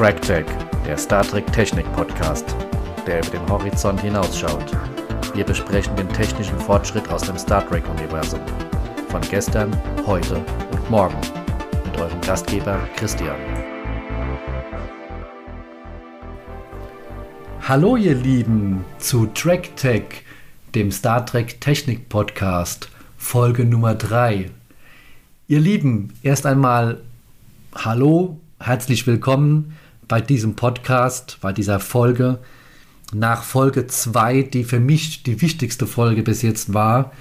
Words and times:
TrackTech, 0.00 0.46
der 0.86 0.96
Star 0.96 1.22
Trek 1.22 1.52
Technik 1.52 1.84
Podcast, 1.92 2.56
der 3.06 3.18
über 3.18 3.36
den 3.36 3.46
Horizont 3.50 4.00
hinausschaut. 4.00 4.64
Wir 5.34 5.44
besprechen 5.44 5.94
den 5.94 6.08
technischen 6.08 6.58
Fortschritt 6.58 7.06
aus 7.10 7.20
dem 7.20 7.36
Star 7.36 7.68
Trek 7.68 7.84
Universum. 7.86 8.40
Von 9.10 9.20
gestern, 9.20 9.70
heute 10.06 10.36
und 10.72 10.90
morgen. 10.90 11.18
Mit 11.84 12.00
eurem 12.00 12.18
Gastgeber 12.22 12.80
Christian. 12.96 13.36
Hallo 17.68 17.96
ihr 17.98 18.14
Lieben 18.14 18.86
zu 18.96 19.26
TrackTech, 19.26 20.24
dem 20.74 20.92
Star 20.92 21.26
Trek 21.26 21.60
Technik 21.60 22.08
Podcast, 22.08 22.88
Folge 23.18 23.66
Nummer 23.66 23.94
3. 23.94 24.50
Ihr 25.48 25.60
Lieben, 25.60 26.14
erst 26.22 26.46
einmal 26.46 27.02
hallo, 27.74 28.38
herzlich 28.58 29.06
willkommen 29.06 29.76
bei 30.10 30.20
diesem 30.20 30.56
Podcast, 30.56 31.38
bei 31.40 31.52
dieser 31.52 31.78
Folge. 31.78 32.40
Nach 33.14 33.44
Folge 33.44 33.86
2, 33.86 34.42
die 34.42 34.64
für 34.64 34.80
mich 34.80 35.22
die 35.22 35.40
wichtigste 35.40 35.86
Folge 35.86 36.24
bis 36.24 36.42
jetzt 36.42 36.74
war. 36.74 37.12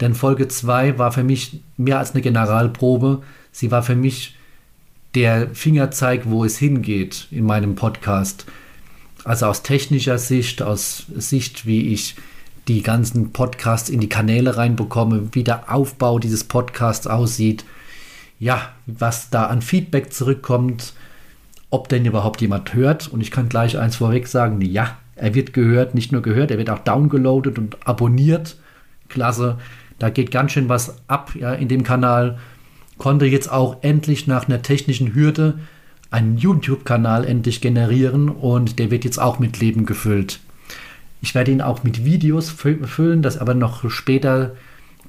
Denn 0.00 0.14
Folge 0.14 0.46
2 0.46 0.96
war 0.96 1.10
für 1.10 1.24
mich 1.24 1.60
mehr 1.76 1.98
als 1.98 2.12
eine 2.12 2.22
Generalprobe. 2.22 3.22
Sie 3.50 3.72
war 3.72 3.82
für 3.82 3.96
mich 3.96 4.36
der 5.16 5.50
Fingerzeig, 5.54 6.22
wo 6.26 6.44
es 6.44 6.56
hingeht 6.56 7.26
in 7.32 7.44
meinem 7.44 7.74
Podcast. 7.74 8.46
Also 9.24 9.46
aus 9.46 9.64
technischer 9.64 10.18
Sicht, 10.18 10.62
aus 10.62 11.06
Sicht, 11.16 11.66
wie 11.66 11.92
ich 11.92 12.14
die 12.68 12.82
ganzen 12.82 13.32
Podcasts 13.32 13.90
in 13.90 13.98
die 13.98 14.08
Kanäle 14.08 14.56
reinbekomme, 14.56 15.30
wie 15.32 15.42
der 15.42 15.74
Aufbau 15.74 16.20
dieses 16.20 16.44
Podcasts 16.44 17.08
aussieht, 17.08 17.64
ja, 18.38 18.72
was 18.86 19.30
da 19.30 19.46
an 19.46 19.62
Feedback 19.62 20.12
zurückkommt, 20.12 20.92
ob 21.70 21.88
denn 21.88 22.04
überhaupt 22.04 22.40
jemand 22.40 22.74
hört. 22.74 23.08
Und 23.08 23.20
ich 23.20 23.30
kann 23.30 23.48
gleich 23.48 23.78
eins 23.78 23.96
vorweg 23.96 24.26
sagen, 24.28 24.60
ja, 24.60 24.96
er 25.14 25.34
wird 25.34 25.52
gehört, 25.52 25.94
nicht 25.94 26.12
nur 26.12 26.22
gehört, 26.22 26.50
er 26.50 26.58
wird 26.58 26.70
auch 26.70 26.80
downgeloadet 26.80 27.58
und 27.58 27.86
abonniert. 27.86 28.56
Klasse, 29.08 29.58
da 29.98 30.10
geht 30.10 30.30
ganz 30.30 30.52
schön 30.52 30.68
was 30.68 30.96
ab 31.08 31.34
ja, 31.34 31.52
in 31.52 31.68
dem 31.68 31.82
Kanal. 31.82 32.38
Konnte 32.98 33.26
jetzt 33.26 33.50
auch 33.50 33.82
endlich 33.82 34.26
nach 34.26 34.46
einer 34.46 34.62
technischen 34.62 35.14
Hürde 35.14 35.58
einen 36.10 36.38
YouTube-Kanal 36.38 37.24
endlich 37.24 37.60
generieren 37.60 38.28
und 38.28 38.78
der 38.78 38.90
wird 38.90 39.04
jetzt 39.04 39.18
auch 39.18 39.38
mit 39.38 39.58
Leben 39.58 39.86
gefüllt. 39.86 40.40
Ich 41.20 41.34
werde 41.34 41.50
ihn 41.50 41.62
auch 41.62 41.82
mit 41.82 42.04
Videos 42.04 42.50
füllen, 42.50 43.22
das 43.22 43.38
aber 43.38 43.54
noch 43.54 43.90
später 43.90 44.54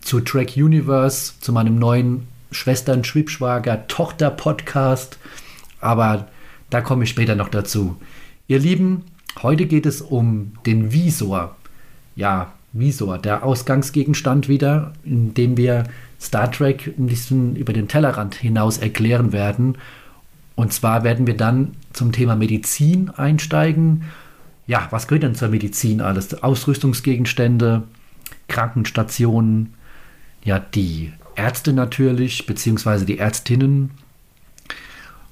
zu 0.01 0.21
Track 0.21 0.55
Universe, 0.55 1.33
zu 1.39 1.51
meinem 1.51 1.77
neuen 1.77 2.27
Schwestern, 2.51 3.03
Schwibschwager, 3.03 3.87
Tochter-Podcast. 3.87 5.19
Aber 5.79 6.27
da 6.69 6.81
komme 6.81 7.03
ich 7.03 7.09
später 7.09 7.35
noch 7.35 7.49
dazu. 7.49 7.97
Ihr 8.47 8.59
Lieben, 8.59 9.03
heute 9.41 9.65
geht 9.65 9.85
es 9.85 10.01
um 10.01 10.53
den 10.65 10.91
Visor. 10.91 11.55
Ja, 12.15 12.53
Visor, 12.73 13.17
der 13.17 13.43
Ausgangsgegenstand 13.43 14.47
wieder, 14.47 14.93
in 15.03 15.33
dem 15.33 15.57
wir 15.57 15.85
Star 16.19 16.51
Trek 16.51 16.93
ein 16.97 17.07
bisschen 17.07 17.55
über 17.55 17.73
den 17.73 17.87
Tellerrand 17.87 18.35
hinaus 18.35 18.77
erklären 18.77 19.31
werden. 19.31 19.77
Und 20.55 20.73
zwar 20.73 21.03
werden 21.03 21.27
wir 21.27 21.37
dann 21.37 21.73
zum 21.93 22.11
Thema 22.11 22.35
Medizin 22.35 23.09
einsteigen. 23.11 24.03
Ja, 24.65 24.87
was 24.89 25.07
gehört 25.07 25.23
denn 25.23 25.35
zur 25.35 25.49
Medizin 25.49 26.01
alles? 26.01 26.43
Ausrüstungsgegenstände, 26.43 27.83
Krankenstationen, 28.47 29.73
ja, 30.43 30.59
die 30.59 31.13
Ärzte 31.35 31.73
natürlich, 31.73 32.45
beziehungsweise 32.45 33.05
die 33.05 33.19
Ärztinnen. 33.19 33.91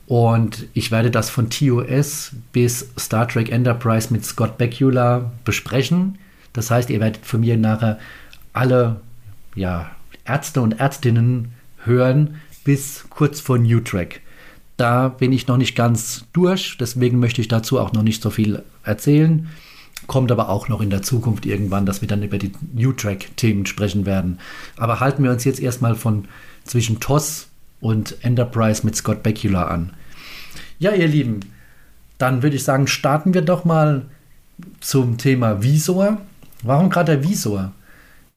Und 0.08 0.68
ich 0.74 0.92
werde 0.92 1.10
das 1.10 1.30
von 1.30 1.50
TOS 1.50 2.32
bis 2.52 2.90
Star 2.98 3.28
Trek 3.28 3.52
Enterprise 3.52 4.14
mit 4.14 4.24
Scott 4.24 4.58
Bakula 4.58 5.32
besprechen. 5.44 6.20
Das 6.54 6.70
heißt, 6.70 6.90
ihr 6.90 7.00
werdet 7.00 7.26
von 7.26 7.42
mir 7.42 7.58
nachher 7.58 8.00
alle 8.54 9.02
ja, 9.56 9.92
Ärzte 10.26 10.62
und 10.62 10.80
Ärztinnen 10.80 11.54
hören 11.84 12.42
bis 12.64 13.06
kurz 13.10 13.40
vor 13.40 13.58
New 13.58 13.80
Track. 13.80 14.22
Da 14.78 15.08
bin 15.08 15.32
ich 15.32 15.48
noch 15.48 15.58
nicht 15.58 15.76
ganz 15.76 16.26
durch, 16.34 16.78
deswegen 16.80 17.20
möchte 17.20 17.42
ich 17.42 17.48
dazu 17.48 17.80
auch 17.80 17.94
noch 17.94 18.04
nicht 18.04 18.22
so 18.22 18.30
viel 18.30 18.64
erzählen. 18.84 19.48
Kommt 20.08 20.32
aber 20.32 20.50
auch 20.50 20.68
noch 20.68 20.82
in 20.82 20.90
der 20.90 21.02
Zukunft 21.02 21.46
irgendwann, 21.46 21.86
dass 21.86 22.02
wir 22.02 22.08
dann 22.08 22.22
über 22.22 22.38
die 22.38 22.52
New 22.74 22.92
Track-Themen 22.92 23.66
sprechen 23.66 24.06
werden. 24.06 24.40
Aber 24.78 25.00
halten 25.00 25.24
wir 25.24 25.32
uns 25.32 25.46
jetzt 25.46 25.62
erstmal 25.62 25.96
von 25.96 26.26
zwischen 26.64 27.00
TOS 27.00 27.48
und 27.86 28.24
Enterprise 28.24 28.84
mit 28.84 28.96
Scott 28.96 29.22
Bakula 29.22 29.68
an. 29.68 29.92
Ja, 30.80 30.94
ihr 30.94 31.08
Lieben, 31.08 31.42
dann 32.18 32.42
würde 32.42 32.56
ich 32.56 32.64
sagen, 32.64 32.88
starten 32.88 33.36
wir 33.36 33.44
doch 33.44 33.64
mal 33.64 34.08
zum 34.80 35.20
Thema 35.20 35.62
Visor. 35.62 36.18
Warum 36.64 36.90
gerade 36.90 37.18
der 37.18 37.30
Visor? 37.30 37.74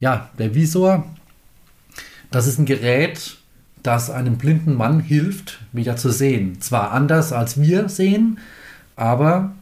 Ja, 0.00 0.28
der 0.38 0.54
Visor, 0.54 1.06
das 2.30 2.46
ist 2.46 2.58
ein 2.58 2.66
Gerät, 2.66 3.38
das 3.82 4.10
einem 4.10 4.36
blinden 4.36 4.74
Mann 4.74 5.00
hilft, 5.00 5.60
wieder 5.72 5.96
zu 5.96 6.10
sehen. 6.10 6.60
Zwar 6.60 6.90
anders 6.90 7.32
als 7.32 7.58
wir 7.58 7.88
sehen, 7.88 8.40
aber 8.96 9.54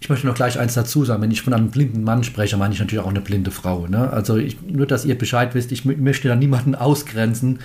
ich 0.00 0.08
möchte 0.08 0.26
noch 0.26 0.34
gleich 0.34 0.58
eins 0.58 0.74
dazu 0.74 1.04
sagen, 1.04 1.22
wenn 1.22 1.30
ich 1.30 1.42
von 1.42 1.54
einem 1.54 1.70
blinden 1.70 2.02
Mann 2.02 2.24
spreche, 2.24 2.56
meine 2.56 2.74
ich 2.74 2.80
natürlich 2.80 3.04
auch 3.04 3.10
eine 3.10 3.20
blinde 3.20 3.52
Frau. 3.52 3.86
Ne? 3.86 4.10
Also 4.10 4.36
ich, 4.36 4.60
nur, 4.62 4.88
dass 4.88 5.04
ihr 5.04 5.16
Bescheid 5.16 5.54
wisst, 5.54 5.70
ich 5.70 5.84
möchte 5.84 6.26
da 6.26 6.34
niemanden 6.34 6.74
ausgrenzen. 6.74 7.60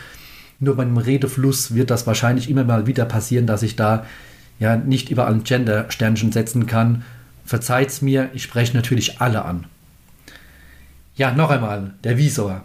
Nur 0.60 0.76
beim 0.76 0.98
Redefluss 0.98 1.76
wird 1.76 1.92
das 1.92 2.08
wahrscheinlich 2.08 2.50
immer 2.50 2.64
mal 2.64 2.88
wieder 2.88 3.06
passieren, 3.06 3.48
dass 3.48 3.64
ich 3.64 3.76
da 3.76 4.06
ja 4.60 4.76
nicht 4.76 5.10
überall 5.10 5.34
ein 5.34 5.44
Gender-Sternchen 5.44 6.32
setzen 6.32 6.66
kann. 6.66 7.04
Verzeiht's 7.46 8.02
mir, 8.02 8.30
ich 8.34 8.44
spreche 8.44 8.76
natürlich 8.76 9.22
alle 9.22 9.46
an. 9.46 9.66
Ja, 11.16 11.32
noch 11.32 11.50
einmal, 11.50 11.94
der 12.04 12.18
Visor. 12.18 12.64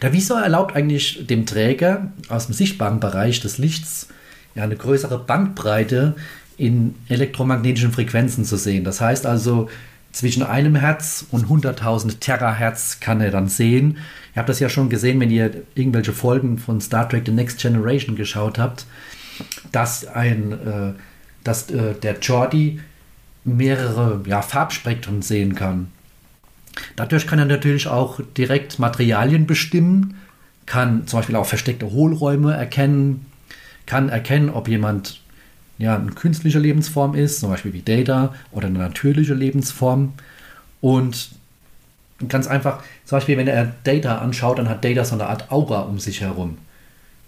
Der 0.00 0.12
Visor 0.12 0.40
erlaubt 0.40 0.76
eigentlich 0.76 1.26
dem 1.26 1.44
Träger 1.44 2.12
aus 2.28 2.46
dem 2.46 2.54
sichtbaren 2.54 3.00
Bereich 3.00 3.40
des 3.40 3.58
Lichts 3.58 4.08
ja 4.54 4.64
eine 4.64 4.76
größere 4.76 5.18
Bandbreite 5.18 6.14
in 6.56 6.94
elektromagnetischen 7.08 7.92
Frequenzen 7.92 8.44
zu 8.44 8.56
sehen. 8.56 8.84
Das 8.84 9.00
heißt 9.00 9.26
also, 9.26 9.68
zwischen 10.12 10.42
einem 10.42 10.76
Hertz 10.76 11.24
und 11.30 11.46
100.000 11.46 12.20
Terahertz 12.20 13.00
kann 13.00 13.20
er 13.20 13.30
dann 13.30 13.48
sehen. 13.48 13.98
Ihr 14.34 14.40
habt 14.40 14.48
das 14.48 14.60
ja 14.60 14.68
schon 14.68 14.90
gesehen, 14.90 15.18
wenn 15.20 15.30
ihr 15.30 15.62
irgendwelche 15.74 16.12
Folgen 16.12 16.58
von 16.58 16.80
Star 16.80 17.08
Trek 17.08 17.24
The 17.26 17.32
Next 17.32 17.60
Generation 17.60 18.14
geschaut 18.14 18.58
habt, 18.58 18.86
dass, 19.72 20.06
ein, 20.06 20.52
äh, 20.52 20.92
dass 21.44 21.70
äh, 21.70 21.94
der 21.94 22.18
Jordi 22.20 22.80
mehrere 23.44 24.22
ja, 24.26 24.42
Farbspektren 24.42 25.22
sehen 25.22 25.54
kann. 25.54 25.90
Dadurch 26.96 27.26
kann 27.26 27.38
er 27.38 27.44
natürlich 27.46 27.86
auch 27.86 28.20
direkt 28.36 28.78
Materialien 28.78 29.46
bestimmen, 29.46 30.18
kann 30.66 31.06
zum 31.06 31.18
Beispiel 31.18 31.36
auch 31.36 31.46
versteckte 31.46 31.90
Hohlräume 31.90 32.54
erkennen, 32.54 33.26
kann 33.86 34.08
erkennen, 34.08 34.48
ob 34.48 34.68
jemand 34.68 35.21
ja, 35.82 35.96
eine 35.96 36.12
künstliche 36.12 36.60
Lebensform 36.60 37.16
ist, 37.16 37.40
zum 37.40 37.50
Beispiel 37.50 37.72
wie 37.72 37.82
Data 37.82 38.32
oder 38.52 38.68
eine 38.68 38.78
natürliche 38.78 39.34
Lebensform. 39.34 40.12
Und 40.80 41.30
ganz 42.28 42.46
einfach, 42.46 42.84
zum 43.04 43.16
Beispiel, 43.16 43.36
wenn 43.36 43.48
er 43.48 43.74
Data 43.82 44.18
anschaut, 44.18 44.58
dann 44.58 44.68
hat 44.68 44.84
Data 44.84 45.04
so 45.04 45.14
eine 45.16 45.26
Art 45.26 45.50
Aura 45.50 45.80
um 45.80 45.98
sich 45.98 46.20
herum. 46.20 46.58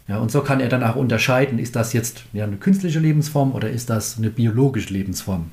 Ja, 0.07 0.19
und 0.19 0.31
so 0.31 0.43
kann 0.43 0.61
er 0.61 0.69
dann 0.69 0.85
auch 0.85 0.95
unterscheiden, 0.95 1.59
ist 1.59 1.75
das 1.75 1.93
jetzt 1.95 2.27
ja, 2.33 2.45
eine 2.45 2.57
künstliche 2.57 3.01
Lebensform 3.01 3.53
oder 3.53 3.71
ist 3.71 3.91
das 3.91 4.19
eine 4.19 4.31
biologische 4.31 4.93
Lebensform. 4.93 5.51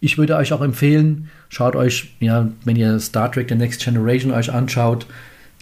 Ich 0.00 0.18
würde 0.18 0.34
euch 0.34 0.52
auch 0.52 0.62
empfehlen, 0.62 1.30
schaut 1.48 1.76
euch, 1.76 2.14
ja, 2.18 2.48
wenn 2.64 2.74
ihr 2.74 2.98
Star 2.98 3.30
Trek 3.30 3.50
The 3.50 3.54
Next 3.54 3.84
Generation 3.84 4.32
euch 4.32 4.50
anschaut, 4.52 5.06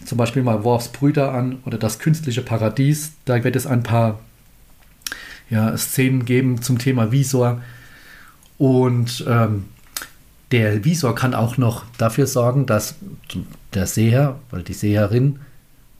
zum 0.03 0.17
Beispiel 0.17 0.41
mal 0.41 0.63
Worfs 0.63 0.87
Brüder 0.87 1.31
an 1.31 1.59
oder 1.65 1.77
das 1.77 1.99
künstliche 1.99 2.41
Paradies. 2.41 3.11
Da 3.25 3.43
wird 3.43 3.55
es 3.55 3.67
ein 3.67 3.83
paar 3.83 4.19
ja, 5.49 5.75
Szenen 5.77 6.25
geben 6.25 6.61
zum 6.61 6.77
Thema 6.77 7.11
Visor. 7.11 7.61
Und 8.57 9.23
ähm, 9.27 9.65
der 10.51 10.83
Visor 10.83 11.15
kann 11.15 11.33
auch 11.33 11.57
noch 11.57 11.85
dafür 11.97 12.27
sorgen, 12.27 12.65
dass 12.65 12.95
der 13.73 13.87
Seher 13.87 14.39
oder 14.51 14.63
die 14.63 14.73
Seherin 14.73 15.39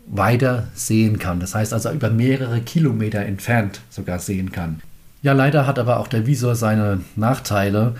weiter 0.07 0.68
sehen 0.74 1.19
kann. 1.19 1.40
Das 1.40 1.54
heißt 1.56 1.74
also 1.74 1.92
über 1.92 2.10
mehrere 2.10 2.62
Kilometer 2.62 3.19
entfernt 3.19 3.81
sogar 3.90 4.19
sehen 4.19 4.51
kann. 4.51 4.81
Ja, 5.22 5.34
leider 5.34 5.68
hat 5.68 5.78
aber 5.80 6.00
auch 6.00 6.07
der 6.07 6.25
Visor 6.25 6.56
seine 6.56 7.02
Nachteile. 7.16 7.95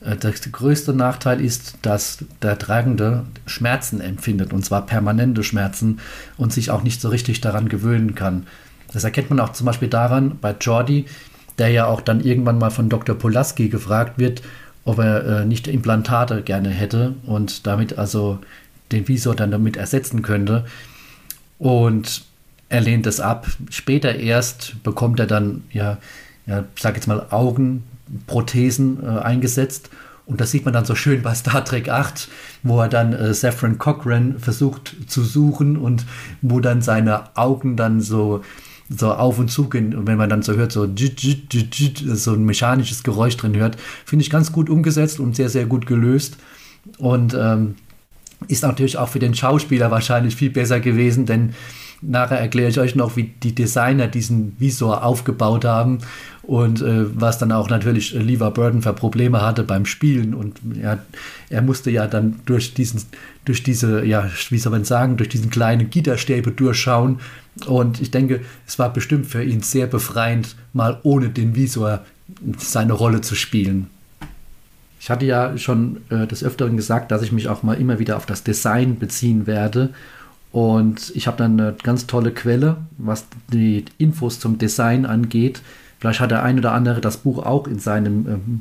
Äh, 0.00 0.16
der 0.16 0.32
größte 0.32 0.92
Nachteil 0.92 1.40
ist, 1.40 1.78
dass 1.82 2.24
der 2.42 2.58
Tragende 2.58 3.24
Schmerzen 3.46 4.00
empfindet, 4.00 4.52
und 4.52 4.64
zwar 4.64 4.84
permanente 4.84 5.42
Schmerzen, 5.42 6.00
und 6.36 6.52
sich 6.52 6.70
auch 6.70 6.82
nicht 6.82 7.00
so 7.00 7.08
richtig 7.08 7.40
daran 7.40 7.68
gewöhnen 7.68 8.14
kann. 8.14 8.46
Das 8.94 9.04
erkennt 9.04 9.28
man 9.28 9.40
auch 9.40 9.52
zum 9.52 9.66
Beispiel 9.66 9.88
daran 9.88 10.38
bei 10.40 10.54
Jordi, 10.58 11.04
der 11.58 11.68
ja 11.68 11.86
auch 11.86 12.00
dann 12.00 12.20
irgendwann 12.20 12.58
mal 12.58 12.70
von 12.70 12.88
Dr. 12.88 13.16
Polaski 13.16 13.68
gefragt 13.68 14.18
wird, 14.18 14.42
ob 14.84 14.98
er 14.98 15.40
äh, 15.40 15.44
nicht 15.44 15.68
Implantate 15.68 16.42
gerne 16.42 16.70
hätte 16.70 17.14
und 17.26 17.66
damit 17.66 17.98
also 17.98 18.38
den 18.92 19.06
Visor 19.08 19.34
dann 19.34 19.50
damit 19.50 19.76
ersetzen 19.76 20.22
könnte. 20.22 20.64
Und 21.58 22.24
er 22.68 22.80
lehnt 22.80 23.06
es 23.06 23.20
ab. 23.20 23.46
Später 23.70 24.14
erst 24.14 24.82
bekommt 24.82 25.20
er 25.20 25.26
dann, 25.26 25.62
ja, 25.72 25.98
ja 26.46 26.64
sag 26.78 26.96
jetzt 26.96 27.06
mal, 27.06 27.26
Augenprothesen 27.30 29.02
äh, 29.02 29.20
eingesetzt. 29.20 29.90
Und 30.26 30.40
das 30.40 30.50
sieht 30.50 30.64
man 30.64 30.72
dann 30.72 30.86
so 30.86 30.94
schön 30.94 31.22
bei 31.22 31.34
Star 31.34 31.64
Trek 31.64 31.88
8, 31.88 32.28
wo 32.62 32.80
er 32.80 32.88
dann 32.88 33.12
äh, 33.12 33.34
Saffron 33.34 33.78
Cochran 33.78 34.38
versucht 34.38 34.96
zu 35.06 35.22
suchen 35.22 35.76
und 35.76 36.06
wo 36.40 36.60
dann 36.60 36.80
seine 36.80 37.36
Augen 37.36 37.76
dann 37.76 38.00
so, 38.00 38.42
so 38.88 39.12
auf 39.12 39.38
und 39.38 39.50
zu 39.50 39.68
gehen. 39.68 39.94
Und 39.94 40.06
wenn 40.06 40.18
man 40.18 40.28
dann 40.28 40.42
so 40.42 40.54
hört, 40.54 40.72
so, 40.72 40.86
so 40.86 42.32
ein 42.32 42.44
mechanisches 42.44 43.02
Geräusch 43.02 43.36
drin 43.36 43.56
hört, 43.56 43.76
finde 44.04 44.22
ich 44.22 44.30
ganz 44.30 44.52
gut 44.52 44.68
umgesetzt 44.68 45.20
und 45.20 45.36
sehr, 45.36 45.48
sehr 45.48 45.66
gut 45.66 45.86
gelöst. 45.86 46.36
Und 46.98 47.34
ähm, 47.34 47.76
ist 48.48 48.62
natürlich 48.62 48.98
auch 48.98 49.08
für 49.08 49.18
den 49.18 49.34
Schauspieler 49.34 49.90
wahrscheinlich 49.90 50.36
viel 50.36 50.50
besser 50.50 50.80
gewesen, 50.80 51.26
denn 51.26 51.54
nachher 52.06 52.38
erkläre 52.38 52.70
ich 52.70 52.78
euch 52.78 52.94
noch, 52.94 53.16
wie 53.16 53.34
die 53.42 53.54
Designer 53.54 54.08
diesen 54.08 54.56
Visor 54.58 55.04
aufgebaut 55.04 55.64
haben 55.64 55.98
und 56.42 56.82
äh, 56.82 57.06
was 57.18 57.38
dann 57.38 57.52
auch 57.52 57.70
natürlich 57.70 58.12
Lever 58.12 58.50
Burden 58.50 58.82
für 58.82 58.92
Probleme 58.92 59.42
hatte 59.42 59.62
beim 59.62 59.86
Spielen. 59.86 60.34
Und 60.34 60.58
ja, 60.74 60.98
er 61.48 61.62
musste 61.62 61.90
ja 61.90 62.06
dann 62.06 62.40
durch 62.44 62.74
diesen, 62.74 63.02
durch 63.44 63.62
diese, 63.62 64.04
ja, 64.04 64.30
wie 64.50 64.58
soll 64.58 64.72
man 64.72 64.84
sagen, 64.84 65.16
durch 65.16 65.28
diesen 65.28 65.50
kleinen 65.50 65.90
Gitterstäbe 65.90 66.52
durchschauen. 66.52 67.20
Und 67.66 68.00
ich 68.00 68.10
denke, 68.10 68.40
es 68.66 68.78
war 68.78 68.92
bestimmt 68.92 69.26
für 69.26 69.42
ihn 69.42 69.62
sehr 69.62 69.86
befreiend, 69.86 70.56
mal 70.72 70.98
ohne 71.02 71.28
den 71.28 71.54
Visor 71.54 72.04
seine 72.58 72.92
Rolle 72.92 73.20
zu 73.20 73.34
spielen. 73.34 73.88
Ich 75.00 75.10
hatte 75.10 75.26
ja 75.26 75.56
schon 75.58 75.98
äh, 76.08 76.26
des 76.26 76.42
Öfteren 76.42 76.76
gesagt, 76.76 77.10
dass 77.10 77.22
ich 77.22 77.30
mich 77.30 77.48
auch 77.48 77.62
mal 77.62 77.74
immer 77.74 77.98
wieder 77.98 78.16
auf 78.16 78.24
das 78.24 78.42
Design 78.42 78.98
beziehen 78.98 79.46
werde. 79.46 79.90
Und 80.54 81.10
ich 81.16 81.26
habe 81.26 81.36
dann 81.36 81.58
eine 81.58 81.74
ganz 81.82 82.06
tolle 82.06 82.30
Quelle, 82.30 82.76
was 82.96 83.26
die 83.52 83.86
Infos 83.98 84.38
zum 84.38 84.56
Design 84.56 85.04
angeht. 85.04 85.62
Vielleicht 85.98 86.20
hat 86.20 86.30
der 86.30 86.44
ein 86.44 86.60
oder 86.60 86.70
andere 86.70 87.00
das 87.00 87.16
Buch 87.16 87.44
auch 87.44 87.66
in 87.66 87.80
seinem 87.80 88.28
ähm, 88.28 88.60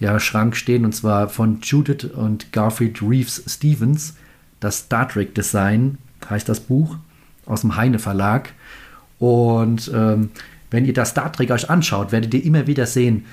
ja, 0.00 0.18
Schrank 0.18 0.56
stehen, 0.56 0.84
und 0.84 0.96
zwar 0.96 1.28
von 1.28 1.60
Judith 1.62 2.06
und 2.12 2.50
Garfield 2.50 3.00
Reeves 3.02 3.44
Stevens. 3.46 4.16
Das 4.58 4.78
Star 4.78 5.08
Trek 5.08 5.32
Design 5.36 5.98
heißt 6.28 6.48
das 6.48 6.58
Buch 6.58 6.96
aus 7.46 7.60
dem 7.60 7.76
Heine 7.76 8.00
Verlag. 8.00 8.52
Und 9.20 9.92
ähm, 9.94 10.30
wenn 10.72 10.86
ihr 10.86 10.92
das 10.92 11.10
Star 11.10 11.32
Trek 11.32 11.52
euch 11.52 11.70
anschaut, 11.70 12.10
werdet 12.10 12.34
ihr 12.34 12.44
immer 12.44 12.66
wieder 12.66 12.86
sehen, 12.86 13.26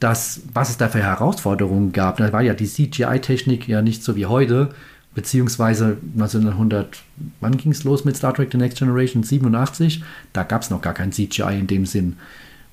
dass, 0.00 0.40
was 0.54 0.70
es 0.70 0.78
da 0.78 0.88
für 0.88 1.02
Herausforderungen 1.02 1.92
gab. 1.92 2.16
Da 2.16 2.32
war 2.32 2.40
ja 2.40 2.54
die 2.54 2.66
CGI-Technik 2.66 3.68
ja 3.68 3.82
nicht 3.82 4.02
so 4.02 4.16
wie 4.16 4.24
heute, 4.24 4.70
beziehungsweise 5.16 5.96
1900, 6.14 7.02
wann 7.40 7.56
ging 7.56 7.72
es 7.72 7.84
los 7.84 8.04
mit 8.04 8.16
Star 8.16 8.34
Trek 8.34 8.50
The 8.52 8.58
Next 8.58 8.78
Generation? 8.78 9.22
87? 9.22 10.04
Da 10.34 10.44
gab 10.44 10.62
es 10.62 10.70
noch 10.70 10.82
gar 10.82 10.94
kein 10.94 11.10
CGI 11.10 11.58
in 11.58 11.66
dem 11.66 11.86
Sinn. 11.86 12.18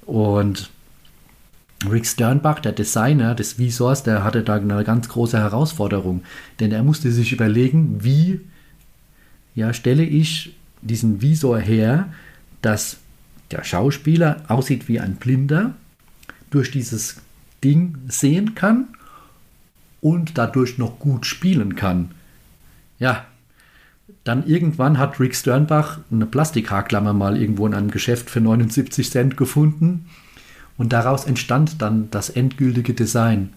Und 0.05 0.69
Rick 1.89 2.05
Sternbach, 2.05 2.59
der 2.59 2.73
Designer 2.73 3.33
des 3.33 3.57
Visors, 3.57 4.03
der 4.03 4.25
hatte 4.25 4.43
da 4.43 4.55
eine 4.55 4.83
ganz 4.83 5.07
große 5.07 5.37
Herausforderung, 5.37 6.23
denn 6.59 6.73
er 6.73 6.83
musste 6.83 7.11
sich 7.11 7.31
überlegen, 7.31 8.03
wie 8.03 8.41
ja, 9.55 9.73
stelle 9.73 10.03
ich 10.03 10.53
diesen 10.81 11.21
Visor 11.21 11.59
her, 11.59 12.11
dass 12.61 12.97
der 13.51 13.63
Schauspieler 13.63 14.43
aussieht 14.49 14.89
wie 14.89 14.99
ein 14.99 15.15
Blinder, 15.15 15.75
durch 16.49 16.71
dieses 16.71 17.21
Ding 17.63 17.99
sehen 18.09 18.53
kann 18.53 18.89
und 20.01 20.37
dadurch 20.37 20.77
noch 20.77 20.99
gut 20.99 21.25
spielen 21.25 21.75
kann. 21.75 22.11
Ja, 23.03 23.25
dann 24.23 24.47
irgendwann 24.47 24.97
hat 24.97 25.19
Rick 25.19 25.35
Sternbach 25.35 25.99
eine 26.09 26.25
Plastikhaarklammer 26.25 27.11
mal 27.11 27.35
irgendwo 27.35 27.67
in 27.67 27.73
einem 27.73 27.91
Geschäft 27.91 28.29
für 28.29 28.39
79 28.39 29.11
Cent 29.11 29.35
gefunden 29.35 30.05
und 30.77 30.93
daraus 30.93 31.25
entstand 31.25 31.81
dann 31.81 32.09
das 32.11 32.29
endgültige 32.29 32.93
Design. 32.93 33.51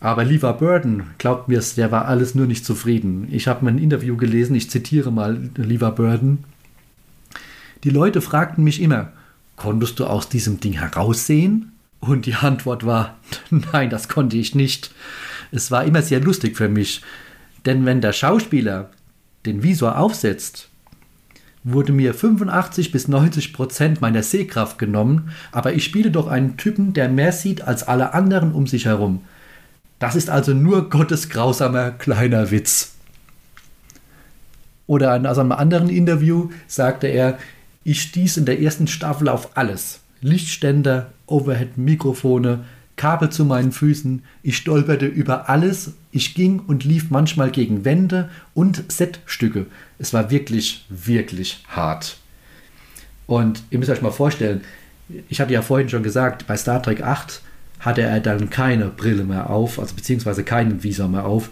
Aber 0.00 0.24
Lever 0.24 0.54
Burden, 0.54 1.10
glaubt 1.18 1.48
mir 1.48 1.58
es, 1.58 1.74
der 1.74 1.92
war 1.92 2.06
alles 2.06 2.34
nur 2.34 2.46
nicht 2.46 2.64
zufrieden. 2.64 3.28
Ich 3.30 3.46
habe 3.46 3.62
mal 3.62 3.72
ein 3.72 3.78
Interview 3.78 4.16
gelesen, 4.16 4.56
ich 4.56 4.70
zitiere 4.70 5.12
mal 5.12 5.50
Lever 5.56 5.92
Burden. 5.92 6.44
Die 7.84 7.90
Leute 7.90 8.22
fragten 8.22 8.64
mich 8.64 8.80
immer, 8.80 9.12
konntest 9.56 10.00
du 10.00 10.06
aus 10.06 10.30
diesem 10.30 10.60
Ding 10.60 10.72
heraussehen? 10.72 11.72
Und 12.00 12.24
die 12.24 12.36
Antwort 12.36 12.86
war, 12.86 13.18
nein, 13.50 13.90
das 13.90 14.08
konnte 14.08 14.38
ich 14.38 14.54
nicht. 14.54 14.94
Es 15.52 15.70
war 15.70 15.84
immer 15.84 16.00
sehr 16.00 16.20
lustig 16.20 16.56
für 16.56 16.70
mich, 16.70 17.02
denn 17.66 17.84
wenn 17.86 18.00
der 18.00 18.12
Schauspieler 18.12 18.90
den 19.46 19.62
Visor 19.62 19.98
aufsetzt, 19.98 20.68
wurde 21.62 21.92
mir 21.92 22.14
85 22.14 22.90
bis 22.90 23.08
90 23.08 23.52
Prozent 23.52 24.00
meiner 24.00 24.22
Sehkraft 24.22 24.78
genommen, 24.78 25.30
aber 25.52 25.74
ich 25.74 25.84
spiele 25.84 26.10
doch 26.10 26.26
einen 26.26 26.56
Typen, 26.56 26.94
der 26.94 27.08
mehr 27.08 27.32
sieht 27.32 27.62
als 27.62 27.86
alle 27.86 28.14
anderen 28.14 28.52
um 28.52 28.66
sich 28.66 28.86
herum. 28.86 29.22
Das 29.98 30.16
ist 30.16 30.30
also 30.30 30.54
nur 30.54 30.88
Gottes 30.88 31.28
grausamer 31.28 31.90
kleiner 31.90 32.50
Witz. 32.50 32.92
Oder 34.86 35.14
in 35.14 35.26
einem 35.26 35.52
anderen 35.52 35.90
Interview 35.90 36.50
sagte 36.66 37.06
er, 37.06 37.38
ich 37.84 38.02
stieß 38.02 38.38
in 38.38 38.46
der 38.46 38.60
ersten 38.60 38.86
Staffel 38.86 39.28
auf 39.28 39.56
alles. 39.56 40.00
Lichtständer, 40.22 41.12
Overhead-Mikrofone, 41.26 42.64
Kabel 42.96 43.30
zu 43.30 43.44
meinen 43.44 43.72
Füßen, 43.72 44.22
ich 44.42 44.56
stolperte 44.56 45.06
über 45.06 45.48
alles, 45.48 45.92
ich 46.12 46.34
ging 46.34 46.60
und 46.60 46.84
lief 46.84 47.10
manchmal 47.10 47.50
gegen 47.50 47.84
Wände 47.84 48.30
und 48.54 48.84
Setstücke. 48.90 49.66
Es 49.98 50.12
war 50.12 50.30
wirklich, 50.30 50.84
wirklich 50.88 51.64
hart. 51.68 52.16
Und 53.26 53.62
ihr 53.70 53.78
müsst 53.78 53.90
euch 53.90 54.02
mal 54.02 54.10
vorstellen, 54.10 54.62
ich 55.28 55.40
hatte 55.40 55.52
ja 55.52 55.62
vorhin 55.62 55.88
schon 55.88 56.02
gesagt, 56.02 56.46
bei 56.46 56.56
Star 56.56 56.82
Trek 56.82 57.02
8 57.02 57.42
hatte 57.80 58.02
er 58.02 58.20
dann 58.20 58.50
keine 58.50 58.86
Brille 58.86 59.24
mehr 59.24 59.50
auf, 59.50 59.78
also 59.78 59.94
beziehungsweise 59.94 60.44
keinen 60.44 60.82
Visor 60.82 61.08
mehr 61.08 61.24
auf 61.24 61.50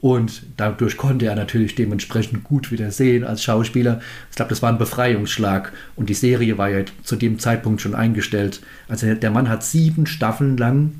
und 0.00 0.44
dadurch 0.56 0.96
konnte 0.96 1.26
er 1.26 1.34
natürlich 1.34 1.74
dementsprechend 1.74 2.44
gut 2.44 2.72
wieder 2.72 2.90
sehen 2.90 3.22
als 3.24 3.42
Schauspieler. 3.42 4.00
Ich 4.30 4.36
glaube, 4.36 4.48
das 4.48 4.62
war 4.62 4.70
ein 4.70 4.78
Befreiungsschlag. 4.78 5.72
Und 5.94 6.08
die 6.08 6.14
Serie 6.14 6.56
war 6.56 6.70
ja 6.70 6.84
zu 7.02 7.16
dem 7.16 7.38
Zeitpunkt 7.38 7.82
schon 7.82 7.94
eingestellt. 7.94 8.62
Also 8.88 9.14
der 9.14 9.30
Mann 9.30 9.50
hat 9.50 9.62
sieben 9.62 10.06
Staffeln 10.06 10.56
lang 10.56 10.92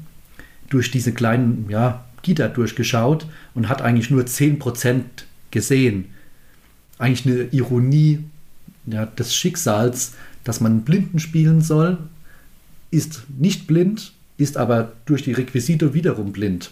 durch 0.68 0.90
diese 0.90 1.12
kleinen 1.12 1.66
ja, 1.70 2.04
Gitter 2.22 2.48
durchgeschaut 2.48 3.26
und 3.54 3.68
hat 3.68 3.82
eigentlich 3.82 4.10
nur 4.10 4.22
10% 4.24 5.02
gesehen. 5.50 6.06
Eigentlich 6.98 7.26
eine 7.26 7.44
Ironie 7.50 8.24
ja, 8.86 9.06
des 9.06 9.34
Schicksals, 9.34 10.14
dass 10.44 10.60
man 10.60 10.82
Blinden 10.82 11.18
spielen 11.18 11.60
soll, 11.60 11.98
ist 12.90 13.24
nicht 13.38 13.66
blind, 13.66 14.12
ist 14.36 14.56
aber 14.56 14.92
durch 15.04 15.22
die 15.22 15.32
Requisite 15.32 15.94
wiederum 15.94 16.32
blind. 16.32 16.70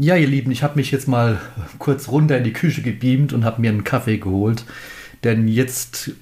Ja, 0.00 0.14
ihr 0.14 0.28
Lieben, 0.28 0.52
ich 0.52 0.62
habe 0.62 0.76
mich 0.76 0.92
jetzt 0.92 1.08
mal 1.08 1.40
kurz 1.80 2.06
runter 2.06 2.38
in 2.38 2.44
die 2.44 2.52
Küche 2.52 2.82
gebeamt 2.82 3.32
und 3.32 3.44
habe 3.44 3.60
mir 3.60 3.70
einen 3.70 3.82
Kaffee 3.82 4.18
geholt. 4.18 4.64
Denn 5.24 5.48
jetzt, 5.48 6.12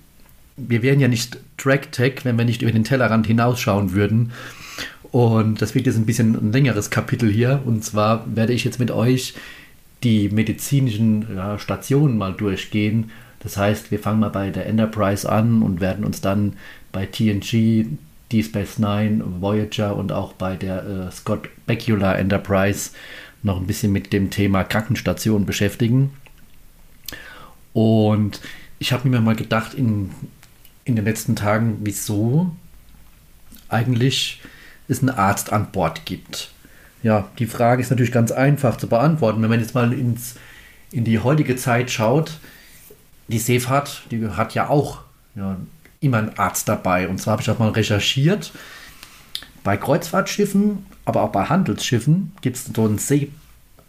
wir 0.57 0.83
wären 0.83 0.99
ja 0.99 1.09
nicht 1.09 1.37
Track-Tech, 1.59 2.21
wenn 2.25 2.39
wir 2.39 2.47
nicht 2.47 2.63
über 2.63 2.73
den 2.73 2.85
Tellerrand 2.85 3.27
hinausschauen 3.27 3.93
würden. 3.93 4.33
Und 5.13 5.61
das 5.61 5.75
wird 5.75 5.85
jetzt 5.85 5.99
ein 5.99 6.07
bisschen 6.07 6.37
ein 6.37 6.53
längeres 6.53 6.89
Kapitel 6.89 7.31
hier. 7.31 7.61
Und 7.67 7.85
zwar 7.85 8.25
werde 8.35 8.55
ich 8.55 8.65
jetzt 8.65 8.81
mit 8.81 8.91
euch 8.91 9.35
die 10.03 10.31
medizinischen 10.31 11.27
ja, 11.37 11.59
Stationen 11.59 12.17
mal 12.17 12.33
durchgehen. 12.33 13.11
Das 13.41 13.59
heißt, 13.59 13.91
wir 13.91 13.99
fangen 13.99 14.21
mal 14.21 14.31
bei 14.31 14.49
der 14.49 14.65
Enterprise 14.65 15.31
an 15.31 15.61
und 15.61 15.83
werden 15.83 16.07
uns 16.07 16.23
dann 16.23 16.55
bei 16.93 17.05
TNG, 17.05 17.89
Deep 18.33 18.45
Space 18.47 18.79
Nine, 18.79 19.23
Voyager 19.41 19.95
und 19.97 20.13
auch 20.13 20.33
bei 20.33 20.57
der 20.57 20.85
äh, 20.87 21.13
Scott 21.13 21.51
Bakula 21.67 22.15
Enterprise 22.15 22.91
noch 23.43 23.59
ein 23.59 23.67
bisschen 23.67 23.93
mit 23.93 24.13
dem 24.13 24.31
Thema 24.31 24.65
Krankenstation 24.65 25.47
beschäftigen. 25.47 26.13
Und 27.73 28.41
ich 28.79 28.93
habe 28.93 29.09
mir 29.09 29.21
mal 29.21 29.37
gedacht, 29.37 29.75
in, 29.75 30.11
in 30.85 30.97
den 30.97 31.05
letzten 31.05 31.37
Tagen, 31.37 31.79
wieso 31.83 32.55
eigentlich 33.69 34.41
es 34.89 35.01
einen 35.01 35.11
Arzt 35.11 35.53
an 35.53 35.73
Bord 35.73 36.07
gibt. 36.07 36.51
Ja, 37.03 37.29
die 37.39 37.47
Frage 37.47 37.83
ist 37.83 37.91
natürlich 37.91 38.13
ganz 38.13 38.33
einfach 38.33 38.77
zu 38.77 38.89
beantworten. 38.89 39.43
Wenn 39.43 39.51
man 39.51 39.61
jetzt 39.61 39.75
mal 39.75 39.93
ins, 39.93 40.37
in 40.91 41.05
die 41.05 41.19
heutige 41.19 41.57
Zeit 41.57 41.91
schaut, 41.91 42.39
die 43.29 43.39
Seefahrt, 43.39 44.03
die 44.11 44.27
hat 44.29 44.55
ja 44.55 44.69
auch 44.69 45.03
ja, 45.35 45.57
immer 46.01 46.19
einen 46.19 46.39
Arzt 46.39 46.69
dabei. 46.69 47.09
Und 47.09 47.21
zwar 47.21 47.33
habe 47.33 47.43
ich 47.43 47.51
auch 47.51 47.59
mal 47.59 47.71
recherchiert. 47.71 48.53
Bei 49.65 49.77
Kreuzfahrtschiffen 49.77 50.87
aber 51.07 51.23
auch 51.23 51.33
bei 51.33 51.45
Handelsschiffen 51.45 52.33
gibt 52.43 52.57
es 52.57 52.67
so 52.67 52.87
ein 52.87 52.99
See. 52.99 53.31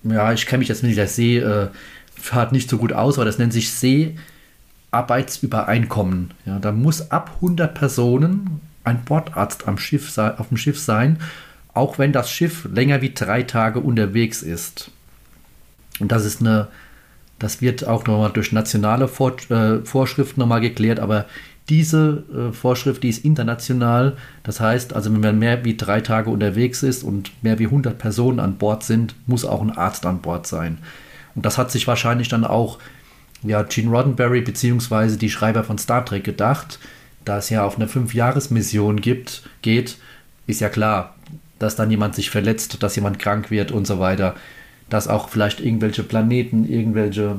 Ja, 0.04 0.32
ich 0.32 0.46
kenne 0.46 0.60
mich 0.60 0.70
jetzt 0.70 0.84
mit 0.84 0.96
der 0.96 1.08
Seefahrt 1.08 2.54
nicht 2.54 2.70
so 2.70 2.78
gut 2.78 2.94
aus, 2.94 3.18
aber 3.18 3.26
das 3.26 3.40
nennt 3.40 3.52
sich 3.52 3.74
Seearbeitsübereinkommen. 3.74 6.32
Ja, 6.46 6.60
da 6.60 6.72
muss 6.72 7.12
ab 7.12 7.32
100 7.36 7.74
Personen 7.74 8.62
ein 8.84 9.04
Bordarzt 9.04 9.68
am 9.68 9.80
Schiff, 9.80 10.18
auf 10.18 10.48
dem 10.48 10.58
Schiff 10.58 10.80
sein, 10.80 11.20
auch 11.74 12.00
wenn 12.00 12.14
das 12.14 12.30
Schiff 12.30 12.70
länger 12.72 13.02
wie 13.02 13.14
drei 13.14 13.44
Tage 13.44 13.80
unterwegs 13.80 14.44
ist. 14.44 14.92
Und 16.00 16.12
das 16.12 16.24
ist 16.24 16.42
eine, 16.42 16.68
das 17.40 17.62
wird 17.62 17.88
auch 17.88 18.06
nochmal 18.06 18.30
durch 18.32 18.52
nationale 18.52 19.08
Vor 19.08 19.36
äh, 19.50 19.80
Vorschriften 19.84 20.40
nochmal 20.40 20.62
geklärt, 20.62 21.00
aber 21.00 21.26
diese 21.70 22.24
äh, 22.34 22.54
Vorschrift, 22.54 23.04
die 23.04 23.10
ist 23.10 23.26
international. 23.26 24.16
Das 24.44 24.60
heißt, 24.60 24.94
also 24.94 25.12
wenn 25.14 25.20
man 25.20 25.40
mehr 25.40 25.66
wie 25.66 25.76
drei 25.76 26.02
Tage 26.02 26.30
unterwegs 26.30 26.84
ist 26.84 27.04
und 27.04 27.32
mehr 27.44 27.60
wie 27.60 27.66
100 27.66 27.98
Personen 27.98 28.40
an 28.40 28.58
Bord 28.58 28.84
sind, 28.84 29.16
muss 29.26 29.46
auch 29.46 29.62
ein 29.62 29.76
Arzt 29.76 30.06
an 30.06 30.22
Bord 30.22 30.48
sein. 30.48 30.78
Und 31.36 31.46
das 31.46 31.58
hat 31.58 31.72
sich 31.72 31.88
wahrscheinlich 31.88 32.30
dann 32.30 32.46
auch 32.46 32.80
ja, 33.44 33.64
Gene 33.64 33.90
Roddenberry 33.90 34.42
bzw. 34.42 35.18
die 35.18 35.30
Schreiber 35.30 35.64
von 35.64 35.78
Star 35.78 36.06
Trek 36.06 36.24
gedacht. 36.24 36.80
Da 37.26 37.38
es 37.38 37.50
ja 37.50 37.66
auf 37.66 37.76
eine 37.76 37.88
Fünfjahresmission 37.88 39.02
gibt, 39.02 39.44
geht, 39.62 39.98
ist 40.48 40.62
ja 40.62 40.70
klar, 40.70 41.16
dass 41.60 41.76
dann 41.76 41.92
jemand 41.92 42.16
sich 42.16 42.30
verletzt, 42.30 42.82
dass 42.82 42.96
jemand 42.96 43.20
krank 43.20 43.52
wird 43.52 43.72
und 43.72 43.86
so 43.86 44.00
weiter. 44.00 44.36
Dass 44.90 45.10
auch 45.10 45.28
vielleicht 45.28 45.60
irgendwelche 45.60 46.04
Planeten, 46.04 46.68
irgendwelche 46.68 47.36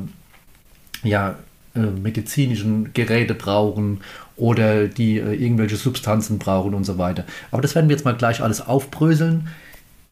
ja, 1.03 1.37
medizinischen 1.79 2.93
Geräte 2.93 3.35
brauchen 3.35 4.01
oder 4.37 4.87
die 4.87 5.19
äh, 5.19 5.35
irgendwelche 5.35 5.77
Substanzen 5.77 6.39
brauchen 6.39 6.75
und 6.75 6.85
so 6.85 6.99
weiter. 6.99 7.25
Aber 7.51 7.63
das 7.63 7.75
werden 7.75 7.89
wir 7.89 7.97
jetzt 7.97 8.05
mal 8.05 8.17
gleich 8.17 8.41
alles 8.43 8.61
aufbröseln. 8.61 9.49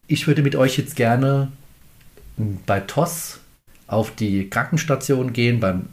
Ich 0.07 0.27
würde 0.27 0.41
mit 0.41 0.55
euch 0.55 0.77
jetzt 0.77 0.95
gerne 0.95 1.51
bei 2.65 2.79
TOS 2.79 3.39
auf 3.87 4.11
die 4.15 4.49
Krankenstation 4.49 5.33
gehen, 5.33 5.59
beim 5.59 5.87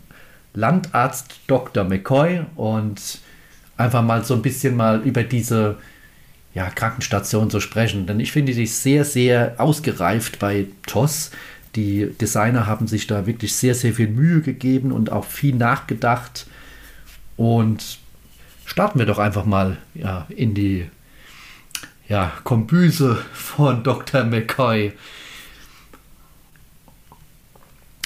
Landarzt 0.52 1.40
Dr. 1.46 1.84
McCoy 1.84 2.42
und 2.54 3.18
einfach 3.76 4.02
mal 4.02 4.24
so 4.24 4.34
ein 4.34 4.42
bisschen 4.42 4.76
mal 4.76 5.00
über 5.00 5.22
diese 5.22 5.76
ja, 6.54 6.70
Krankenstation 6.70 7.50
zu 7.50 7.60
sprechen. 7.60 8.06
Denn 8.06 8.20
ich 8.20 8.32
finde 8.32 8.54
die 8.54 8.66
sehr, 8.66 9.04
sehr 9.04 9.54
ausgereift 9.58 10.38
bei 10.38 10.66
TOS. 10.86 11.32
Die 11.76 12.10
Designer 12.20 12.66
haben 12.66 12.86
sich 12.86 13.06
da 13.06 13.26
wirklich 13.26 13.54
sehr, 13.54 13.74
sehr 13.74 13.94
viel 13.94 14.08
Mühe 14.08 14.40
gegeben 14.40 14.92
und 14.92 15.10
auch 15.10 15.24
viel 15.24 15.54
nachgedacht. 15.54 16.46
Und 17.36 17.98
starten 18.64 18.98
wir 18.98 19.06
doch 19.06 19.18
einfach 19.18 19.44
mal 19.44 19.78
ja, 19.94 20.26
in 20.28 20.54
die 20.54 20.88
ja, 22.08 22.32
Kombüse 22.44 23.16
von 23.32 23.82
Dr. 23.84 24.24
McCoy. 24.24 24.92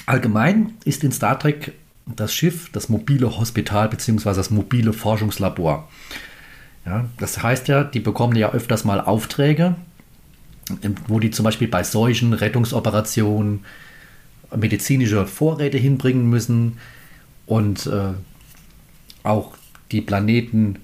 Allgemein 0.06 0.74
ist 0.84 1.04
in 1.04 1.12
Star 1.12 1.38
Trek 1.38 1.72
das 2.06 2.32
Schiff 2.32 2.70
das 2.72 2.88
mobile 2.88 3.38
Hospital 3.38 3.88
bzw. 3.88 4.32
das 4.32 4.50
mobile 4.50 4.94
Forschungslabor. 4.94 5.88
Ja, 6.86 7.04
das 7.18 7.42
heißt 7.42 7.68
ja, 7.68 7.84
die 7.84 8.00
bekommen 8.00 8.34
ja 8.34 8.50
öfters 8.52 8.84
mal 8.84 9.02
Aufträge 9.02 9.76
wo 11.06 11.20
die 11.20 11.30
zum 11.30 11.44
Beispiel 11.44 11.68
bei 11.68 11.82
Seuchen, 11.82 12.32
Rettungsoperationen 12.32 13.64
medizinische 14.56 15.26
Vorräte 15.26 15.78
hinbringen 15.78 16.28
müssen 16.28 16.78
und 17.46 17.86
äh, 17.86 18.12
auch 19.22 19.56
die 19.92 20.00
Planeten, 20.00 20.76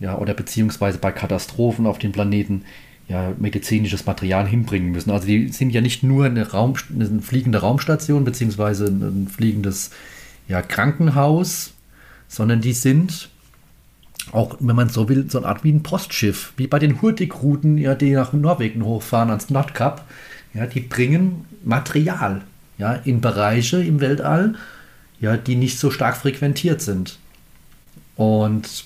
ja, 0.00 0.18
oder 0.18 0.34
beziehungsweise 0.34 0.98
bei 0.98 1.12
Katastrophen 1.12 1.86
auf 1.86 1.98
den 1.98 2.12
Planeten 2.12 2.64
ja, 3.08 3.34
medizinisches 3.38 4.06
Material 4.06 4.46
hinbringen 4.46 4.90
müssen. 4.90 5.10
Also 5.10 5.26
die 5.26 5.48
sind 5.48 5.70
ja 5.70 5.80
nicht 5.80 6.02
nur 6.02 6.24
eine, 6.24 6.50
Raum, 6.50 6.74
eine 6.94 7.20
fliegende 7.20 7.58
Raumstation 7.58 8.24
beziehungsweise 8.24 8.86
ein 8.86 9.28
fliegendes 9.28 9.90
ja, 10.48 10.62
Krankenhaus, 10.62 11.74
sondern 12.28 12.60
die 12.60 12.72
sind 12.72 13.28
auch, 14.30 14.56
wenn 14.60 14.76
man 14.76 14.88
so 14.88 15.08
will, 15.08 15.28
so 15.28 15.38
eine 15.38 15.48
Art 15.48 15.64
wie 15.64 15.72
ein 15.72 15.82
Postschiff, 15.82 16.52
wie 16.56 16.66
bei 16.66 16.78
den 16.78 17.02
Hurtigruten, 17.02 17.76
ja, 17.76 17.94
die 17.94 18.12
nach 18.12 18.32
Norwegen 18.32 18.84
hochfahren 18.84 19.30
ans 19.30 19.50
Nordkap. 19.50 20.04
Ja, 20.54 20.66
die 20.66 20.80
bringen 20.80 21.46
Material 21.64 22.42
ja, 22.78 22.94
in 22.94 23.20
Bereiche 23.20 23.82
im 23.82 24.00
Weltall, 24.00 24.54
ja, 25.20 25.36
die 25.36 25.56
nicht 25.56 25.78
so 25.78 25.90
stark 25.90 26.16
frequentiert 26.16 26.80
sind. 26.80 27.18
Und 28.16 28.84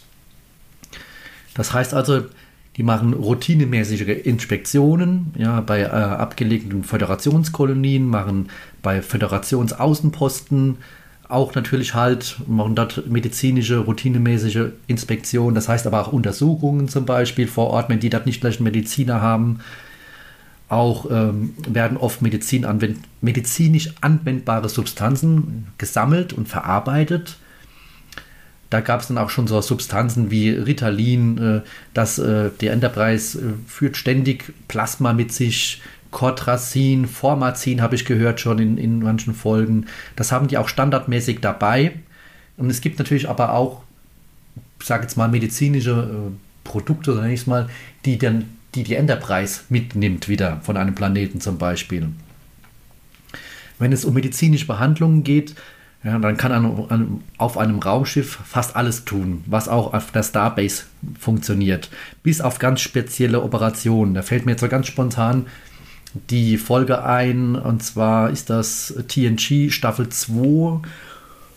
das 1.55 1.73
heißt 1.73 1.95
also, 1.95 2.25
die 2.77 2.83
machen 2.83 3.15
routinemäßige 3.15 4.25
Inspektionen 4.25 5.33
ja, 5.37 5.61
bei 5.63 5.81
äh, 5.81 5.87
abgelegenen 5.87 6.85
Föderationskolonien, 6.85 8.07
machen 8.07 8.51
bei 8.83 9.01
Föderationsaußenposten 9.01 10.77
auch 11.29 11.55
natürlich 11.55 11.95
halt, 11.95 12.37
machen 12.47 12.75
dort 12.75 13.07
medizinische, 13.09 13.79
routinemäßige 13.79 14.71
Inspektionen, 14.87 15.55
das 15.55 15.69
heißt 15.69 15.87
aber 15.87 16.01
auch 16.01 16.13
Untersuchungen 16.13 16.89
zum 16.89 17.05
Beispiel 17.05 17.47
vor 17.47 17.69
Ort, 17.71 17.89
wenn 17.89 18.01
die 18.01 18.11
dort 18.11 18.27
nicht 18.27 18.41
gleich 18.41 18.57
einen 18.57 18.65
Mediziner 18.65 19.21
haben. 19.21 19.61
Auch 20.69 21.09
ähm, 21.11 21.55
werden 21.69 21.97
oft 21.97 22.23
Medizin 22.23 22.65
anwend 22.65 22.99
medizinisch 23.21 23.91
anwendbare 24.01 24.69
Substanzen 24.69 25.69
gesammelt 25.79 26.33
und 26.33 26.49
verarbeitet. 26.49 27.37
Da 28.71 28.81
gab 28.81 29.01
es 29.01 29.09
dann 29.09 29.19
auch 29.19 29.31
schon 29.31 29.47
so 29.47 29.61
Substanzen 29.61 30.33
wie 30.33 30.51
Ritalin, 30.51 31.39
äh, 31.39 31.61
dass 31.95 32.19
äh, 32.19 32.51
der 32.61 32.73
Enterprise 32.73 33.39
äh, 33.39 33.43
führt 33.69 33.97
ständig 33.97 34.53
Plasma 34.67 35.13
mit 35.13 35.33
sich, 35.33 35.83
Cortracin, 36.11 37.07
Formazin 37.07 37.83
habe 37.83 37.95
ich 37.95 38.05
gehört 38.05 38.41
schon 38.41 38.59
in, 38.59 38.79
in 38.79 39.01
manchen 39.01 39.35
Folgen. 39.35 39.87
Das 40.15 40.33
haben 40.33 40.49
die 40.49 40.59
auch 40.59 40.69
standardmäßig 40.69 41.41
dabei. 41.41 41.95
Und 42.57 42.71
es 42.71 42.81
gibt 42.81 42.99
natürlich 42.99 43.29
aber 43.29 43.53
auch, 43.53 43.83
ich 44.81 44.87
sage 44.87 45.03
jetzt 45.03 45.17
mal, 45.17 45.29
medizinische 45.29 45.91
äh, 45.91 46.33
Produkte, 46.65 47.15
sage 47.15 47.33
ich 47.33 47.47
mal, 47.47 47.69
die 48.05 48.19
dann 48.19 48.57
die, 48.75 48.83
die 48.83 48.95
Enterprise 48.95 49.63
mitnimmt 49.69 50.29
wieder 50.29 50.61
von 50.63 50.77
einem 50.77 50.95
Planeten 50.95 51.41
zum 51.41 51.59
Beispiel. 51.59 52.09
Wenn 53.79 53.93
es 53.93 54.05
um 54.05 54.15
medizinische 54.15 54.67
Behandlungen 54.67 55.23
geht, 55.23 55.55
ja, 56.05 56.19
dann 56.19 56.37
kann 56.37 56.53
man 56.53 57.25
auf 57.37 57.59
einem 57.59 57.79
Raumschiff 57.79 58.39
fast 58.45 58.77
alles 58.77 59.05
tun, 59.05 59.43
was 59.47 59.69
auch 59.69 59.93
auf 59.93 60.13
der 60.13 60.23
Starbase 60.23 60.85
funktioniert. 61.19 61.91
Bis 62.23 62.41
auf 62.41 62.59
ganz 62.59 62.81
spezielle 62.81 63.43
Operationen. 63.43 64.15
Da 64.15 64.23
fällt 64.23 64.47
mir 64.47 64.53
jetzt 64.53 64.61
so 64.61 64.69
ganz 64.69 64.87
spontan 64.87 65.47
die 66.31 66.57
Folge 66.59 67.05
ein. 67.05 67.57
Und 67.57 67.83
zwar 67.83 68.31
ist 68.31 68.51
das 68.51 68.95
TNG 69.09 69.71
Staffel 69.71 70.09
2, 70.09 70.81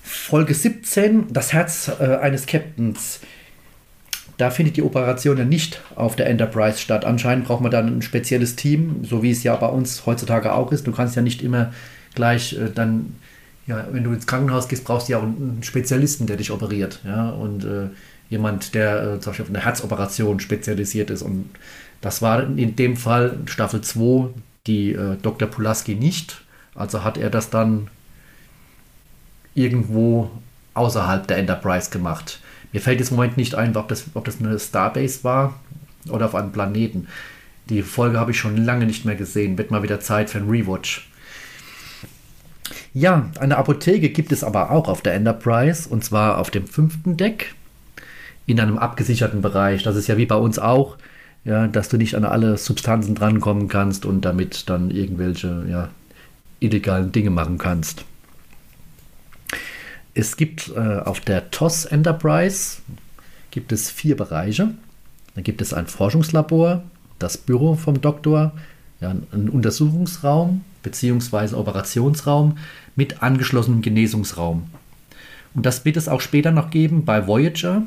Folge 0.03 0.53
17, 0.53 1.31
das 1.31 1.53
Herz 1.53 1.91
äh, 1.99 2.15
eines 2.17 2.45
Captains. 2.45 3.19
Da 4.37 4.49
findet 4.51 4.77
die 4.77 4.83
Operation 4.83 5.37
ja 5.37 5.45
nicht 5.45 5.81
auf 5.95 6.15
der 6.15 6.27
Enterprise 6.27 6.79
statt. 6.79 7.03
Anscheinend 7.05 7.45
braucht 7.45 7.61
man 7.61 7.71
dann 7.71 7.97
ein 7.97 8.01
spezielles 8.01 8.55
Team, 8.55 9.03
so 9.03 9.21
wie 9.21 9.31
es 9.31 9.43
ja 9.43 9.55
bei 9.55 9.67
uns 9.67 10.05
heutzutage 10.05 10.53
auch 10.53 10.71
ist. 10.71 10.87
Du 10.87 10.93
kannst 10.93 11.15
ja 11.15 11.21
nicht 11.21 11.43
immer 11.43 11.73
gleich 12.15 12.53
äh, 12.53 12.69
dann, 12.73 13.15
ja, 13.67 13.85
wenn 13.91 14.03
du 14.03 14.13
ins 14.13 14.27
Krankenhaus 14.27 14.67
gehst, 14.67 14.85
brauchst 14.85 15.09
du 15.09 15.13
ja 15.13 15.19
auch 15.19 15.23
einen 15.23 15.59
Spezialisten, 15.61 16.25
der 16.25 16.37
dich 16.37 16.51
operiert. 16.51 17.01
Ja, 17.05 17.29
und 17.29 17.65
äh, 17.65 17.89
jemand, 18.29 18.73
der 18.75 19.03
äh, 19.03 19.19
zum 19.19 19.31
Beispiel 19.31 19.43
auf 19.43 19.49
eine 19.49 19.63
Herzoperation 19.63 20.39
spezialisiert 20.39 21.09
ist. 21.09 21.21
Und 21.21 21.49
das 22.01 22.21
war 22.21 22.41
in 22.41 22.75
dem 22.75 22.95
Fall 22.95 23.37
Staffel 23.45 23.81
2 23.81 24.29
die 24.67 24.93
äh, 24.93 25.17
Dr. 25.21 25.47
Pulaski 25.47 25.95
nicht. 25.95 26.41
Also 26.75 27.03
hat 27.03 27.17
er 27.17 27.29
das 27.29 27.49
dann 27.49 27.89
irgendwo 29.53 30.31
außerhalb 30.73 31.27
der 31.27 31.37
Enterprise 31.37 31.89
gemacht. 31.89 32.39
Mir 32.71 32.81
fällt 32.81 32.99
jetzt 32.99 33.09
im 33.09 33.17
Moment 33.17 33.37
nicht 33.37 33.55
ein, 33.55 33.75
ob 33.75 33.87
das, 33.87 34.05
ob 34.13 34.25
das 34.25 34.39
eine 34.39 34.57
Starbase 34.59 35.23
war 35.23 35.59
oder 36.09 36.27
auf 36.27 36.35
einem 36.35 36.51
Planeten. 36.51 37.07
Die 37.69 37.81
Folge 37.81 38.19
habe 38.19 38.31
ich 38.31 38.39
schon 38.39 38.57
lange 38.57 38.85
nicht 38.85 39.05
mehr 39.05 39.15
gesehen. 39.15 39.57
Wird 39.57 39.71
mal 39.71 39.83
wieder 39.83 39.99
Zeit 39.99 40.29
für 40.29 40.39
ein 40.39 40.49
Rewatch. 40.49 41.09
Ja, 42.93 43.29
eine 43.39 43.57
Apotheke 43.57 44.09
gibt 44.09 44.31
es 44.31 44.43
aber 44.43 44.71
auch 44.71 44.87
auf 44.87 45.01
der 45.01 45.13
Enterprise 45.13 45.87
und 45.89 46.03
zwar 46.03 46.37
auf 46.37 46.49
dem 46.49 46.67
fünften 46.67 47.17
Deck 47.17 47.53
in 48.45 48.59
einem 48.59 48.77
abgesicherten 48.77 49.41
Bereich. 49.41 49.83
Das 49.83 49.95
ist 49.95 50.07
ja 50.07 50.17
wie 50.17 50.25
bei 50.25 50.35
uns 50.35 50.57
auch 50.57 50.97
ja, 51.49 51.65
dass 51.67 51.89
du 51.89 51.97
nicht 51.97 52.13
an 52.13 52.25
alle 52.25 52.57
Substanzen 52.59 53.15
drankommen 53.15 53.69
kannst 53.69 54.05
und 54.05 54.23
damit 54.23 54.69
dann 54.69 54.91
irgendwelche 54.91 55.65
ja, 55.67 55.89
illegalen 56.59 57.11
Dinge 57.11 57.31
machen 57.31 57.57
kannst. 57.57 58.05
Es 60.13 60.37
gibt 60.37 60.71
äh, 60.75 60.99
auf 60.99 61.21
der 61.21 61.49
TOS 61.49 61.85
Enterprise 61.85 62.77
gibt 63.49 63.71
es 63.71 63.89
vier 63.89 64.15
Bereiche. 64.15 64.75
Da 65.33 65.41
gibt 65.41 65.59
es 65.61 65.73
ein 65.73 65.87
Forschungslabor, 65.87 66.83
das 67.17 67.37
Büro 67.37 67.73
vom 67.73 67.99
Doktor, 67.99 68.51
ja, 69.01 69.15
einen 69.31 69.49
Untersuchungsraum 69.49 70.63
bzw. 70.83 71.55
Operationsraum 71.55 72.59
mit 72.95 73.23
angeschlossenem 73.23 73.81
Genesungsraum. 73.81 74.67
Und 75.55 75.65
das 75.65 75.83
wird 75.83 75.97
es 75.97 76.09
auch 76.09 76.21
später 76.21 76.51
noch 76.51 76.69
geben 76.69 77.05
bei 77.05 77.25
Voyager, 77.25 77.81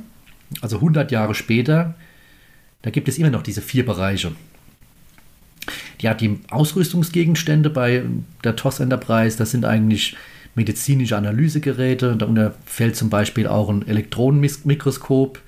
also 0.62 0.76
100 0.76 1.12
Jahre 1.12 1.36
später, 1.36 1.94
da 2.82 2.90
gibt 2.90 3.08
es 3.08 3.18
immer 3.18 3.30
noch 3.30 3.42
diese 3.42 3.62
vier 3.62 3.86
Bereiche. 3.86 4.32
Ja, 6.00 6.14
die 6.14 6.40
Ausrüstungsgegenstände 6.50 7.70
bei 7.70 8.02
der 8.42 8.56
TOS 8.56 8.80
Enterprise, 8.80 9.38
das 9.38 9.52
sind 9.52 9.64
eigentlich 9.64 10.16
medizinische 10.54 11.16
Analysegeräte. 11.16 12.16
Darunter 12.16 12.54
fällt 12.66 12.96
zum 12.96 13.08
Beispiel 13.08 13.46
auch 13.46 13.68
ein 13.68 13.86
Elektronenmikroskop, 13.86 15.40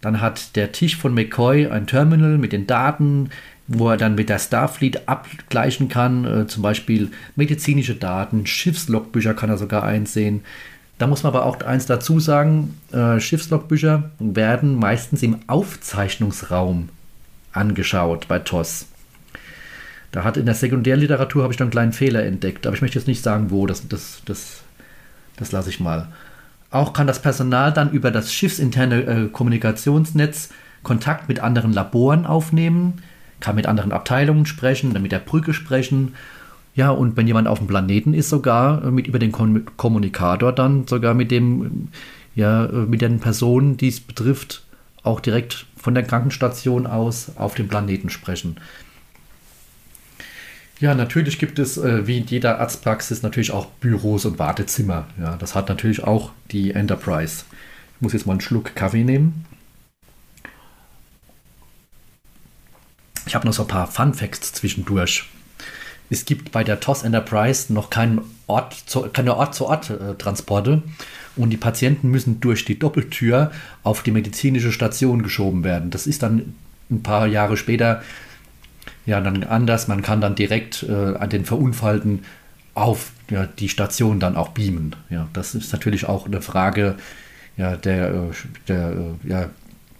Dann 0.00 0.20
hat 0.20 0.54
der 0.54 0.70
Tisch 0.70 0.96
von 0.96 1.12
McCoy 1.12 1.66
ein 1.66 1.88
Terminal 1.88 2.38
mit 2.38 2.52
den 2.52 2.68
Daten, 2.68 3.30
wo 3.66 3.90
er 3.90 3.96
dann 3.96 4.14
mit 4.14 4.28
der 4.28 4.38
Starfleet 4.38 5.08
abgleichen 5.08 5.88
kann, 5.88 6.24
äh, 6.24 6.46
zum 6.46 6.62
Beispiel 6.62 7.10
medizinische 7.34 7.96
Daten, 7.96 8.46
Schiffslogbücher 8.46 9.34
kann 9.34 9.50
er 9.50 9.58
sogar 9.58 9.82
einsehen. 9.82 10.42
Da 10.98 11.06
muss 11.06 11.22
man 11.22 11.32
aber 11.32 11.46
auch 11.46 11.60
eins 11.60 11.86
dazu 11.86 12.18
sagen, 12.20 12.78
äh, 12.92 13.20
Schiffslogbücher 13.20 14.10
werden 14.18 14.76
meistens 14.76 15.22
im 15.22 15.38
Aufzeichnungsraum 15.46 16.88
angeschaut 17.52 18.26
bei 18.28 18.40
TOS. 18.40 18.86
Da 20.10 20.24
hat 20.24 20.36
in 20.36 20.46
der 20.46 20.54
Sekundärliteratur 20.54 21.42
habe 21.42 21.52
ich 21.52 21.56
dann 21.56 21.66
einen 21.66 21.72
kleinen 21.72 21.92
Fehler 21.92 22.24
entdeckt, 22.24 22.66
aber 22.66 22.74
ich 22.74 22.82
möchte 22.82 22.98
jetzt 22.98 23.08
nicht 23.08 23.22
sagen, 23.22 23.50
wo, 23.50 23.66
das, 23.66 23.86
das, 23.88 24.22
das, 24.24 24.62
das 25.36 25.52
lasse 25.52 25.70
ich 25.70 25.80
mal. 25.80 26.08
Auch 26.70 26.92
kann 26.92 27.06
das 27.06 27.22
Personal 27.22 27.72
dann 27.72 27.92
über 27.92 28.10
das 28.10 28.32
schiffsinterne 28.32 29.02
äh, 29.02 29.28
Kommunikationsnetz 29.28 30.50
Kontakt 30.82 31.28
mit 31.28 31.40
anderen 31.40 31.72
Laboren 31.72 32.24
aufnehmen, 32.24 33.02
kann 33.40 33.56
mit 33.56 33.66
anderen 33.66 33.92
Abteilungen 33.92 34.46
sprechen, 34.46 34.92
dann 34.92 35.02
mit 35.02 35.12
der 35.12 35.18
Brücke 35.18 35.52
sprechen. 35.52 36.14
Ja, 36.78 36.90
und 36.90 37.16
wenn 37.16 37.26
jemand 37.26 37.48
auf 37.48 37.58
dem 37.58 37.66
Planeten 37.66 38.14
ist, 38.14 38.28
sogar 38.28 38.92
mit 38.92 39.08
über 39.08 39.18
den 39.18 39.32
Kommunikator 39.32 40.52
dann 40.52 40.86
sogar 40.86 41.12
mit 41.12 41.32
dem, 41.32 41.88
ja, 42.36 42.68
mit 42.68 43.00
den 43.00 43.18
Personen, 43.18 43.76
die 43.76 43.88
es 43.88 43.98
betrifft, 43.98 44.62
auch 45.02 45.18
direkt 45.18 45.66
von 45.76 45.94
der 45.94 46.04
Krankenstation 46.04 46.86
aus 46.86 47.32
auf 47.34 47.56
dem 47.56 47.66
Planeten 47.66 48.10
sprechen. 48.10 48.58
Ja, 50.78 50.94
natürlich 50.94 51.40
gibt 51.40 51.58
es, 51.58 51.78
äh, 51.78 52.06
wie 52.06 52.18
in 52.18 52.26
jeder 52.26 52.60
Arztpraxis, 52.60 53.24
natürlich 53.24 53.50
auch 53.50 53.66
Büros 53.80 54.24
und 54.24 54.38
Wartezimmer. 54.38 55.08
Ja, 55.20 55.34
das 55.34 55.56
hat 55.56 55.68
natürlich 55.68 56.04
auch 56.04 56.30
die 56.52 56.70
Enterprise. 56.70 57.42
Ich 57.96 58.02
muss 58.02 58.12
jetzt 58.12 58.24
mal 58.24 58.34
einen 58.34 58.40
Schluck 58.40 58.76
Kaffee 58.76 59.02
nehmen. 59.02 59.46
Ich 63.26 63.34
habe 63.34 63.48
noch 63.48 63.52
so 63.52 63.62
ein 63.62 63.68
paar 63.68 63.88
Fun 63.88 64.14
Facts 64.14 64.52
zwischendurch. 64.52 65.28
Es 66.10 66.24
gibt 66.24 66.52
bei 66.52 66.64
der 66.64 66.80
TOS 66.80 67.02
Enterprise 67.02 67.72
noch 67.72 67.90
keinen 67.90 68.20
Ort 68.46 68.74
zu, 68.86 69.02
keine 69.02 69.36
Ort-zu-Ort-Transporte 69.36 70.82
und 71.36 71.50
die 71.50 71.56
Patienten 71.56 72.10
müssen 72.10 72.40
durch 72.40 72.64
die 72.64 72.78
Doppeltür 72.78 73.50
auf 73.82 74.02
die 74.02 74.10
medizinische 74.10 74.72
Station 74.72 75.22
geschoben 75.22 75.64
werden. 75.64 75.90
Das 75.90 76.06
ist 76.06 76.22
dann 76.22 76.54
ein 76.90 77.02
paar 77.02 77.26
Jahre 77.26 77.56
später 77.56 78.02
ja 79.04 79.20
dann 79.20 79.44
anders. 79.44 79.88
Man 79.88 80.02
kann 80.02 80.20
dann 80.20 80.34
direkt 80.34 80.82
äh, 80.82 80.92
an 80.92 81.28
den 81.30 81.44
Verunfallten 81.44 82.24
auf 82.74 83.10
ja, 83.30 83.46
die 83.46 83.68
Station 83.68 84.20
dann 84.20 84.36
auch 84.36 84.48
beamen. 84.48 84.96
Ja, 85.10 85.28
das 85.32 85.54
ist 85.54 85.72
natürlich 85.72 86.08
auch 86.08 86.26
eine 86.26 86.40
Frage 86.40 86.96
ja, 87.56 87.76
der, 87.76 88.14
äh, 88.14 88.30
der 88.68 88.90
äh, 88.90 89.28
ja, 89.28 89.50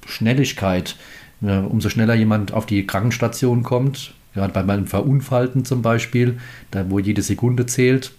Schnelligkeit 0.06 0.96
ja, 1.40 1.60
umso 1.60 1.88
schneller 1.88 2.14
jemand 2.14 2.52
auf 2.52 2.66
die 2.66 2.86
Krankenstation 2.86 3.62
kommt, 3.62 4.14
gerade 4.38 4.52
bei 4.52 4.62
meinem 4.62 4.86
Verunfallten 4.86 5.64
zum 5.64 5.82
Beispiel, 5.82 6.38
da 6.70 6.88
wo 6.88 6.98
jede 6.98 7.22
Sekunde 7.22 7.66
zählt, 7.66 8.12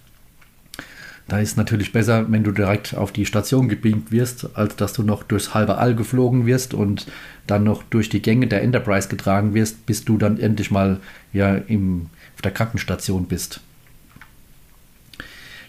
da 1.30 1.38
ist 1.38 1.56
natürlich 1.56 1.92
besser, 1.92 2.26
wenn 2.32 2.42
du 2.42 2.50
direkt 2.50 2.96
auf 2.96 3.12
die 3.12 3.24
Station 3.24 3.68
gebeamt 3.68 4.10
wirst, 4.10 4.48
als 4.56 4.74
dass 4.74 4.92
du 4.92 5.04
noch 5.04 5.22
durchs 5.22 5.54
halbe 5.54 5.78
All 5.78 5.94
geflogen 5.94 6.44
wirst 6.44 6.74
und 6.74 7.06
dann 7.46 7.62
noch 7.62 7.84
durch 7.84 8.08
die 8.08 8.20
Gänge 8.20 8.48
der 8.48 8.62
Enterprise 8.62 9.08
getragen 9.08 9.54
wirst, 9.54 9.86
bis 9.86 10.04
du 10.04 10.18
dann 10.18 10.40
endlich 10.40 10.72
mal 10.72 10.98
ja 11.32 11.54
im, 11.54 12.06
auf 12.34 12.42
der 12.42 12.50
Krankenstation 12.50 13.26
bist. 13.26 13.60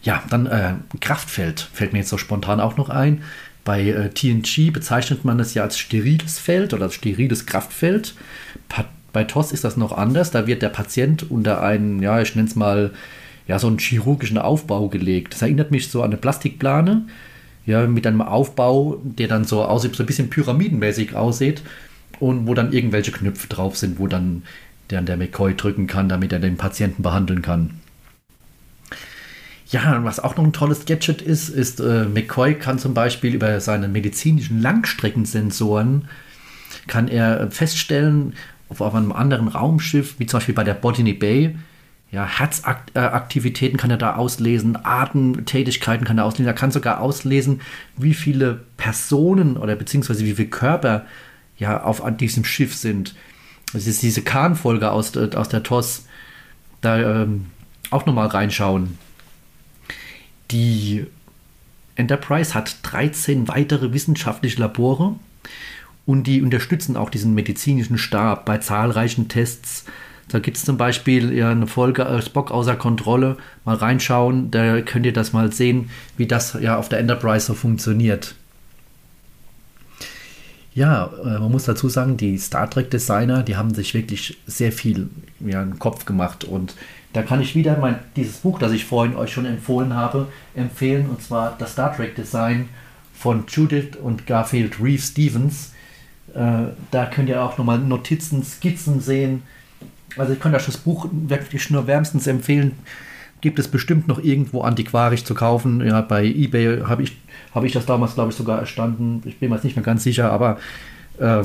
Ja, 0.01 0.23
dann 0.31 0.47
äh, 0.47 0.73
Kraftfeld 0.99 1.69
fällt 1.71 1.93
mir 1.93 1.99
jetzt 1.99 2.09
so 2.09 2.17
spontan 2.17 2.59
auch 2.59 2.75
noch 2.77 2.89
ein. 2.89 3.21
Bei 3.63 3.81
äh, 3.87 4.09
TNG 4.09 4.71
bezeichnet 4.73 5.25
man 5.25 5.39
es 5.39 5.53
ja 5.53 5.61
als 5.61 5.77
steriles 5.77 6.39
Feld 6.39 6.73
oder 6.73 6.85
als 6.85 6.95
steriles 6.95 7.45
Kraftfeld. 7.45 8.15
Pa 8.67 8.85
bei 9.13 9.23
TOS 9.23 9.51
ist 9.51 9.63
das 9.63 9.77
noch 9.77 9.91
anders. 9.91 10.31
Da 10.31 10.47
wird 10.47 10.61
der 10.61 10.69
Patient 10.69 11.29
unter 11.29 11.61
einen, 11.61 12.01
ja, 12.01 12.21
ich 12.21 12.35
nenne 12.35 12.47
es 12.47 12.55
mal, 12.55 12.91
ja, 13.47 13.59
so 13.59 13.67
einen 13.67 13.79
chirurgischen 13.79 14.37
Aufbau 14.37 14.87
gelegt. 14.87 15.33
Das 15.33 15.41
erinnert 15.41 15.71
mich 15.71 15.89
so 15.89 16.01
an 16.01 16.11
eine 16.11 16.17
Plastikplane, 16.17 17.03
ja, 17.65 17.85
mit 17.87 18.07
einem 18.07 18.21
Aufbau, 18.21 19.01
der 19.03 19.27
dann 19.27 19.43
so 19.43 19.63
aussieht, 19.63 19.95
so 19.95 20.03
ein 20.03 20.07
bisschen 20.07 20.29
pyramidenmäßig 20.29 21.15
aussieht 21.15 21.61
und 22.19 22.47
wo 22.47 22.53
dann 22.53 22.71
irgendwelche 22.71 23.11
Knöpfe 23.11 23.47
drauf 23.47 23.77
sind, 23.77 23.99
wo 23.99 24.07
dann 24.07 24.43
der, 24.89 25.01
der 25.01 25.17
McCoy 25.17 25.55
drücken 25.55 25.87
kann, 25.87 26.09
damit 26.09 26.31
er 26.33 26.39
den 26.39 26.57
Patienten 26.57 27.03
behandeln 27.03 27.41
kann. 27.41 27.81
Ja, 29.67 30.03
was 30.03 30.19
auch 30.19 30.35
noch 30.35 30.43
ein 30.43 30.53
tolles 30.53 30.85
Gadget 30.85 31.21
ist, 31.21 31.47
ist, 31.47 31.79
äh, 31.79 32.05
McCoy 32.05 32.55
kann 32.55 32.77
zum 32.77 32.93
Beispiel 32.93 33.33
über 33.33 33.59
seine 33.61 33.87
medizinischen 33.87 34.61
Langstreckensensoren 34.61 36.09
kann 36.87 37.07
er 37.07 37.49
feststellen, 37.51 38.33
auf 38.79 38.95
einem 38.95 39.11
anderen 39.11 39.47
Raumschiff, 39.47 40.15
wie 40.19 40.25
zum 40.25 40.37
Beispiel 40.37 40.55
bei 40.55 40.63
der 40.63 40.75
Botany 40.75 41.13
Bay, 41.13 41.55
ja, 42.11 42.25
Herzaktivitäten 42.25 43.77
kann 43.77 43.89
er 43.89 43.97
da 43.97 44.15
auslesen, 44.15 44.77
Atemtätigkeiten 44.83 46.05
kann 46.05 46.17
er 46.17 46.25
auslesen, 46.25 46.47
er 46.47 46.53
kann 46.53 46.71
sogar 46.71 46.99
auslesen, 46.99 47.61
wie 47.95 48.13
viele 48.13 48.65
Personen 48.75 49.55
oder 49.55 49.75
beziehungsweise 49.77 50.25
wie 50.25 50.33
viele 50.33 50.49
Körper 50.49 51.05
ja 51.57 51.83
auf 51.83 52.03
diesem 52.17 52.43
Schiff 52.43 52.75
sind. 52.75 53.15
Das 53.71 53.87
ist 53.87 54.03
diese 54.03 54.23
Kahn-Folge 54.23 54.91
aus, 54.91 55.15
aus 55.15 55.47
der 55.47 55.63
TOS. 55.63 56.05
Da 56.81 57.21
ähm, 57.21 57.45
auch 57.91 58.05
nochmal 58.05 58.27
reinschauen. 58.27 58.97
Die 60.49 61.05
Enterprise 61.95 62.53
hat 62.53 62.77
13 62.83 63.47
weitere 63.47 63.93
wissenschaftliche 63.93 64.59
Labore 64.59 65.15
und 66.11 66.23
die 66.23 66.41
unterstützen 66.41 66.97
auch 66.97 67.09
diesen 67.09 67.33
medizinischen 67.33 67.97
Stab 67.97 68.45
bei 68.45 68.57
zahlreichen 68.57 69.29
Tests. 69.29 69.85
Da 70.27 70.39
gibt 70.39 70.57
es 70.57 70.65
zum 70.65 70.77
Beispiel 70.77 71.33
ja, 71.33 71.51
eine 71.51 71.67
Folge 71.67 72.03
äh, 72.03 72.21
Spock 72.21 72.51
außer 72.51 72.75
Kontrolle. 72.75 73.37
Mal 73.63 73.75
reinschauen, 73.75 74.51
da 74.51 74.81
könnt 74.81 75.05
ihr 75.05 75.13
das 75.13 75.33
mal 75.33 75.51
sehen, 75.51 75.89
wie 76.17 76.27
das 76.27 76.57
ja 76.59 76.77
auf 76.77 76.89
der 76.89 76.99
Enterprise 76.99 77.45
so 77.45 77.53
funktioniert. 77.53 78.35
Ja, 80.73 81.11
äh, 81.23 81.39
man 81.39 81.51
muss 81.51 81.65
dazu 81.65 81.87
sagen, 81.89 82.17
die 82.17 82.37
Star 82.37 82.69
Trek-Designer, 82.69 83.43
die 83.43 83.55
haben 83.55 83.73
sich 83.73 83.93
wirklich 83.93 84.37
sehr 84.45 84.71
viel 84.71 85.09
ja, 85.39 85.63
den 85.63 85.79
Kopf 85.79 86.05
gemacht 86.05 86.43
und 86.43 86.75
da 87.13 87.23
kann 87.23 87.41
ich 87.41 87.55
wieder 87.55 87.77
mein, 87.77 87.99
dieses 88.15 88.37
Buch, 88.37 88.59
das 88.59 88.71
ich 88.71 88.85
vorhin 88.85 89.15
euch 89.15 89.31
schon 89.31 89.45
empfohlen 89.45 89.95
habe, 89.95 90.27
empfehlen, 90.55 91.09
und 91.09 91.21
zwar 91.21 91.55
das 91.57 91.73
Star 91.73 91.93
Trek 91.95 92.15
Design 92.15 92.69
von 93.13 93.43
Judith 93.47 93.97
und 94.01 94.27
Garfield 94.27 94.81
Reeve 94.81 95.01
Stevens. 95.01 95.70
Äh, 96.33 96.71
da 96.91 97.05
könnt 97.05 97.29
ihr 97.29 97.43
auch 97.43 97.57
nochmal 97.57 97.79
Notizen, 97.79 98.43
Skizzen 98.43 99.01
sehen. 99.01 99.43
Also 100.17 100.33
ich 100.33 100.39
kann 100.39 100.53
euch 100.53 100.65
das 100.65 100.77
Buch 100.77 101.07
wirklich 101.11 101.69
nur 101.69 101.87
wärmstens 101.87 102.27
empfehlen. 102.27 102.73
Gibt 103.41 103.59
es 103.59 103.67
bestimmt 103.67 104.07
noch 104.07 104.19
irgendwo 104.19 104.61
antiquarisch 104.61 105.23
zu 105.23 105.33
kaufen. 105.33 105.85
Ja, 105.85 106.01
bei 106.01 106.25
eBay 106.25 106.81
habe 106.81 107.03
ich, 107.03 107.17
hab 107.55 107.63
ich 107.63 107.71
das 107.71 107.85
damals, 107.85 108.13
glaube 108.13 108.31
ich, 108.31 108.35
sogar 108.35 108.59
erstanden. 108.59 109.21
Ich 109.25 109.39
bin 109.39 109.49
mir 109.49 109.55
jetzt 109.55 109.63
nicht 109.63 109.75
mehr 109.75 109.85
ganz 109.85 110.03
sicher, 110.03 110.31
aber 110.31 110.57
äh, 111.17 111.43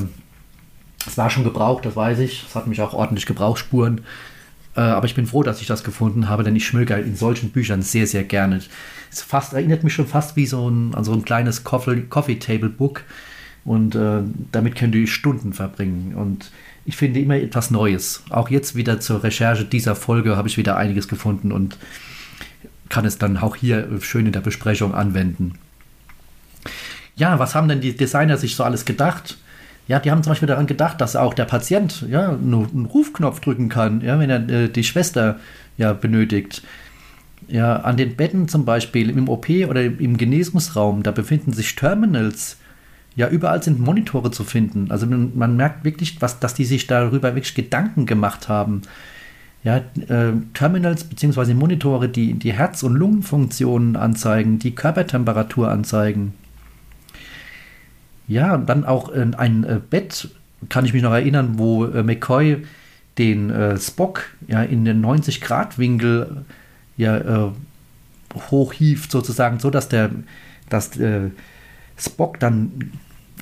es 1.06 1.16
war 1.16 1.30
schon 1.30 1.44
gebraucht, 1.44 1.86
das 1.86 1.96
weiß 1.96 2.18
ich. 2.18 2.44
Es 2.48 2.54
hat 2.54 2.66
mich 2.66 2.80
auch 2.80 2.92
ordentlich 2.92 3.26
Gebrauchsspuren. 3.26 4.02
Äh, 4.76 4.80
aber 4.80 5.06
ich 5.06 5.14
bin 5.14 5.26
froh, 5.26 5.42
dass 5.42 5.60
ich 5.60 5.66
das 5.66 5.84
gefunden 5.84 6.28
habe, 6.28 6.44
denn 6.44 6.54
ich 6.54 6.66
schmöge 6.66 6.94
in 6.94 7.16
solchen 7.16 7.50
Büchern 7.50 7.82
sehr, 7.82 8.06
sehr 8.06 8.24
gerne. 8.24 8.60
Es 9.10 9.22
fast, 9.22 9.54
erinnert 9.54 9.84
mich 9.84 9.94
schon 9.94 10.06
fast 10.06 10.36
wie 10.36 10.46
so 10.46 10.68
ein, 10.68 10.94
also 10.94 11.12
ein 11.12 11.24
kleines 11.24 11.64
Coffee, 11.64 12.02
Coffee 12.02 12.38
Table 12.38 12.68
Book. 12.68 13.04
Und 13.66 13.96
äh, 13.96 14.22
damit 14.52 14.76
könnt 14.76 14.94
ihr 14.94 15.06
Stunden 15.06 15.52
verbringen. 15.52 16.14
Und 16.14 16.50
ich 16.86 16.96
finde 16.96 17.20
immer 17.20 17.34
etwas 17.34 17.70
Neues. 17.70 18.22
Auch 18.30 18.48
jetzt 18.48 18.76
wieder 18.76 19.00
zur 19.00 19.24
Recherche 19.24 19.64
dieser 19.64 19.96
Folge 19.96 20.36
habe 20.36 20.48
ich 20.48 20.56
wieder 20.56 20.76
einiges 20.76 21.08
gefunden 21.08 21.50
und 21.50 21.76
kann 22.88 23.04
es 23.04 23.18
dann 23.18 23.36
auch 23.36 23.56
hier 23.56 23.88
schön 24.00 24.26
in 24.26 24.32
der 24.32 24.40
Besprechung 24.40 24.94
anwenden. 24.94 25.58
Ja, 27.16 27.38
was 27.40 27.56
haben 27.56 27.68
denn 27.68 27.80
die 27.80 27.96
Designer 27.96 28.36
sich 28.36 28.54
so 28.54 28.62
alles 28.62 28.84
gedacht? 28.84 29.36
Ja, 29.88 29.98
die 29.98 30.10
haben 30.10 30.22
zum 30.22 30.30
Beispiel 30.30 30.48
daran 30.48 30.66
gedacht, 30.66 31.00
dass 31.00 31.16
auch 31.16 31.34
der 31.34 31.44
Patient 31.44 32.04
ja, 32.08 32.30
einen 32.30 32.86
Rufknopf 32.86 33.40
drücken 33.40 33.68
kann, 33.68 34.00
ja, 34.00 34.18
wenn 34.18 34.30
er 34.30 34.48
äh, 34.48 34.68
die 34.68 34.84
Schwester 34.84 35.40
ja, 35.76 35.92
benötigt. 35.92 36.62
Ja, 37.48 37.76
an 37.76 37.96
den 37.96 38.16
Betten 38.16 38.48
zum 38.48 38.64
Beispiel 38.64 39.10
im 39.10 39.28
OP 39.28 39.48
oder 39.48 39.82
im 39.82 40.16
Genesungsraum, 40.16 41.02
da 41.02 41.10
befinden 41.10 41.52
sich 41.52 41.74
Terminals. 41.76 42.58
Ja, 43.16 43.28
überall 43.28 43.62
sind 43.62 43.80
Monitore 43.80 44.30
zu 44.30 44.44
finden. 44.44 44.90
Also 44.90 45.06
man, 45.06 45.32
man 45.34 45.56
merkt 45.56 45.84
wirklich, 45.84 46.20
was, 46.20 46.38
dass 46.38 46.52
die 46.52 46.66
sich 46.66 46.86
darüber 46.86 47.34
wirklich 47.34 47.54
Gedanken 47.54 48.04
gemacht 48.04 48.48
haben. 48.50 48.82
Ja, 49.64 49.78
äh, 49.78 50.32
Terminals 50.52 51.04
bzw. 51.04 51.54
Monitore, 51.54 52.10
die 52.10 52.34
die 52.34 52.52
Herz- 52.52 52.82
und 52.82 52.94
Lungenfunktionen 52.94 53.96
anzeigen, 53.96 54.58
die 54.58 54.74
Körpertemperatur 54.74 55.70
anzeigen. 55.70 56.34
Ja, 58.28 58.58
dann 58.58 58.84
auch 58.84 59.08
äh, 59.12 59.26
ein 59.36 59.64
äh, 59.64 59.80
Bett, 59.88 60.28
kann 60.68 60.84
ich 60.84 60.92
mich 60.92 61.02
noch 61.02 61.12
erinnern, 61.12 61.54
wo 61.56 61.86
äh, 61.86 62.02
McCoy 62.02 62.64
den 63.16 63.50
äh, 63.50 63.78
Spock 63.78 64.24
ja 64.46 64.62
in 64.62 64.84
den 64.84 65.04
90-Grad-Winkel 65.04 66.44
ja 66.98 67.16
äh, 67.16 67.50
hochhieft, 68.50 69.10
sozusagen, 69.10 69.58
so 69.58 69.70
dass 69.70 69.88
der 69.88 70.10
dass, 70.68 70.98
Spock 71.96 72.40
dann 72.40 72.90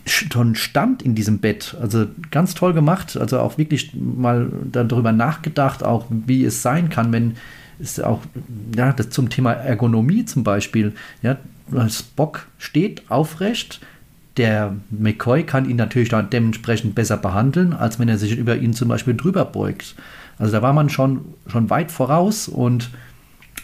schon 0.06 0.54
stand 0.54 1.02
in 1.02 1.14
diesem 1.14 1.38
Bett. 1.38 1.76
Also 1.80 2.06
ganz 2.30 2.54
toll 2.54 2.72
gemacht. 2.74 3.16
Also 3.16 3.38
auch 3.38 3.58
wirklich 3.58 3.92
mal 3.94 4.50
darüber 4.70 5.12
nachgedacht, 5.12 5.82
auch 5.82 6.06
wie 6.10 6.44
es 6.44 6.62
sein 6.62 6.90
kann, 6.90 7.12
wenn 7.12 7.36
es 7.80 8.00
auch, 8.00 8.20
ja, 8.76 8.92
das 8.92 9.10
zum 9.10 9.30
Thema 9.30 9.52
Ergonomie 9.52 10.24
zum 10.24 10.44
Beispiel, 10.44 10.92
ja, 11.22 11.38
Spock 11.88 12.46
steht 12.58 13.10
aufrecht, 13.10 13.80
der 14.36 14.74
McCoy 14.90 15.44
kann 15.44 15.68
ihn 15.68 15.76
natürlich 15.76 16.08
dann 16.08 16.30
dementsprechend 16.30 16.94
besser 16.94 17.16
behandeln, 17.16 17.72
als 17.72 17.98
wenn 17.98 18.08
er 18.08 18.18
sich 18.18 18.36
über 18.36 18.56
ihn 18.56 18.74
zum 18.74 18.88
Beispiel 18.88 19.14
drüber 19.14 19.44
beugt. 19.44 19.94
Also 20.38 20.52
da 20.52 20.62
war 20.62 20.72
man 20.72 20.88
schon, 20.88 21.24
schon 21.46 21.70
weit 21.70 21.92
voraus 21.92 22.48
und 22.48 22.90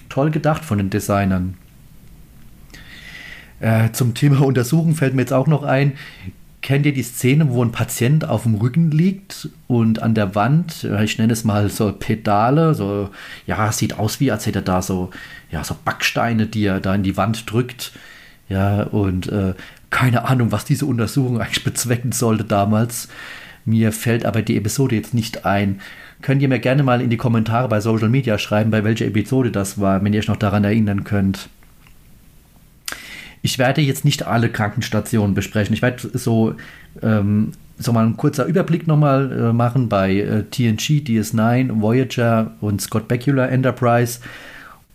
toll 0.09 0.31
gedacht 0.31 0.65
von 0.65 0.79
den 0.79 0.91
Designern. 0.91 1.55
Äh, 3.61 3.93
zum 3.93 4.15
Thema 4.15 4.41
Untersuchung 4.45 4.95
fällt 4.95 5.15
mir 5.15 5.23
jetzt 5.23 5.33
auch 5.33 5.47
noch 5.47 5.63
ein, 5.63 5.93
kennt 6.63 6.85
ihr 6.85 6.93
die 6.93 7.03
Szene, 7.03 7.51
wo 7.51 7.65
ein 7.65 7.73
Patient 7.73 8.29
auf 8.29 8.43
dem 8.43 8.57
Rücken 8.57 8.91
liegt 8.91 9.49
und 9.67 10.03
an 10.03 10.15
der 10.15 10.35
Wand, 10.35 10.85
ich 11.03 11.19
nenne 11.19 11.33
es 11.33 11.45
mal 11.45 11.71
so 11.71 11.93
Pedale, 11.93 12.75
so, 12.75 13.11
ja, 13.47 13.73
sieht 13.73 13.99
aus 13.99 14.21
wie, 14.21 14.31
als 14.31 14.47
hätte 14.47 14.59
er 14.59 14.63
da 14.63 14.83
so, 14.83 15.11
ja, 15.51 15.65
so 15.65 15.75
Backsteine, 15.85 16.47
die 16.47 16.65
er 16.65 16.81
da 16.81 16.95
in 16.95 17.03
die 17.03 17.17
Wand 17.17 17.51
drückt. 17.51 17.93
Ja, 18.49 18.83
und 18.83 19.29
äh, 19.31 19.55
keine 19.91 20.25
Ahnung, 20.25 20.53
was 20.53 20.65
diese 20.65 20.87
Untersuchung 20.87 21.41
eigentlich 21.41 21.65
bezwecken 21.65 22.13
sollte 22.13 22.45
damals. 22.45 23.09
Mir 23.65 23.93
fällt 23.93 24.25
aber 24.25 24.43
die 24.43 24.57
Episode 24.57 24.97
jetzt 24.97 25.15
nicht 25.15 25.47
ein. 25.47 25.81
Könnt 26.23 26.43
ihr 26.43 26.49
mir 26.49 26.59
gerne 26.59 26.83
mal 26.83 27.01
in 27.01 27.11
die 27.11 27.17
Kommentare 27.17 27.69
bei 27.69 27.81
Social 27.81 28.09
Media 28.09 28.39
schreiben, 28.39 28.71
bei 28.71 28.85
welcher 28.85 29.07
Episode 29.07 29.51
das 29.51 29.81
war, 29.81 30.03
wenn 30.03 30.13
ihr 30.13 30.19
euch 30.19 30.29
noch 30.29 30.37
daran 30.37 30.65
erinnern 30.65 31.05
könnt. 31.05 31.49
Ich 33.43 33.59
werde 33.59 33.81
jetzt 33.81 34.05
nicht 34.05 34.27
alle 34.27 34.51
Krankenstationen 34.51 35.35
besprechen. 35.35 35.73
Ich 35.73 35.83
werde 35.83 36.11
so, 36.19 36.55
ähm, 37.03 37.53
so 37.79 37.93
mal 37.93 38.05
ein 38.05 38.17
kurzer 38.17 38.45
Überblick 38.45 38.87
nochmal 38.87 39.33
äh, 39.33 39.53
machen 39.53 39.89
bei 39.89 40.13
äh, 40.17 40.43
TNG, 40.45 41.03
DS9, 41.07 41.81
Voyager 41.81 42.53
und 42.61 42.83
Scott 42.83 43.09
Bakula 43.09 43.47
Enterprise 43.47 44.21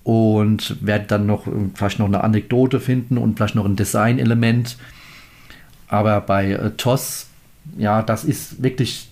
und 0.04 0.86
werde 0.86 1.06
dann 1.08 1.26
noch 1.26 1.48
äh, 1.48 1.52
vielleicht 1.74 2.00
noch 2.00 2.06
eine 2.06 2.24
Anekdote 2.24 2.80
finden 2.80 3.18
und 3.18 3.38
vielleicht 3.38 3.56
noch 3.56 3.66
ein 3.66 3.76
Design-Element. 3.76 4.78
Aber 5.88 6.22
bei 6.22 6.52
äh, 6.52 6.72
TOS, 6.78 7.28
ja, 7.78 8.04
das 8.04 8.24
ist 8.24 8.62
wirklich 8.62 9.10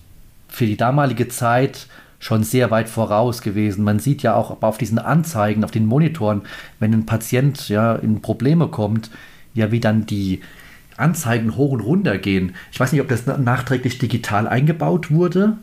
für 0.48 0.68
die 0.68 0.78
damalige 0.78 1.28
Zeit 1.28 1.88
schon 2.24 2.44
sehr 2.44 2.72
weit 2.72 2.88
voraus 2.88 3.42
gewesen. 3.42 3.84
Man 3.84 4.00
sieht 4.00 4.24
ja 4.24 4.34
auch 4.34 4.62
auf 4.62 4.78
diesen 4.78 4.98
Anzeigen, 4.98 5.66
auf 5.66 5.72
den 5.72 5.86
Monitoren, 5.86 6.44
wenn 6.80 6.94
ein 6.94 7.06
Patient 7.06 7.68
ja 7.68 7.96
in 7.96 8.22
Probleme 8.22 8.70
kommt, 8.70 9.12
ja, 9.54 9.72
wie 9.72 9.82
dann 9.82 10.06
die 10.06 10.40
Anzeigen 10.96 11.58
hoch 11.58 11.72
und 11.72 11.82
runter 11.82 12.18
gehen. 12.18 12.56
Ich 12.72 12.80
weiß 12.80 12.94
nicht, 12.94 13.02
ob 13.02 13.10
das 13.10 13.26
nachträglich 13.28 13.98
digital 13.98 14.48
eingebaut 14.48 15.12
wurde 15.12 15.58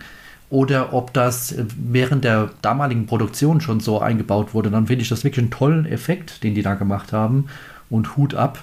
oder 0.50 0.92
ob 0.92 1.14
das 1.14 1.54
während 1.78 2.24
der 2.24 2.50
damaligen 2.60 3.06
Produktion 3.06 3.62
schon 3.62 3.80
so 3.80 4.00
eingebaut 4.00 4.52
wurde. 4.52 4.70
Dann 4.70 4.86
finde 4.86 5.02
ich 5.02 5.08
das 5.08 5.24
wirklich 5.24 5.42
einen 5.42 5.50
tollen 5.50 5.86
Effekt, 5.86 6.44
den 6.44 6.54
die 6.54 6.62
da 6.62 6.74
gemacht 6.74 7.14
haben. 7.14 7.46
Und 7.88 8.18
Hut 8.18 8.34
ab. 8.34 8.62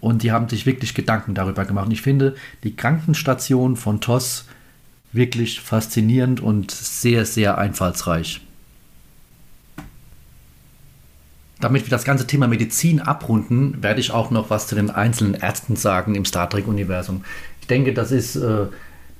Und 0.00 0.24
die 0.24 0.32
haben 0.32 0.48
sich 0.48 0.66
wirklich 0.66 0.94
Gedanken 0.94 1.34
darüber 1.34 1.64
gemacht. 1.64 1.86
Und 1.86 1.92
ich 1.92 2.02
finde 2.02 2.34
die 2.64 2.74
Krankenstation 2.74 3.76
von 3.76 4.00
TOS 4.00 4.46
wirklich 5.12 5.60
faszinierend 5.60 6.40
und 6.40 6.70
sehr, 6.70 7.24
sehr 7.24 7.58
einfallsreich. 7.58 8.40
Damit 11.60 11.84
wir 11.84 11.90
das 11.90 12.04
ganze 12.04 12.26
Thema 12.26 12.48
Medizin 12.48 13.00
abrunden, 13.00 13.82
werde 13.82 14.00
ich 14.00 14.12
auch 14.12 14.30
noch 14.30 14.48
was 14.48 14.66
zu 14.66 14.74
den 14.74 14.90
einzelnen 14.90 15.34
Ärzten 15.34 15.76
sagen 15.76 16.14
im 16.14 16.24
Star 16.24 16.48
Trek-Universum. 16.48 17.24
Ich 17.60 17.66
denke, 17.66 17.92
das 17.92 18.12
ist 18.12 18.36
äh, 18.36 18.66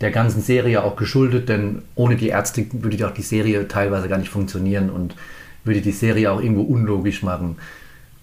der 0.01 0.11
ganzen 0.11 0.41
Serie 0.41 0.83
auch 0.83 0.97
geschuldet, 0.97 1.51
denn 1.51 1.83
ohne 1.95 2.17
die 2.17 2.29
Ärzte 2.29 2.67
würde 2.73 3.07
auch 3.07 3.13
die 3.13 3.23
Serie 3.23 3.69
teilweise 3.69 4.09
gar 4.09 4.19
nicht 4.19 4.31
funktionieren 4.31 4.89
und 4.89 5.15
würde 5.65 5.83
die 5.83 5.93
Serie 5.93 6.33
auch 6.33 6.41
irgendwo 6.41 6.63
unlogisch 6.63 7.23
machen. 7.23 7.57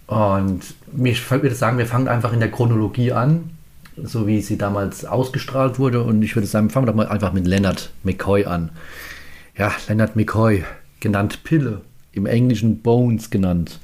Und 0.08 0.62
ich 1.04 1.30
würde 1.30 1.54
sagen, 1.54 1.78
wir 1.78 1.86
fangen 1.86 2.08
einfach 2.08 2.34
in 2.34 2.40
der 2.40 2.50
Chronologie 2.50 3.12
an 3.12 3.52
so 4.04 4.28
wie 4.28 4.42
sie 4.42 4.58
damals 4.58 5.06
ausgestrahlt 5.06 5.80
wurde. 5.80 6.04
Und 6.04 6.22
ich 6.22 6.36
würde 6.36 6.48
sagen, 6.48 6.70
fangen 6.70 6.86
wir 6.86 6.92
doch 6.92 6.98
mal 6.98 7.08
einfach 7.08 7.34
mit 7.34 7.48
Leonard 7.48 7.92
McCoy 8.04 8.46
an. 8.46 8.70
Ja, 9.58 9.72
Leonard 9.88 10.16
McCoy, 10.16 10.64
genannt 11.00 11.44
Pille, 11.44 11.82
im 12.12 12.26
Englischen 12.26 12.82
Bones 12.82 13.30
genannt. 13.30 13.80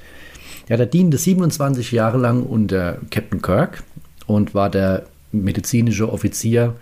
Ja, 0.70 0.78
der 0.78 0.86
diente 0.86 1.18
27 1.18 1.92
Jahre 1.92 2.18
lang 2.18 2.44
unter 2.44 2.98
Captain 3.12 3.42
Kirk 3.42 3.84
und 4.28 4.56
war 4.56 4.70
der 4.70 5.04
medizinische 5.32 6.12
Offizier 6.12 6.76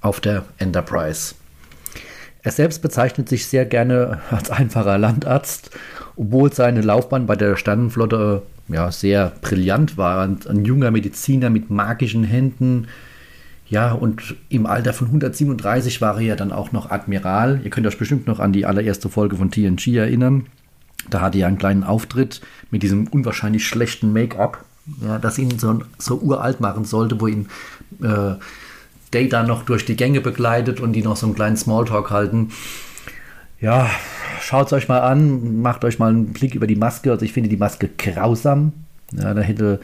auf 0.00 0.20
der 0.20 0.44
Enterprise. 0.58 1.34
Er 2.42 2.52
selbst 2.52 2.82
bezeichnet 2.82 3.28
sich 3.28 3.46
sehr 3.46 3.64
gerne 3.64 4.20
als 4.30 4.50
einfacher 4.50 4.98
Landarzt, 4.98 5.70
obwohl 6.16 6.52
seine 6.52 6.80
Laufbahn 6.80 7.26
bei 7.26 7.36
der 7.36 7.56
Sternenflotte 7.56 8.42
ja, 8.68 8.90
sehr 8.90 9.32
brillant 9.40 9.96
war. 9.96 10.22
Ein, 10.22 10.38
ein, 10.48 10.64
junger 10.64 10.90
Mediziner 10.90 11.50
mit 11.50 11.70
magischen 11.70 12.24
Händen. 12.24 12.88
Ja, 13.68 13.92
und 13.92 14.36
im 14.48 14.66
Alter 14.66 14.92
von 14.92 15.08
137 15.08 16.00
war 16.00 16.16
er 16.16 16.22
ja 16.22 16.36
dann 16.36 16.52
auch 16.52 16.72
noch 16.72 16.90
Admiral. 16.90 17.60
Ihr 17.64 17.70
könnt 17.70 17.86
euch 17.86 17.98
bestimmt 17.98 18.26
noch 18.26 18.38
an 18.38 18.52
die 18.52 18.66
allererste 18.66 19.08
Folge 19.08 19.36
von 19.36 19.50
TNG 19.50 19.96
erinnern. 19.96 20.46
Da 21.10 21.20
hatte 21.20 21.38
er 21.38 21.48
einen 21.48 21.58
kleinen 21.58 21.84
Auftritt 21.84 22.40
mit 22.70 22.82
diesem 22.82 23.06
unwahrscheinlich 23.08 23.66
schlechten 23.66 24.12
Make-up, 24.12 24.64
ja, 25.02 25.18
das 25.18 25.38
ihn 25.38 25.58
so, 25.58 25.80
so 25.98 26.16
uralt 26.18 26.60
machen 26.60 26.84
sollte, 26.84 27.20
wo 27.20 27.26
ihn 27.26 27.48
äh, 28.02 28.34
Data 29.10 29.42
noch 29.44 29.64
durch 29.64 29.84
die 29.84 29.96
Gänge 29.96 30.20
begleitet 30.20 30.80
und 30.80 30.92
die 30.92 31.02
noch 31.02 31.16
so 31.16 31.26
einen 31.26 31.34
kleinen 31.34 31.56
Smalltalk 31.56 32.10
halten. 32.10 32.50
Ja, 33.60 33.88
schaut 34.40 34.66
es 34.66 34.72
euch 34.72 34.88
mal 34.88 35.00
an, 35.00 35.62
macht 35.62 35.84
euch 35.84 35.98
mal 35.98 36.10
einen 36.10 36.32
Blick 36.32 36.54
über 36.54 36.66
die 36.66 36.76
Maske. 36.76 37.10
Also 37.10 37.24
ich 37.24 37.32
finde 37.32 37.48
die 37.48 37.56
Maske 37.56 37.88
grausam. 37.96 38.72
Ja, 39.12 39.34
da 39.34 39.40
hätte 39.40 39.80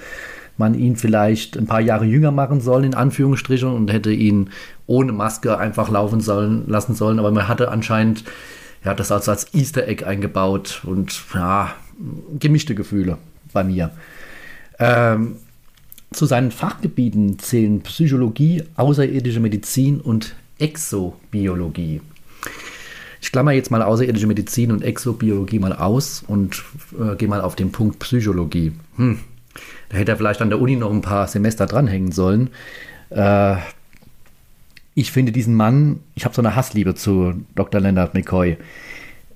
man 0.58 0.74
ihn 0.74 0.96
vielleicht 0.96 1.56
ein 1.56 1.66
paar 1.66 1.80
Jahre 1.80 2.04
jünger 2.04 2.30
machen 2.30 2.61
sollen, 2.61 2.85
in 2.85 2.94
Anführungsstrichen, 2.94 3.68
und 3.68 3.90
hätte 3.90 4.12
ihn 4.12 4.50
ohne 4.87 5.12
Maske 5.12 5.56
einfach 5.58 5.90
laufen 5.90 6.20
sollen, 6.20 6.64
lassen 6.66 6.94
sollen. 6.94 7.18
Aber 7.18 7.30
man 7.30 7.48
hatte 7.48 7.70
anscheinend 7.70 8.24
ja, 8.85 8.94
das 8.94 9.12
also 9.12 9.30
als 9.30 9.54
Easter 9.54 9.87
Egg 9.87 10.04
eingebaut 10.04 10.82
und 10.85 11.20
ja, 11.35 11.74
gemischte 12.38 12.74
Gefühle 12.74 13.18
bei 13.52 13.64
mir. 13.64 13.90
Ähm, 14.78 15.37
zu 16.11 16.26
seinen 16.26 16.50
Fachgebieten 16.50 17.38
zählen 17.38 17.80
Psychologie, 17.82 18.64
außerirdische 18.76 19.40
Medizin 19.40 20.00
und 20.00 20.35
Exobiologie. 20.58 22.02
Ich 23.22 23.30
klammer 23.30 23.52
jetzt 23.52 23.70
mal 23.70 23.82
außerirdische 23.82 24.26
Medizin 24.26 24.72
und 24.72 24.82
Exobiologie 24.82 25.61
mal 25.61 25.72
aus 25.72 26.24
und 26.26 26.64
äh, 26.98 27.14
gehe 27.14 27.28
mal 27.28 27.40
auf 27.40 27.54
den 27.54 27.70
Punkt 27.70 28.00
Psychologie. 28.00 28.72
Hm. 28.96 29.20
Da 29.88 29.96
hätte 29.96 30.11
er 30.11 30.16
vielleicht 30.16 30.42
an 30.42 30.50
der 30.50 30.61
Uni 30.61 30.74
noch 30.74 30.90
ein 30.90 31.02
paar 31.02 31.28
Semester 31.28 31.66
dranhängen 31.66 32.11
sollen. 32.11 32.50
Äh, 33.11 33.56
ich 34.94 35.12
finde 35.12 35.30
diesen 35.30 35.54
Mann, 35.54 36.00
ich 36.16 36.24
habe 36.24 36.35
so 36.35 36.42
eine 36.42 36.56
Hassliebe 36.56 36.96
zu 36.96 37.35
Dr. 37.54 37.80
Leonard 37.80 38.12
McCoy. 38.12 38.56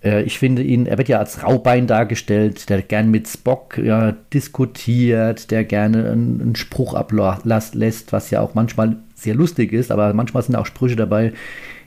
Äh, 0.02 0.24
ich 0.24 0.40
finde 0.40 0.62
ihn, 0.62 0.86
er 0.86 0.98
wird 0.98 1.08
ja 1.08 1.20
als 1.20 1.44
Raubein 1.44 1.86
dargestellt, 1.86 2.68
der 2.68 2.82
gern 2.82 3.12
mit 3.12 3.28
Spock 3.28 3.78
ja, 3.78 4.16
diskutiert, 4.32 5.52
der 5.52 5.62
gerne 5.62 6.10
einen, 6.10 6.40
einen 6.40 6.56
Spruch 6.56 6.94
ablässt, 6.94 8.12
was 8.12 8.30
ja 8.30 8.40
auch 8.40 8.54
manchmal 8.54 8.96
sehr 9.14 9.36
lustig 9.36 9.72
ist, 9.72 9.92
aber 9.92 10.12
manchmal 10.12 10.42
sind 10.42 10.56
auch 10.56 10.66
Sprüche 10.66 10.96
dabei, 10.96 11.32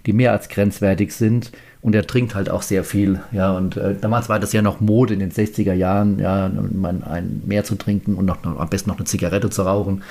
die 0.06 0.14
mehr 0.14 0.32
als 0.32 0.48
grenzwertig 0.48 1.12
sind. 1.14 1.52
Und 1.82 1.96
er 1.96 2.06
trinkt 2.06 2.36
halt 2.36 2.50
auch 2.50 2.62
sehr 2.62 2.84
viel. 2.84 3.22
Ja, 3.32 3.56
und 3.56 3.78
äh, 3.78 3.96
damals 3.96 4.28
war 4.28 4.40
das 4.40 4.52
ja 4.52 4.62
noch 4.62 4.82
Mode 4.82 5.14
in 5.14 5.22
den 5.22 5.32
60er 5.32 5.74
Jahren, 5.74 6.20
ja, 6.20 6.50
man, 6.50 7.04
ein 7.04 7.42
mehr 7.46 7.64
zu 7.64 7.76
trinken 7.76 8.16
und 8.16 8.26
noch, 8.26 8.44
noch, 8.44 8.60
am 8.60 8.70
besten 8.70 8.90
noch 8.90 8.98
eine 8.98 9.06
Zigarette 9.06 9.50
zu 9.50 9.62
rauchen. 9.62 10.04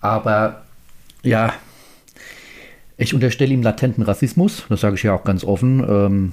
Aber 0.00 0.62
ja, 1.22 1.52
ich 2.96 3.12
unterstelle 3.12 3.52
ihm 3.52 3.62
latenten 3.62 4.04
Rassismus, 4.04 4.64
das 4.68 4.82
sage 4.82 4.94
ich 4.94 5.02
ja 5.02 5.14
auch 5.14 5.24
ganz 5.24 5.42
offen. 5.42 5.84
Ähm, 5.88 6.32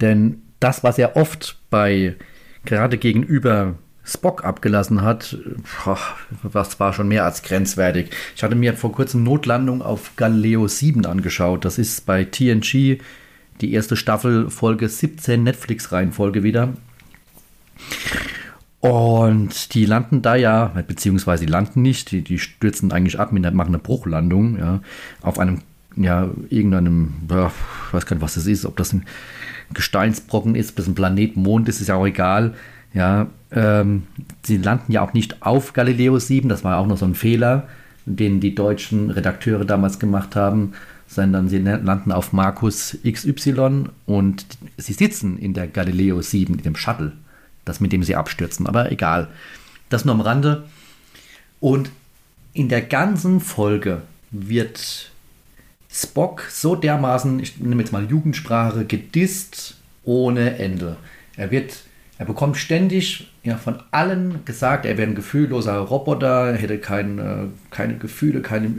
denn 0.00 0.42
das, 0.60 0.84
was 0.84 0.98
er 0.98 1.16
oft 1.16 1.58
bei 1.70 2.16
gerade 2.64 2.98
gegenüber 2.98 3.76
Spock 4.04 4.44
abgelassen 4.44 5.02
hat, 5.02 5.38
das 6.52 6.80
war 6.80 6.92
schon 6.92 7.08
mehr 7.08 7.24
als 7.24 7.42
grenzwertig. 7.42 8.10
Ich 8.34 8.42
hatte 8.42 8.54
mir 8.54 8.74
vor 8.74 8.92
kurzem 8.92 9.22
Notlandung 9.22 9.82
auf 9.82 10.16
Galileo 10.16 10.66
7 10.66 11.06
angeschaut. 11.06 11.64
Das 11.64 11.78
ist 11.78 12.06
bei 12.06 12.24
TNG 12.24 12.98
die 13.60 13.72
erste 13.72 13.96
Staffel, 13.96 14.50
Folge 14.50 14.88
17, 14.88 15.42
Netflix-Reihenfolge 15.42 16.42
wieder. 16.42 16.74
Und 18.80 19.74
die 19.74 19.86
landen 19.86 20.22
da 20.22 20.36
ja, 20.36 20.66
beziehungsweise 20.86 21.46
die 21.46 21.50
landen 21.50 21.82
nicht, 21.82 22.12
die, 22.12 22.22
die 22.22 22.38
stürzen 22.38 22.92
eigentlich 22.92 23.18
ab, 23.18 23.32
machen 23.32 23.54
eine 23.56 23.78
Bruchlandung, 23.78 24.58
ja, 24.58 24.80
auf 25.20 25.38
einem, 25.38 25.62
ja, 25.96 26.30
irgendeinem, 26.48 27.14
ja, 27.28 27.50
ich 27.88 27.94
weiß 27.94 28.06
gar 28.06 28.14
nicht, 28.14 28.22
was 28.22 28.34
das 28.34 28.46
ist, 28.46 28.64
ob 28.64 28.76
das 28.76 28.92
ein 28.92 29.04
Gesteinsbrocken 29.74 30.54
ist, 30.54 30.76
bis 30.76 30.86
ein 30.86 30.94
Planet, 30.94 31.36
Mond, 31.36 31.68
ist 31.68 31.80
es 31.80 31.88
ja 31.88 31.96
auch 31.96 32.06
egal. 32.06 32.54
Ja, 32.94 33.26
ähm, 33.50 34.04
sie 34.44 34.58
landen 34.58 34.92
ja 34.92 35.02
auch 35.02 35.12
nicht 35.12 35.42
auf 35.42 35.72
Galileo 35.72 36.18
7, 36.18 36.48
das 36.48 36.64
war 36.64 36.78
auch 36.78 36.86
noch 36.86 36.98
so 36.98 37.04
ein 37.04 37.14
Fehler. 37.14 37.68
den 38.06 38.40
die 38.40 38.54
deutschen 38.54 39.10
Redakteure 39.10 39.66
damals 39.66 39.98
gemacht 39.98 40.34
haben, 40.34 40.72
sondern 41.08 41.48
sie 41.48 41.58
landen 41.58 42.12
auf 42.12 42.32
Markus 42.32 42.98
XY 43.04 43.86
und 44.06 44.46
sie 44.76 44.92
sitzen 44.92 45.38
in 45.38 45.54
der 45.54 45.66
Galileo 45.66 46.20
7, 46.20 46.54
in 46.54 46.62
dem 46.62 46.76
Shuttle, 46.76 47.12
das 47.64 47.80
mit 47.80 47.92
dem 47.92 48.02
sie 48.02 48.14
abstürzen. 48.14 48.66
Aber 48.66 48.92
egal. 48.92 49.28
Das 49.88 50.04
nur 50.04 50.14
am 50.14 50.20
Rande. 50.20 50.68
Und 51.60 51.90
in 52.52 52.68
der 52.68 52.82
ganzen 52.82 53.40
Folge 53.40 54.02
wird 54.30 55.10
Spock 55.90 56.42
so 56.50 56.76
dermaßen, 56.76 57.40
ich 57.40 57.58
nehme 57.58 57.82
jetzt 57.82 57.92
mal 57.92 58.04
Jugendsprache, 58.04 58.84
gedisst 58.84 59.76
ohne 60.04 60.58
Ende. 60.58 60.96
Er 61.36 61.50
wird, 61.50 61.84
er 62.18 62.26
bekommt 62.26 62.58
ständig 62.58 63.32
ja, 63.48 63.56
von 63.56 63.76
allen 63.92 64.44
gesagt, 64.44 64.84
er 64.84 64.98
wäre 64.98 65.08
ein 65.08 65.14
gefühlloser 65.14 65.78
Roboter, 65.78 66.52
hätte 66.52 66.76
kein, 66.76 67.18
äh, 67.18 67.46
keine 67.70 67.96
Gefühle, 67.96 68.42
keine, 68.42 68.70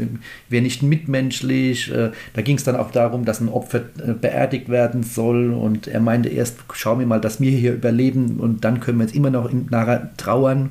wäre 0.48 0.62
nicht 0.62 0.84
mitmenschlich. 0.84 1.92
Äh, 1.92 2.12
da 2.34 2.42
ging 2.44 2.58
es 2.58 2.64
dann 2.64 2.76
auch 2.76 2.92
darum, 2.92 3.26
dass 3.26 3.42
ein 3.42 3.50
Opfer 3.50 3.80
äh, 3.98 4.14
beerdigt 4.14 4.70
werden 4.70 5.02
soll 5.02 5.54
und 5.54 5.88
er 5.88 6.02
meinte 6.02 6.30
erst, 6.30 6.60
schauen 6.74 7.00
wir 7.00 7.08
mal, 7.08 7.20
dass 7.20 7.42
wir 7.42 7.50
hier 7.50 7.74
überleben 7.74 8.40
und 8.40 8.64
dann 8.64 8.80
können 8.80 9.00
wir 9.00 9.06
jetzt 9.06 9.16
immer 9.16 9.32
noch 9.32 9.52
in, 9.52 9.66
nachher 9.72 10.12
trauern. 10.18 10.70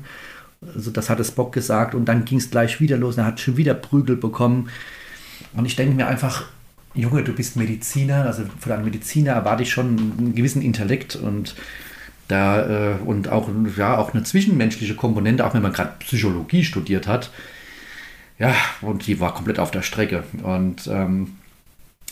Also 0.73 0.91
das 0.91 1.09
hatte 1.09 1.25
Spock 1.25 1.51
gesagt 1.51 1.93
und 1.93 2.05
dann 2.05 2.23
ging 2.23 2.37
es 2.37 2.49
gleich 2.49 2.79
wieder 2.79 2.95
los. 2.95 3.17
Er 3.17 3.25
hat 3.25 3.41
schon 3.41 3.57
wieder 3.57 3.73
Prügel 3.73 4.15
bekommen. 4.15 4.69
Und 5.53 5.65
ich 5.65 5.75
denke 5.75 5.93
mir 5.95 6.07
einfach, 6.07 6.45
Junge, 6.93 7.23
du 7.23 7.33
bist 7.33 7.57
Mediziner, 7.57 8.25
also 8.25 8.43
von 8.59 8.71
einem 8.71 8.85
Mediziner 8.85 9.33
erwarte 9.33 9.63
ich 9.63 9.71
schon 9.71 10.15
einen 10.17 10.35
gewissen 10.35 10.61
Intellekt 10.61 11.17
und 11.17 11.55
da 12.29 12.93
äh, 12.93 12.95
und 13.03 13.27
auch, 13.27 13.49
ja, 13.75 13.97
auch 13.97 14.13
eine 14.13 14.23
zwischenmenschliche 14.23 14.95
Komponente, 14.95 15.45
auch 15.45 15.53
wenn 15.53 15.61
man 15.61 15.73
gerade 15.73 15.93
Psychologie 15.99 16.63
studiert 16.63 17.07
hat. 17.07 17.31
Ja, 18.37 18.55
und 18.81 19.07
die 19.07 19.19
war 19.19 19.33
komplett 19.33 19.59
auf 19.59 19.71
der 19.71 19.81
Strecke. 19.81 20.23
Und 20.43 20.87
ähm, 20.87 21.35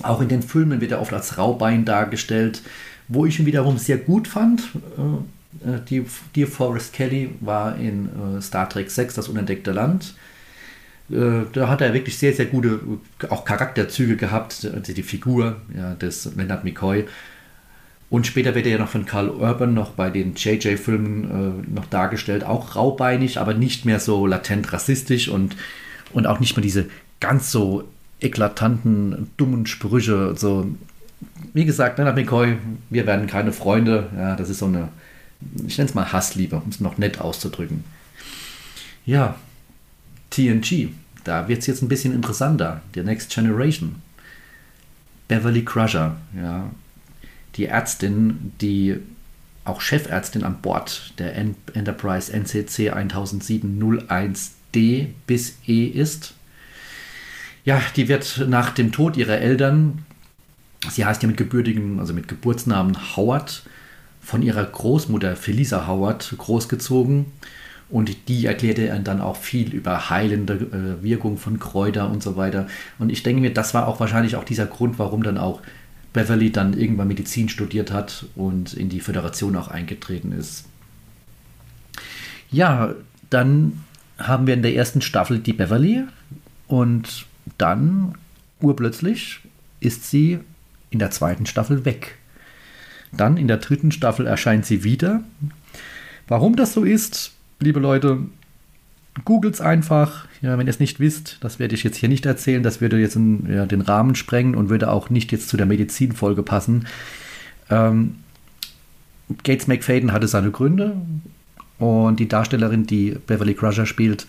auch 0.04 0.20
in 0.20 0.28
den 0.28 0.42
Filmen 0.42 0.82
wird 0.82 0.92
er 0.92 1.02
oft 1.02 1.14
als 1.14 1.38
Raubein 1.38 1.86
dargestellt, 1.86 2.62
wo 3.08 3.26
ich 3.26 3.40
ihn 3.40 3.46
wiederum 3.46 3.78
sehr 3.78 3.98
gut 3.98 4.28
fand. 4.28 4.64
Äh, 4.98 5.72
äh 5.72 5.80
die, 5.90 6.06
die 6.36 6.46
Forrest 6.46 6.94
Kelly 6.94 7.30
war 7.40 7.78
in 7.78 8.10
äh, 8.38 8.42
Star 8.42 8.68
Trek 8.68 8.90
6, 8.92 9.14
das 9.14 9.30
unentdeckte 9.30 9.72
Land. 9.72 10.16
Äh, 11.10 11.44
da 11.54 11.70
hat 11.70 11.82
er 11.82 11.94
wirklich 11.94 12.18
sehr, 12.18 12.34
sehr 12.34 12.48
gute 12.48 12.80
auch 13.30 13.46
Charakterzüge 13.46 14.18
gehabt, 14.18 14.70
also 14.74 14.94
die 14.94 15.04
Figur 15.04 15.62
ja, 15.76 15.94
des 15.94 16.26
Leonard 16.36 16.64
McCoy. 16.64 17.06
Und 18.10 18.26
später 18.26 18.56
wird 18.56 18.66
er 18.66 18.74
ja 18.74 18.78
noch 18.78 18.88
von 18.90 19.06
Carl 19.06 19.30
Urban 19.30 19.74
noch 19.74 19.92
bei 19.92 20.10
den 20.10 20.36
JJ-Filmen 20.36 21.66
äh, 21.66 21.74
noch 21.74 21.86
dargestellt, 21.88 22.44
auch 22.46 22.76
raubeinig, 22.76 23.38
aber 23.38 23.54
nicht 23.54 23.84
mehr 23.84 24.00
so 24.00 24.26
latent 24.26 24.72
rassistisch 24.72 25.28
und, 25.28 25.58
und 26.14 26.26
auch 26.26 26.40
nicht 26.40 26.56
mehr 26.56 26.62
diese 26.62 26.88
ganz 27.20 27.52
so 27.52 27.84
eklatanten, 28.22 29.30
dummen 29.36 29.66
Sprüche. 29.66 30.36
So, 30.38 30.68
wie 31.54 31.66
gesagt, 31.66 31.98
Leonard 31.98 32.16
McCoy, 32.16 32.58
wir 32.90 33.06
werden 33.06 33.28
keine 33.28 33.52
Freunde. 33.52 34.10
Ja, 34.16 34.36
das 34.38 34.50
ist 34.50 34.60
so 34.60 34.68
eine, 34.68 34.88
ich 35.68 35.78
nenne 35.78 35.90
es 35.90 35.96
mal 35.96 36.12
Hassliebe, 36.12 36.56
um 36.56 36.70
es 36.70 36.80
noch 36.80 36.98
nett 36.98 37.20
auszudrücken. 37.20 37.84
Ja, 39.06 39.36
TNG, 40.30 40.90
da 41.26 41.48
wird 41.50 41.60
es 41.60 41.68
jetzt 41.68 41.82
ein 41.82 41.90
bisschen 41.90 42.14
interessanter. 42.14 42.82
The 42.94 43.04
Next 43.04 43.34
Generation. 43.34 44.02
Beverly 45.28 45.66
Crusher, 45.66 46.16
ja. 46.36 46.70
Die 47.58 47.66
Ärztin, 47.66 48.54
die 48.62 48.98
auch 49.66 49.82
Chefärztin 49.82 50.44
an 50.44 50.62
Bord 50.62 51.14
der 51.20 51.36
Enterprise 51.36 52.32
NCC 52.32 52.94
1007-01D 52.94 55.08
bis 55.28 55.58
E 55.68 55.86
ist. 55.86 56.34
Ja, 57.66 57.82
die 57.96 58.08
wird 58.08 58.46
nach 58.48 58.70
dem 58.70 58.94
Tod 58.94 59.18
ihrer 59.18 59.40
Eltern, 59.40 60.06
sie 60.90 61.04
heißt 61.04 61.22
ja 61.22 61.28
mit 61.28 61.38
gebürtigem, 61.38 62.00
also 62.00 62.14
mit 62.14 62.30
Geburtsnamen 62.30 63.18
Howard, 63.18 63.64
von 64.22 64.42
ihrer 64.42 64.66
Großmutter 64.66 65.36
Felisa 65.36 65.88
Howard 65.88 66.34
großgezogen 66.38 67.26
und 67.90 68.28
die 68.28 68.46
erklärte 68.46 69.00
dann 69.04 69.22
auch 69.22 69.38
viel 69.38 69.74
über 69.74 70.10
heilende 70.10 70.54
äh, 70.54 71.04
Wirkung 71.04 71.38
von 71.38 71.60
Kräuter 71.60 72.10
und 72.10 72.22
so 72.22 72.36
weiter. 72.36 72.68
Und 73.00 73.10
ich 73.10 73.24
denke 73.24 73.42
mir, 73.42 73.54
das 73.54 73.74
war 73.74 73.88
auch 73.88 74.02
wahrscheinlich 74.02 74.36
auch 74.36 74.44
dieser 74.44 74.66
Grund, 74.66 75.00
warum 75.00 75.24
dann 75.24 75.38
auch 75.38 75.62
Beverly 76.18 76.52
dann 76.52 76.74
irgendwann 76.74 77.10
Medizin 77.10 77.48
studiert 77.48 77.92
hat 77.92 78.26
und 78.36 78.74
in 78.74 78.90
die 78.90 79.02
Föderation 79.02 79.56
auch 79.56 79.68
eingetreten 79.68 80.32
ist. 80.32 80.66
Ja, 82.50 82.96
dann 83.30 83.84
haben 84.18 84.48
wir 84.48 84.56
in 84.56 84.64
der 84.64 84.74
ersten 84.74 85.02
Staffel 85.02 85.38
die 85.38 85.54
Beverly 85.54 86.06
und 86.66 87.28
dann 87.60 88.16
urplötzlich 88.62 89.42
ist 89.80 90.10
sie 90.10 90.40
in 90.90 90.98
der 90.98 91.12
zweiten 91.12 91.46
Staffel 91.46 91.86
weg. 91.86 92.18
Dann 93.12 93.38
in 93.38 93.48
der 93.48 93.58
dritten 93.58 93.92
Staffel 93.92 94.26
erscheint 94.26 94.66
sie 94.66 94.84
wieder. 94.84 95.22
Warum 96.28 96.56
das 96.56 96.74
so 96.74 96.84
ist, 96.84 97.34
liebe 97.60 97.80
Leute, 97.80 98.22
googelt 99.26 99.56
es 99.56 99.62
einfach. 99.62 100.26
Ja, 100.42 100.58
wenn 100.58 100.68
ihr 100.68 100.72
es 100.72 100.80
nicht 100.80 101.00
wisst, 101.00 101.38
das 101.42 101.60
werde 101.60 101.76
ich 101.76 101.84
jetzt 101.84 101.98
hier 101.98 102.10
nicht 102.10 102.26
erzählen. 102.26 102.64
Das 102.64 102.82
würde 102.82 103.00
jetzt 103.00 103.16
in, 103.16 103.52
ja, 103.52 103.66
den 103.66 103.82
Rahmen 103.82 104.16
sprengen 104.16 104.56
und 104.56 104.70
würde 104.70 104.92
auch 104.92 105.10
nicht 105.10 105.32
jetzt 105.32 105.50
zu 105.50 105.58
der 105.58 105.66
Medizinfolge 105.66 106.44
passen. 106.44 106.88
Ähm, 107.70 108.16
Gates 109.44 109.68
McFadden 109.68 110.14
hatte 110.14 110.28
seine 110.28 110.52
Gründe 110.52 110.96
und 111.80 112.20
die 112.20 112.28
Darstellerin, 112.28 112.88
die 112.88 113.18
Beverly 113.28 113.54
Crusher 113.54 113.86
spielt, 113.86 114.26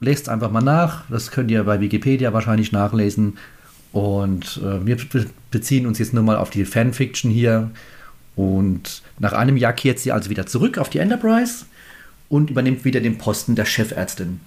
lest 0.00 0.28
einfach 0.28 0.50
mal 0.50 0.62
nach. 0.62 1.04
Das 1.10 1.30
könnt 1.30 1.50
ihr 1.50 1.64
bei 1.64 1.80
Wikipedia 1.80 2.32
wahrscheinlich 2.32 2.72
nachlesen. 2.72 3.38
Und 3.92 4.60
äh, 4.64 4.84
wir 4.84 4.96
beziehen 5.50 5.86
uns 5.86 5.98
jetzt 5.98 6.14
nur 6.14 6.24
mal 6.24 6.36
auf 6.36 6.50
die 6.50 6.64
Fanfiction 6.64 7.30
hier. 7.30 7.70
Und 8.34 9.02
nach 9.18 9.32
einem 9.32 9.56
Jahr 9.56 9.72
kehrt 9.72 10.00
sie 10.00 10.10
also 10.10 10.30
wieder 10.30 10.46
zurück 10.46 10.78
auf 10.78 10.88
die 10.88 10.98
Enterprise 10.98 11.66
und 12.28 12.50
übernimmt 12.50 12.84
wieder 12.84 13.00
den 13.00 13.18
Posten 13.18 13.54
der 13.54 13.64
Chefärztin. 13.64 14.40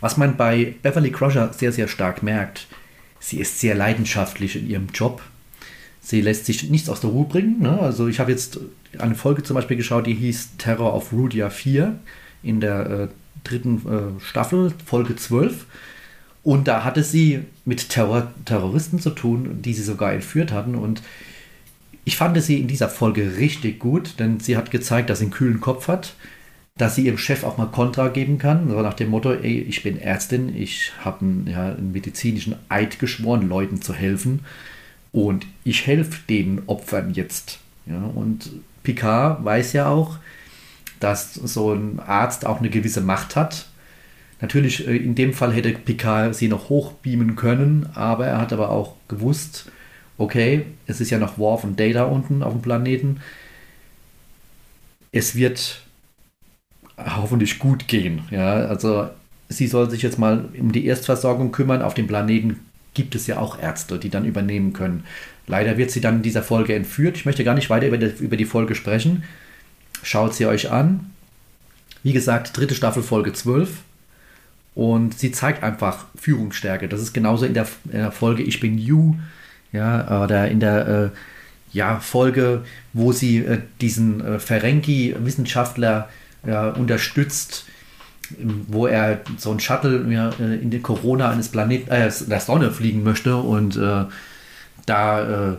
Was 0.00 0.16
man 0.16 0.36
bei 0.36 0.74
Beverly 0.82 1.10
Crusher 1.10 1.52
sehr, 1.52 1.72
sehr 1.72 1.88
stark 1.88 2.22
merkt, 2.22 2.66
sie 3.18 3.38
ist 3.38 3.60
sehr 3.60 3.74
leidenschaftlich 3.74 4.56
in 4.56 4.68
ihrem 4.68 4.88
Job. 4.92 5.22
Sie 6.00 6.20
lässt 6.20 6.46
sich 6.46 6.70
nichts 6.70 6.88
aus 6.88 7.00
der 7.00 7.10
Ruhe 7.10 7.26
bringen. 7.26 7.60
Ne? 7.60 7.78
Also 7.78 8.08
ich 8.08 8.18
habe 8.18 8.32
jetzt 8.32 8.58
eine 8.98 9.14
Folge 9.14 9.42
zum 9.42 9.54
Beispiel 9.54 9.76
geschaut, 9.76 10.06
die 10.06 10.14
hieß 10.14 10.56
Terror 10.58 10.94
of 10.94 11.12
Rudia 11.12 11.50
4 11.50 11.98
in 12.42 12.60
der 12.60 12.90
äh, 12.90 13.08
dritten 13.44 13.82
äh, 13.86 14.20
Staffel, 14.24 14.72
Folge 14.84 15.16
12. 15.16 15.66
Und 16.42 16.68
da 16.68 16.84
hatte 16.84 17.04
sie 17.04 17.40
mit 17.66 17.90
Terror 17.90 18.32
Terroristen 18.46 18.98
zu 18.98 19.10
tun, 19.10 19.60
die 19.62 19.74
sie 19.74 19.82
sogar 19.82 20.14
entführt 20.14 20.52
hatten. 20.52 20.74
Und 20.74 21.02
ich 22.06 22.16
fand 22.16 22.42
sie 22.42 22.58
in 22.58 22.66
dieser 22.66 22.88
Folge 22.88 23.36
richtig 23.36 23.78
gut, 23.78 24.18
denn 24.18 24.40
sie 24.40 24.56
hat 24.56 24.70
gezeigt, 24.70 25.10
dass 25.10 25.18
sie 25.18 25.26
einen 25.26 25.32
kühlen 25.32 25.60
Kopf 25.60 25.86
hat 25.86 26.14
dass 26.80 26.94
sie 26.94 27.02
ihrem 27.02 27.18
Chef 27.18 27.44
auch 27.44 27.58
mal 27.58 27.66
Kontra 27.66 28.08
geben 28.08 28.38
kann, 28.38 28.68
so 28.70 28.80
nach 28.80 28.94
dem 28.94 29.10
Motto, 29.10 29.32
ey, 29.32 29.60
ich 29.60 29.82
bin 29.82 30.00
Ärztin, 30.00 30.54
ich 30.56 30.92
habe 31.04 31.20
einen, 31.20 31.46
ja, 31.46 31.74
einen 31.74 31.92
medizinischen 31.92 32.56
Eid 32.70 32.98
geschworen, 32.98 33.48
Leuten 33.48 33.82
zu 33.82 33.92
helfen 33.92 34.40
und 35.12 35.46
ich 35.62 35.86
helfe 35.86 36.20
den 36.28 36.62
Opfern 36.66 37.12
jetzt. 37.12 37.58
Ja, 37.84 38.02
und 38.14 38.50
Picard 38.82 39.44
weiß 39.44 39.74
ja 39.74 39.88
auch, 39.88 40.18
dass 41.00 41.34
so 41.34 41.72
ein 41.74 42.00
Arzt 42.00 42.46
auch 42.46 42.60
eine 42.60 42.70
gewisse 42.70 43.02
Macht 43.02 43.36
hat. 43.36 43.66
Natürlich, 44.40 44.86
äh, 44.88 44.96
in 44.96 45.14
dem 45.14 45.34
Fall 45.34 45.52
hätte 45.52 45.72
Picard 45.72 46.34
sie 46.34 46.48
noch 46.48 46.70
hochbeamen 46.70 47.36
können, 47.36 47.90
aber 47.94 48.26
er 48.26 48.38
hat 48.38 48.54
aber 48.54 48.70
auch 48.70 48.96
gewusst, 49.06 49.70
okay, 50.16 50.64
es 50.86 51.02
ist 51.02 51.10
ja 51.10 51.18
noch 51.18 51.36
Worf 51.36 51.64
und 51.64 51.78
Data 51.78 52.04
unten 52.04 52.42
auf 52.42 52.52
dem 52.54 52.62
Planeten. 52.62 53.20
Es 55.12 55.34
wird 55.34 55.82
hoffentlich 57.16 57.58
gut 57.58 57.88
gehen. 57.88 58.22
Ja, 58.30 58.54
also 58.66 59.08
sie 59.48 59.66
soll 59.66 59.90
sich 59.90 60.02
jetzt 60.02 60.18
mal 60.18 60.48
um 60.58 60.72
die 60.72 60.86
Erstversorgung 60.86 61.52
kümmern. 61.52 61.82
Auf 61.82 61.94
dem 61.94 62.06
Planeten 62.06 62.60
gibt 62.94 63.14
es 63.14 63.26
ja 63.26 63.38
auch 63.38 63.60
Ärzte, 63.60 63.98
die 63.98 64.10
dann 64.10 64.24
übernehmen 64.24 64.72
können. 64.72 65.04
Leider 65.46 65.76
wird 65.76 65.90
sie 65.90 66.00
dann 66.00 66.16
in 66.16 66.22
dieser 66.22 66.42
Folge 66.42 66.74
entführt. 66.74 67.16
Ich 67.16 67.26
möchte 67.26 67.44
gar 67.44 67.54
nicht 67.54 67.70
weiter 67.70 67.86
über 67.86 68.36
die, 68.36 68.44
Folge 68.44 68.74
sprechen. 68.74 69.24
Schaut 70.02 70.34
sie 70.34 70.46
euch 70.46 70.70
an. 70.70 71.10
Wie 72.02 72.12
gesagt, 72.12 72.56
dritte 72.56 72.74
Staffel, 72.74 73.02
Folge 73.02 73.32
12. 73.32 73.82
Und 74.74 75.18
sie 75.18 75.32
zeigt 75.32 75.62
einfach 75.62 76.06
Führungsstärke. 76.16 76.88
Das 76.88 77.02
ist 77.02 77.12
genauso 77.12 77.44
in 77.44 77.54
der, 77.54 77.66
in 77.86 77.98
der 77.98 78.12
Folge 78.12 78.42
Ich 78.42 78.60
bin 78.60 78.78
You. 78.78 79.16
Ja, 79.72 80.24
oder 80.24 80.48
in 80.48 80.60
der 80.60 80.88
äh, 80.88 81.10
ja, 81.72 82.00
Folge, 82.00 82.64
wo 82.92 83.12
sie 83.12 83.38
äh, 83.38 83.60
diesen 83.80 84.20
äh, 84.20 84.38
Ferengi-Wissenschaftler 84.38 86.08
ja, 86.46 86.70
unterstützt, 86.70 87.66
wo 88.68 88.86
er 88.86 89.20
so 89.36 89.50
ein 89.50 89.60
Shuttle 89.60 90.06
ja, 90.12 90.30
in 90.38 90.70
die 90.70 90.80
Corona 90.80 91.30
eines 91.30 91.48
Planeten, 91.48 91.90
äh, 91.90 92.10
der 92.26 92.40
Sonne 92.40 92.70
fliegen 92.70 93.02
möchte 93.02 93.36
und 93.36 93.76
äh, 93.76 94.04
da 94.86 95.52
äh, 95.52 95.56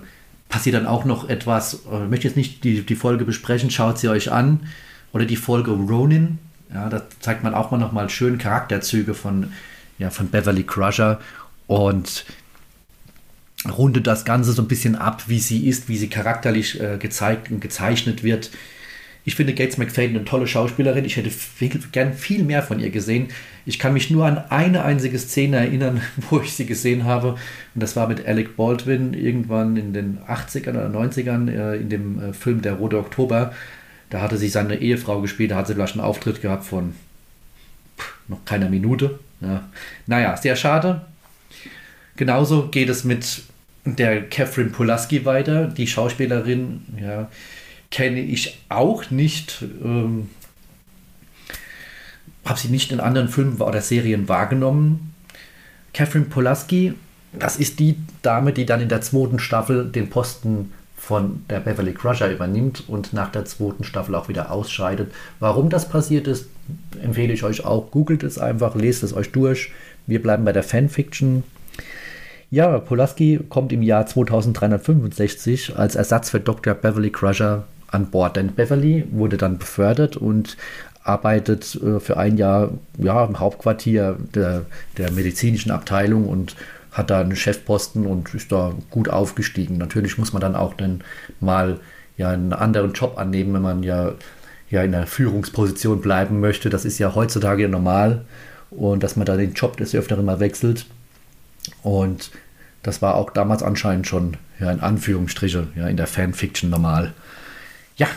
passiert 0.49 0.75
dann 0.75 0.87
auch 0.87 1.05
noch 1.05 1.29
etwas. 1.29 1.73
Ich 1.73 2.09
möchte 2.09 2.27
jetzt 2.27 2.37
nicht 2.37 2.63
die, 2.63 2.81
die 2.81 2.95
Folge 2.95 3.25
besprechen, 3.25 3.69
schaut 3.69 3.99
sie 3.99 4.09
euch 4.09 4.31
an. 4.31 4.61
Oder 5.13 5.25
die 5.25 5.35
Folge 5.35 5.71
Ronin, 5.71 6.39
ja, 6.73 6.87
da 6.87 7.03
zeigt 7.19 7.43
man 7.43 7.53
auch 7.53 7.71
mal 7.71 7.77
noch 7.77 7.91
mal 7.91 8.09
schön 8.09 8.37
Charakterzüge 8.37 9.13
von 9.13 9.51
ja, 10.01 10.09
von 10.09 10.29
Beverly 10.29 10.63
Crusher 10.63 11.19
und 11.67 12.25
rundet 13.69 14.07
das 14.07 14.25
Ganze 14.25 14.51
so 14.51 14.63
ein 14.63 14.67
bisschen 14.67 14.95
ab, 14.95 15.23
wie 15.27 15.39
sie 15.39 15.67
ist, 15.67 15.87
wie 15.87 15.97
sie 15.97 16.09
charakterlich 16.09 16.81
äh, 16.81 16.97
gezeigt 16.97 17.51
und 17.51 17.61
gezeichnet 17.61 18.23
wird. 18.23 18.49
Ich 19.23 19.35
finde 19.35 19.53
Gates 19.53 19.77
McFadden 19.77 20.15
eine 20.15 20.25
tolle 20.25 20.47
Schauspielerin. 20.47 21.05
Ich 21.05 21.15
hätte 21.15 21.29
viel, 21.29 21.69
gern 21.91 22.13
viel 22.13 22.43
mehr 22.43 22.63
von 22.63 22.79
ihr 22.79 22.89
gesehen. 22.89 23.27
Ich 23.65 23.77
kann 23.77 23.93
mich 23.93 24.09
nur 24.09 24.25
an 24.25 24.39
eine 24.49 24.83
einzige 24.83 25.19
Szene 25.19 25.57
erinnern, 25.57 26.01
wo 26.29 26.39
ich 26.39 26.53
sie 26.53 26.65
gesehen 26.65 27.05
habe. 27.05 27.33
Und 27.75 27.83
das 27.83 27.95
war 27.95 28.07
mit 28.07 28.25
Alec 28.25 28.55
Baldwin 28.55 29.13
irgendwann 29.13 29.77
in 29.77 29.93
den 29.93 30.19
80ern 30.27 30.71
oder 30.71 30.87
90ern 30.87 31.49
äh, 31.49 31.75
in 31.77 31.89
dem 31.89 32.21
äh, 32.21 32.33
Film 32.33 32.61
Der 32.61 32.73
Rote 32.73 32.97
Oktober. 32.97 33.53
Da 34.09 34.21
hatte 34.21 34.37
sie 34.37 34.49
seine 34.49 34.77
Ehefrau 34.77 35.21
gespielt. 35.21 35.51
Da 35.51 35.57
hat 35.57 35.67
sie 35.67 35.75
vielleicht 35.75 35.93
einen 35.93 36.03
Auftritt 36.03 36.41
gehabt 36.41 36.65
von 36.65 36.95
noch 38.27 38.43
keiner 38.45 38.69
Minute. 38.69 39.19
Ja. 39.39 39.69
Naja, 40.07 40.35
sehr 40.35 40.55
schade. 40.55 41.01
Genauso 42.15 42.69
geht 42.69 42.89
es 42.89 43.03
mit 43.03 43.43
der 43.85 44.27
Catherine 44.29 44.71
Pulaski 44.71 45.25
weiter. 45.25 45.67
Die 45.67 45.87
Schauspielerin, 45.87 46.81
ja 46.99 47.29
kenne 47.91 48.21
ich 48.21 48.57
auch 48.69 49.11
nicht. 49.11 49.63
Ähm, 49.83 50.29
habe 52.45 52.59
sie 52.59 52.69
nicht 52.69 52.91
in 52.91 52.99
anderen 52.99 53.27
Filmen 53.27 53.61
oder 53.61 53.81
Serien 53.81 54.27
wahrgenommen. 54.27 55.13
Catherine 55.93 56.25
Polaski, 56.25 56.93
das 57.33 57.57
ist 57.57 57.79
die 57.79 57.97
Dame, 58.23 58.53
die 58.53 58.65
dann 58.65 58.81
in 58.81 58.89
der 58.89 59.01
zweiten 59.01 59.39
Staffel 59.39 59.85
den 59.85 60.09
Posten 60.09 60.71
von 60.97 61.43
der 61.49 61.59
Beverly 61.59 61.93
Crusher 61.93 62.31
übernimmt 62.31 62.83
und 62.87 63.13
nach 63.13 63.31
der 63.31 63.45
zweiten 63.45 63.83
Staffel 63.83 64.15
auch 64.15 64.29
wieder 64.29 64.51
ausscheidet. 64.51 65.11
Warum 65.39 65.69
das 65.69 65.89
passiert 65.89 66.27
ist, 66.27 66.47
empfehle 67.01 67.33
ich 67.33 67.43
euch 67.43 67.65
auch. 67.65 67.91
Googelt 67.91 68.23
es 68.23 68.37
einfach, 68.37 68.75
lest 68.75 69.03
es 69.03 69.13
euch 69.13 69.31
durch. 69.31 69.71
Wir 70.07 70.21
bleiben 70.21 70.45
bei 70.45 70.51
der 70.51 70.63
Fanfiction. 70.63 71.43
Ja, 72.49 72.77
Polaski 72.79 73.39
kommt 73.49 73.71
im 73.71 73.81
Jahr 73.81 74.05
2365 74.05 75.75
als 75.75 75.95
Ersatz 75.95 76.29
für 76.29 76.39
Dr. 76.39 76.73
Beverly 76.73 77.09
Crusher 77.09 77.65
an 77.91 78.09
Bord. 78.09 78.37
Denn 78.37 78.53
Beverly 78.53 79.05
wurde 79.11 79.37
dann 79.37 79.57
befördert 79.57 80.17
und 80.17 80.57
arbeitet 81.03 81.75
äh, 81.75 81.99
für 81.99 82.17
ein 82.17 82.37
Jahr 82.37 82.71
ja, 82.97 83.23
im 83.25 83.39
Hauptquartier 83.39 84.17
der, 84.33 84.65
der 84.97 85.11
medizinischen 85.11 85.71
Abteilung 85.71 86.27
und 86.27 86.55
hat 86.91 87.09
da 87.09 87.21
einen 87.21 87.35
Chefposten 87.35 88.05
und 88.05 88.33
ist 88.33 88.51
da 88.51 88.73
gut 88.89 89.09
aufgestiegen. 89.09 89.77
Natürlich 89.77 90.17
muss 90.17 90.33
man 90.33 90.41
dann 90.41 90.55
auch 90.55 90.73
dann 90.73 91.03
mal 91.39 91.79
ja 92.17 92.29
einen 92.29 92.53
anderen 92.53 92.93
Job 92.93 93.17
annehmen, 93.17 93.53
wenn 93.53 93.61
man 93.61 93.83
ja, 93.83 94.11
ja 94.69 94.83
in 94.83 94.91
der 94.91 95.07
Führungsposition 95.07 96.01
bleiben 96.01 96.39
möchte. 96.39 96.69
Das 96.69 96.85
ist 96.85 96.99
ja 96.99 97.15
heutzutage 97.15 97.67
normal 97.69 98.25
und 98.69 99.03
dass 99.03 99.15
man 99.15 99.25
da 99.25 99.37
den 99.37 99.53
Job 99.53 99.77
des 99.77 99.95
Öfteren 99.95 100.25
mal 100.25 100.39
wechselt. 100.39 100.85
Und 101.81 102.31
das 102.83 103.01
war 103.01 103.15
auch 103.15 103.29
damals 103.29 103.63
anscheinend 103.63 104.07
schon 104.07 104.37
ja, 104.59 104.71
in 104.71 104.81
Anführungsstriche 104.81 105.67
ja, 105.75 105.87
in 105.87 105.97
der 105.97 106.07
Fanfiction 106.07 106.69
normal. 106.69 107.13
Ja, 108.01 108.07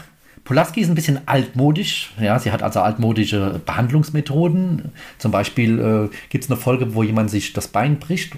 Pulaski 0.44 0.80
ist 0.80 0.88
ein 0.88 0.94
bisschen 0.94 1.28
altmodisch. 1.28 2.14
Ja, 2.18 2.38
sie 2.38 2.50
hat 2.50 2.62
also 2.62 2.80
altmodische 2.80 3.60
Behandlungsmethoden. 3.66 4.92
Zum 5.18 5.30
Beispiel 5.30 5.78
äh, 5.78 6.16
gibt 6.30 6.44
es 6.44 6.50
eine 6.50 6.58
Folge, 6.58 6.94
wo 6.94 7.02
jemand 7.02 7.30
sich 7.30 7.52
das 7.52 7.68
Bein 7.68 7.98
bricht 7.98 8.32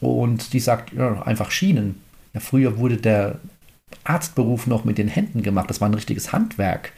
und 0.00 0.52
die 0.52 0.58
sagt 0.58 0.92
ja, 0.92 1.22
einfach 1.22 1.52
Schienen. 1.52 2.00
Ja, 2.34 2.40
früher 2.40 2.78
wurde 2.78 2.96
der 2.96 3.38
Arztberuf 4.02 4.66
noch 4.66 4.84
mit 4.84 4.98
den 4.98 5.06
Händen 5.06 5.44
gemacht. 5.44 5.70
Das 5.70 5.80
war 5.80 5.88
ein 5.88 5.94
richtiges 5.94 6.32
Handwerk. 6.32 6.90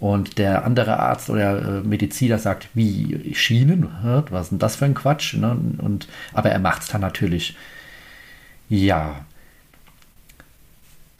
Und 0.00 0.38
der 0.38 0.64
andere 0.64 0.98
Arzt 0.98 1.28
oder 1.28 1.80
äh, 1.80 1.80
Mediziner 1.82 2.38
sagt, 2.38 2.70
wie 2.72 3.34
Schienen? 3.34 3.86
Was 4.30 4.44
ist 4.44 4.50
denn 4.52 4.58
das 4.60 4.76
für 4.76 4.86
ein 4.86 4.94
Quatsch? 4.94 5.34
Ne? 5.34 5.58
Und, 5.76 6.08
aber 6.32 6.48
er 6.48 6.58
macht 6.58 6.80
es 6.80 6.88
dann 6.88 7.02
natürlich. 7.02 7.54
Ja, 8.70 9.26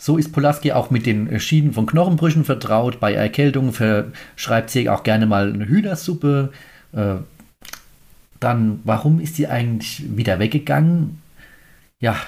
so 0.04 0.18
ist 0.18 0.32
Pulaski 0.32 0.72
auch 0.72 0.90
mit 0.90 1.06
den 1.06 1.40
Schienen 1.40 1.72
von 1.72 1.86
Knochenbrüchen 1.86 2.44
vertraut. 2.44 3.00
Bei 3.00 3.14
Erkältung 3.14 3.72
schreibt 4.36 4.68
sie 4.68 4.90
auch 4.90 5.02
gerne 5.02 5.24
mal 5.24 5.50
eine 5.50 5.66
Hühnersuppe. 5.66 6.52
Äh, 6.92 7.14
dann, 8.38 8.80
warum 8.84 9.18
ist 9.18 9.36
sie 9.36 9.46
eigentlich 9.46 10.02
wieder 10.14 10.38
weggegangen? 10.38 11.22
Ja, 12.00 12.18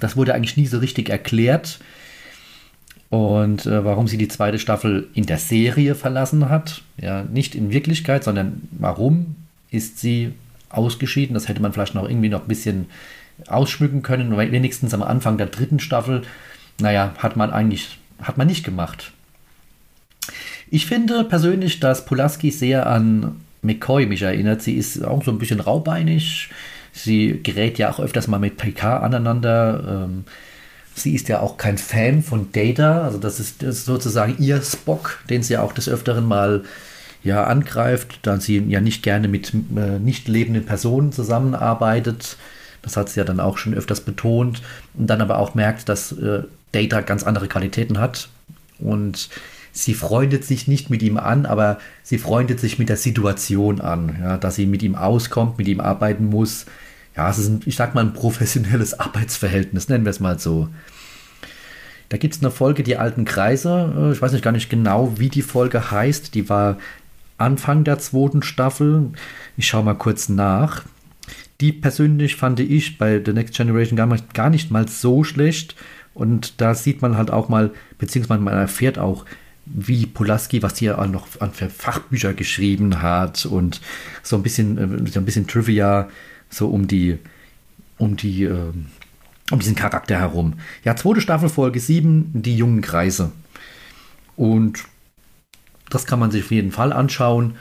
das 0.00 0.16
wurde 0.16 0.34
eigentlich 0.34 0.56
nie 0.56 0.66
so 0.66 0.78
richtig 0.78 1.10
erklärt. 1.10 1.78
Und 3.08 3.66
äh, 3.66 3.84
warum 3.84 4.08
sie 4.08 4.18
die 4.18 4.26
zweite 4.26 4.58
Staffel 4.58 5.06
in 5.14 5.26
der 5.26 5.38
Serie 5.38 5.94
verlassen 5.94 6.48
hat. 6.48 6.82
Ja, 6.96 7.22
nicht 7.22 7.54
in 7.54 7.70
Wirklichkeit, 7.70 8.24
sondern 8.24 8.62
warum 8.72 9.36
ist 9.70 10.00
sie 10.00 10.32
ausgeschieden? 10.70 11.34
Das 11.34 11.46
hätte 11.46 11.62
man 11.62 11.72
vielleicht 11.72 11.94
noch 11.94 12.08
irgendwie 12.08 12.30
noch 12.30 12.42
ein 12.42 12.48
bisschen 12.48 12.86
ausschmücken 13.46 14.02
können, 14.02 14.36
wenigstens 14.36 14.92
am 14.92 15.04
Anfang 15.04 15.38
der 15.38 15.46
dritten 15.46 15.78
Staffel 15.78 16.22
naja, 16.80 17.14
hat 17.18 17.36
man 17.36 17.50
eigentlich, 17.50 17.98
hat 18.20 18.38
man 18.38 18.46
nicht 18.46 18.64
gemacht. 18.64 19.12
Ich 20.70 20.86
finde 20.86 21.24
persönlich, 21.24 21.80
dass 21.80 22.04
Pulaski 22.04 22.50
sehr 22.50 22.86
an 22.86 23.40
McCoy 23.62 24.06
mich 24.06 24.22
erinnert. 24.22 24.62
Sie 24.62 24.76
ist 24.76 25.04
auch 25.04 25.24
so 25.24 25.30
ein 25.30 25.38
bisschen 25.38 25.60
raubeinig. 25.60 26.50
Sie 26.92 27.40
gerät 27.42 27.78
ja 27.78 27.90
auch 27.90 28.00
öfters 28.00 28.28
mal 28.28 28.38
mit 28.38 28.56
PK 28.56 28.98
aneinander. 28.98 30.06
Ähm, 30.06 30.24
sie 30.94 31.14
ist 31.14 31.28
ja 31.28 31.40
auch 31.40 31.56
kein 31.56 31.78
Fan 31.78 32.22
von 32.22 32.52
Data. 32.52 33.04
Also 33.04 33.18
das 33.18 33.40
ist, 33.40 33.60
sozusagen 33.60 34.36
ihr 34.38 34.62
Spock, 34.62 35.18
den 35.28 35.42
sie 35.42 35.58
auch 35.58 35.72
des 35.72 35.88
Öfteren 35.88 36.26
mal 36.26 36.64
ja, 37.22 37.44
angreift, 37.44 38.20
da 38.22 38.38
sie 38.38 38.58
ja 38.68 38.80
nicht 38.80 39.02
gerne 39.02 39.28
mit 39.28 39.52
äh, 39.54 39.98
nicht 39.98 40.28
lebenden 40.28 40.66
Personen 40.66 41.10
zusammenarbeitet. 41.10 42.36
Das 42.82 42.96
hat 42.96 43.08
sie 43.08 43.18
ja 43.18 43.24
dann 43.24 43.40
auch 43.40 43.56
schon 43.58 43.74
öfters 43.74 44.02
betont. 44.02 44.62
Und 44.94 45.08
dann 45.08 45.22
aber 45.22 45.38
auch 45.38 45.54
merkt, 45.54 45.88
dass 45.88 46.12
äh, 46.12 46.42
Data 46.74 47.00
ganz 47.00 47.22
andere 47.22 47.48
Qualitäten 47.48 47.98
hat. 47.98 48.28
Und 48.78 49.28
sie 49.72 49.94
freundet 49.94 50.44
sich 50.44 50.68
nicht 50.68 50.90
mit 50.90 51.02
ihm 51.02 51.16
an, 51.16 51.46
aber 51.46 51.78
sie 52.02 52.18
freundet 52.18 52.60
sich 52.60 52.78
mit 52.78 52.88
der 52.88 52.96
Situation 52.96 53.80
an, 53.80 54.16
ja, 54.20 54.36
dass 54.36 54.56
sie 54.56 54.66
mit 54.66 54.82
ihm 54.82 54.94
auskommt, 54.94 55.58
mit 55.58 55.68
ihm 55.68 55.80
arbeiten 55.80 56.26
muss. 56.26 56.66
Ja, 57.16 57.30
es 57.30 57.38
ist, 57.38 57.48
ein, 57.48 57.60
ich 57.64 57.76
sag 57.76 57.94
mal, 57.94 58.04
ein 58.04 58.12
professionelles 58.12 58.98
Arbeitsverhältnis, 59.00 59.88
nennen 59.88 60.04
wir 60.04 60.10
es 60.10 60.20
mal 60.20 60.38
so. 60.38 60.68
Da 62.08 62.18
gibt 62.18 62.34
es 62.34 62.42
eine 62.42 62.50
Folge, 62.50 62.82
die 62.82 62.96
alten 62.96 63.24
Kreise. 63.24 63.92
Äh, 63.96 64.12
ich 64.12 64.22
weiß 64.22 64.32
nicht 64.32 64.44
gar 64.44 64.52
nicht 64.52 64.70
genau, 64.70 65.18
wie 65.18 65.28
die 65.28 65.42
Folge 65.42 65.90
heißt. 65.90 66.34
Die 66.34 66.48
war 66.48 66.78
Anfang 67.38 67.84
der 67.84 67.98
zweiten 67.98 68.42
Staffel. 68.42 69.10
Ich 69.56 69.66
schaue 69.66 69.84
mal 69.84 69.94
kurz 69.94 70.28
nach. 70.28 70.84
Die 71.60 71.72
persönlich 71.72 72.36
fand 72.36 72.60
ich 72.60 72.98
bei 72.98 73.20
The 73.24 73.32
Next 73.32 73.56
Generation 73.56 74.20
gar 74.32 74.50
nicht 74.50 74.70
mal 74.70 74.86
so 74.88 75.24
schlecht. 75.24 75.74
Und 76.14 76.60
da 76.60 76.74
sieht 76.74 77.02
man 77.02 77.16
halt 77.16 77.30
auch 77.30 77.48
mal, 77.48 77.72
beziehungsweise 77.98 78.40
man 78.40 78.54
erfährt 78.54 78.98
auch, 78.98 79.24
wie 79.66 80.06
Pulaski, 80.06 80.62
was 80.62 80.78
hier 80.78 80.98
auch 80.98 81.06
noch 81.06 81.26
an 81.40 81.52
Fachbücher 81.52 82.34
geschrieben 82.34 83.02
hat 83.02 83.46
und 83.46 83.80
so 84.22 84.36
ein 84.36 84.42
bisschen, 84.42 84.78
äh, 84.78 85.10
so 85.10 85.20
ein 85.20 85.24
bisschen 85.24 85.46
Trivia, 85.46 86.08
so 86.50 86.68
um 86.68 86.86
die, 86.86 87.18
um 87.98 88.16
die, 88.16 88.44
äh, 88.44 88.72
um 89.50 89.58
diesen 89.58 89.74
Charakter 89.74 90.18
herum. 90.18 90.54
Ja, 90.84 90.96
zweite 90.96 91.20
Staffel, 91.20 91.48
Folge 91.48 91.80
7, 91.80 92.30
die 92.34 92.56
jungen 92.56 92.82
Kreise. 92.82 93.32
Und 94.36 94.84
das 95.90 96.06
kann 96.06 96.18
man 96.18 96.30
sich 96.30 96.44
auf 96.44 96.50
jeden 96.50 96.72
Fall 96.72 96.92
anschauen. 96.92 97.56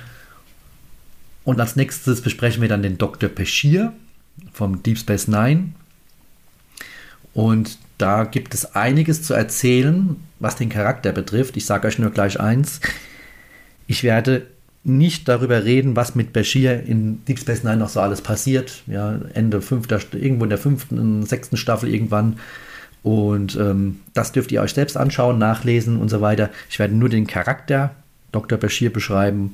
Und 1.43 1.59
als 1.59 1.75
nächstes 1.75 2.21
besprechen 2.21 2.61
wir 2.61 2.69
dann 2.69 2.83
den 2.83 2.97
Dr. 2.97 3.29
Peschir 3.29 3.93
vom 4.53 4.81
Deep 4.83 4.97
Space 4.97 5.27
Nine. 5.27 5.73
Und 7.33 7.77
da 8.03 8.25
gibt 8.25 8.53
es 8.53 8.75
einiges 8.75 9.23
zu 9.23 9.33
erzählen, 9.33 10.17
was 10.39 10.57
den 10.57 10.67
Charakter 10.67 11.13
betrifft. 11.13 11.55
Ich 11.55 11.65
sage 11.65 11.87
euch 11.87 11.99
nur 11.99 12.11
gleich 12.11 12.37
eins. 12.37 12.81
Ich 13.87 14.03
werde 14.03 14.45
nicht 14.83 15.29
darüber 15.29 15.63
reden, 15.63 15.95
was 15.95 16.13
mit 16.13 16.33
Bashir 16.33 16.83
in 16.83 17.23
Deep 17.23 17.39
Space 17.39 17.63
Nine 17.63 17.77
noch 17.77 17.87
so 17.87 18.01
alles 18.01 18.19
passiert. 18.19 18.83
Ja, 18.87 19.21
Ende 19.33 19.61
fünfter, 19.61 20.01
irgendwo 20.11 20.43
in 20.43 20.49
der 20.49 20.59
fünften, 20.59 21.25
sechsten 21.25 21.55
Staffel 21.55 21.93
irgendwann. 21.93 22.41
Und 23.03 23.55
ähm, 23.55 24.01
das 24.13 24.33
dürft 24.33 24.51
ihr 24.51 24.61
euch 24.61 24.73
selbst 24.73 24.97
anschauen, 24.97 25.37
nachlesen 25.37 25.95
und 25.95 26.09
so 26.09 26.19
weiter. 26.19 26.49
Ich 26.69 26.79
werde 26.79 26.95
nur 26.95 27.07
den 27.07 27.25
Charakter 27.25 27.95
Dr. 28.33 28.57
Bashir 28.57 28.91
beschreiben 28.91 29.53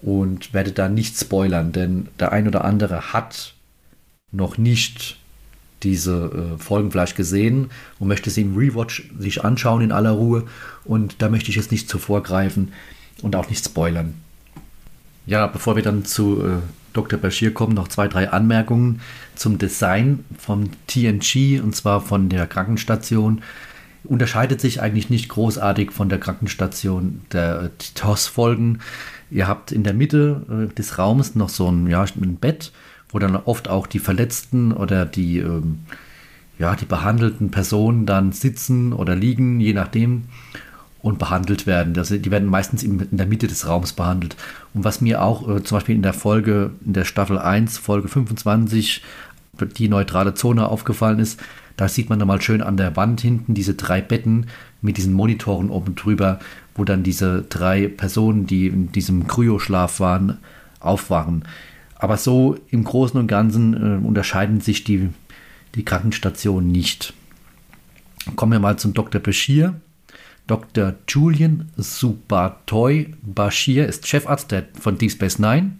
und 0.00 0.54
werde 0.54 0.72
da 0.72 0.88
nicht 0.88 1.20
spoilern, 1.20 1.72
denn 1.72 2.08
der 2.18 2.32
ein 2.32 2.48
oder 2.48 2.64
andere 2.64 3.12
hat 3.12 3.52
noch 4.32 4.56
nicht 4.56 5.18
diese 5.86 6.56
äh, 6.56 6.62
Folgen 6.62 6.90
vielleicht 6.90 7.16
gesehen 7.16 7.70
und 7.98 8.08
möchte 8.08 8.30
sie 8.30 8.42
im 8.42 8.56
Rewatch 8.56 9.10
sich 9.18 9.44
anschauen 9.44 9.82
in 9.82 9.92
aller 9.92 10.10
Ruhe. 10.10 10.44
Und 10.84 11.16
da 11.22 11.28
möchte 11.28 11.50
ich 11.50 11.56
jetzt 11.56 11.70
nicht 11.72 11.88
zuvor 11.88 12.22
greifen 12.22 12.72
und 13.22 13.36
auch 13.36 13.48
nicht 13.48 13.64
spoilern. 13.64 14.14
Ja, 15.26 15.46
bevor 15.46 15.76
wir 15.76 15.82
dann 15.82 16.04
zu 16.04 16.42
äh, 16.42 16.58
Dr. 16.92 17.18
Bashir 17.18 17.52
kommen, 17.52 17.74
noch 17.74 17.88
zwei, 17.88 18.08
drei 18.08 18.30
Anmerkungen 18.30 19.00
zum 19.34 19.58
Design 19.58 20.24
vom 20.38 20.70
TNG 20.86 21.60
und 21.62 21.74
zwar 21.74 22.00
von 22.00 22.28
der 22.28 22.46
Krankenstation. 22.46 23.42
unterscheidet 24.04 24.60
sich 24.60 24.80
eigentlich 24.80 25.10
nicht 25.10 25.28
großartig 25.28 25.90
von 25.90 26.08
der 26.08 26.18
Krankenstation 26.18 27.22
der 27.32 27.70
TOS-Folgen. 27.94 28.80
Ihr 29.30 29.48
habt 29.48 29.72
in 29.72 29.82
der 29.82 29.94
Mitte 29.94 30.68
äh, 30.70 30.74
des 30.74 30.98
Raums 30.98 31.34
noch 31.34 31.48
so 31.48 31.70
ein, 31.70 31.86
ja, 31.88 32.02
ein 32.02 32.36
Bett, 32.36 32.72
wo 33.16 33.18
dann 33.18 33.34
oft 33.34 33.70
auch 33.70 33.86
die 33.86 33.98
Verletzten 33.98 34.72
oder 34.72 35.06
die, 35.06 35.38
ähm, 35.38 35.78
ja, 36.58 36.76
die 36.76 36.84
behandelten 36.84 37.50
Personen 37.50 38.04
dann 38.04 38.32
sitzen 38.32 38.92
oder 38.92 39.16
liegen, 39.16 39.58
je 39.58 39.72
nachdem, 39.72 40.24
und 41.00 41.18
behandelt 41.18 41.66
werden. 41.66 41.96
Also 41.96 42.18
die 42.18 42.30
werden 42.30 42.46
meistens 42.46 42.82
in, 42.82 43.00
in 43.00 43.16
der 43.16 43.24
Mitte 43.24 43.46
des 43.46 43.66
Raums 43.66 43.94
behandelt. 43.94 44.36
Und 44.74 44.84
was 44.84 45.00
mir 45.00 45.22
auch 45.22 45.48
äh, 45.48 45.62
zum 45.62 45.78
Beispiel 45.78 45.94
in 45.94 46.02
der 46.02 46.12
Folge, 46.12 46.72
in 46.84 46.92
der 46.92 47.06
Staffel 47.06 47.38
1, 47.38 47.78
Folge 47.78 48.08
25, 48.08 49.02
die 49.78 49.88
neutrale 49.88 50.34
Zone 50.34 50.68
aufgefallen 50.68 51.18
ist, 51.18 51.40
da 51.78 51.88
sieht 51.88 52.10
man 52.10 52.18
dann 52.18 52.28
mal 52.28 52.42
schön 52.42 52.60
an 52.60 52.76
der 52.76 52.96
Wand 52.96 53.22
hinten 53.22 53.54
diese 53.54 53.72
drei 53.72 54.02
Betten 54.02 54.44
mit 54.82 54.98
diesen 54.98 55.14
Monitoren 55.14 55.70
oben 55.70 55.94
drüber, 55.94 56.38
wo 56.74 56.84
dann 56.84 57.02
diese 57.02 57.46
drei 57.48 57.88
Personen, 57.88 58.46
die 58.46 58.66
in 58.66 58.92
diesem 58.92 59.26
Kryoschlaf 59.26 60.00
waren, 60.00 60.36
aufwachen. 60.80 61.44
Aber 61.98 62.16
so 62.16 62.58
im 62.70 62.84
Großen 62.84 63.18
und 63.18 63.26
Ganzen 63.26 63.74
äh, 63.74 64.06
unterscheiden 64.06 64.60
sich 64.60 64.84
die, 64.84 65.10
die 65.74 65.84
Krankenstationen 65.84 66.70
nicht. 66.70 67.14
Kommen 68.34 68.52
wir 68.52 68.60
mal 68.60 68.78
zum 68.78 68.92
Dr. 68.92 69.20
Bashir. 69.20 69.80
Dr. 70.46 70.94
Julian 71.08 71.70
Subatoy 71.76 73.14
Bashir 73.22 73.86
ist 73.86 74.06
Chefarzt 74.06 74.54
von 74.78 74.98
Deep 74.98 75.10
Space 75.10 75.38
Nine 75.38 75.72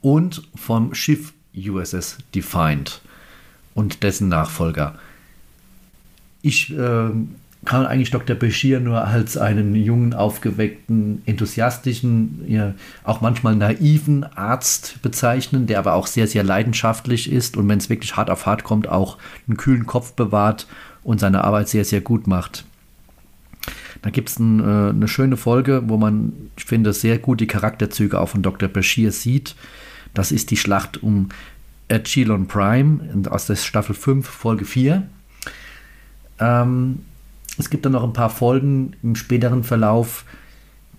und 0.00 0.42
vom 0.54 0.94
Schiff 0.94 1.32
USS 1.56 2.18
Defiant 2.34 3.00
und 3.74 4.02
dessen 4.02 4.28
Nachfolger. 4.28 4.98
Ich 6.42 6.72
äh, 6.72 7.10
kann 7.66 7.84
eigentlich 7.84 8.10
Dr. 8.10 8.34
Bashir 8.36 8.80
nur 8.80 9.04
als 9.04 9.36
einen 9.36 9.74
jungen, 9.74 10.14
aufgeweckten, 10.14 11.20
enthusiastischen, 11.26 12.42
ja, 12.46 12.74
auch 13.04 13.20
manchmal 13.20 13.56
naiven 13.56 14.24
Arzt 14.24 15.02
bezeichnen, 15.02 15.66
der 15.66 15.78
aber 15.78 15.94
auch 15.94 16.06
sehr, 16.06 16.26
sehr 16.26 16.44
leidenschaftlich 16.44 17.30
ist 17.30 17.56
und 17.56 17.68
wenn 17.68 17.78
es 17.78 17.90
wirklich 17.90 18.16
hart 18.16 18.30
auf 18.30 18.46
hart 18.46 18.64
kommt, 18.64 18.88
auch 18.88 19.18
einen 19.46 19.56
kühlen 19.56 19.84
Kopf 19.84 20.12
bewahrt 20.12 20.66
und 21.02 21.20
seine 21.20 21.44
Arbeit 21.44 21.68
sehr, 21.68 21.84
sehr 21.84 22.00
gut 22.00 22.26
macht. 22.26 22.64
Da 24.02 24.10
gibt 24.10 24.28
es 24.28 24.38
ein, 24.38 24.60
äh, 24.60 24.90
eine 24.90 25.08
schöne 25.08 25.36
Folge, 25.36 25.82
wo 25.86 25.96
man, 25.96 26.32
ich 26.56 26.64
finde, 26.64 26.92
sehr 26.92 27.18
gut 27.18 27.40
die 27.40 27.46
Charakterzüge 27.46 28.20
auch 28.20 28.28
von 28.28 28.42
Dr. 28.42 28.68
Bashir 28.68 29.12
sieht. 29.12 29.56
Das 30.14 30.32
ist 30.32 30.50
die 30.50 30.56
Schlacht 30.56 31.02
um 31.02 31.28
Echelon 31.88 32.46
Prime 32.46 33.00
aus 33.28 33.46
der 33.46 33.56
Staffel 33.56 33.94
5, 33.94 34.26
Folge 34.26 34.64
4. 34.64 35.02
Ähm, 36.38 37.00
es 37.58 37.70
gibt 37.70 37.84
dann 37.84 37.92
noch 37.92 38.04
ein 38.04 38.12
paar 38.12 38.30
Folgen 38.30 38.94
im 39.02 39.16
späteren 39.16 39.64
Verlauf, 39.64 40.24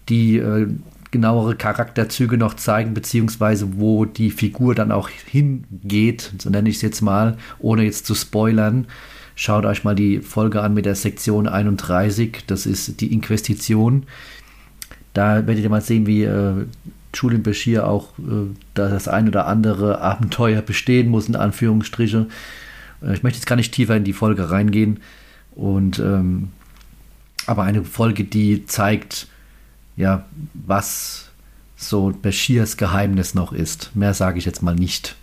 die 0.10 0.38
äh, 0.38 0.68
genauere 1.12 1.56
Charakterzüge 1.56 2.38
noch 2.38 2.56
zeigen, 2.56 2.94
beziehungsweise 2.94 3.78
wo 3.78 4.06
die 4.06 4.32
Figur 4.32 4.76
dann 4.76 4.92
auch 4.92 5.10
hingeht, 5.10 6.34
so 6.40 6.50
nenne 6.50 6.70
ich 6.70 6.78
es 6.78 6.82
jetzt 6.82 7.02
mal, 7.02 7.38
ohne 7.60 7.84
jetzt 7.84 8.06
zu 8.06 8.16
spoilern. 8.16 8.88
Schaut 9.36 9.66
euch 9.66 9.84
mal 9.84 9.96
die 9.96 10.20
Folge 10.20 10.62
an 10.62 10.74
mit 10.74 10.86
der 10.86 10.96
Sektion 10.96 11.48
31, 11.48 12.44
das 12.48 12.66
ist 12.66 13.02
die 13.02 13.14
Inquisition. 13.14 14.04
Da 15.14 15.48
werdet 15.48 15.64
ihr 15.64 15.70
mal 15.70 15.82
sehen, 15.82 16.08
wie 16.08 16.24
äh, 16.24 16.66
Julian 17.14 17.44
Bashir 17.44 17.88
auch 17.88 18.18
äh, 18.20 18.54
das 18.74 19.08
ein 19.08 19.28
oder 19.28 19.48
andere 19.48 20.02
Abenteuer 20.02 20.62
bestehen 20.62 21.10
muss, 21.10 21.28
in 21.28 21.36
Anführungsstriche. 21.36 22.28
Äh, 23.02 23.14
ich 23.14 23.24
möchte 23.24 23.38
jetzt 23.38 23.48
gar 23.48 23.56
nicht 23.56 23.74
tiefer 23.74 23.96
in 23.96 24.04
die 24.04 24.14
Folge 24.14 24.50
reingehen. 24.50 25.00
Und 25.58 25.98
ähm, 25.98 26.50
aber 27.48 27.64
eine 27.64 27.84
Folge, 27.84 28.24
die 28.24 28.68
zeigt, 28.68 29.28
ja, 29.96 30.26
was 30.54 31.30
so 31.76 32.14
Bashirs 32.22 32.78
Geheimnis 32.78 33.34
noch 33.34 33.54
ist. 33.54 33.96
Mehr 33.96 34.14
sage 34.14 34.38
ich 34.38 34.46
jetzt 34.46 34.62
mal 34.62 34.76
nicht. 34.76 35.16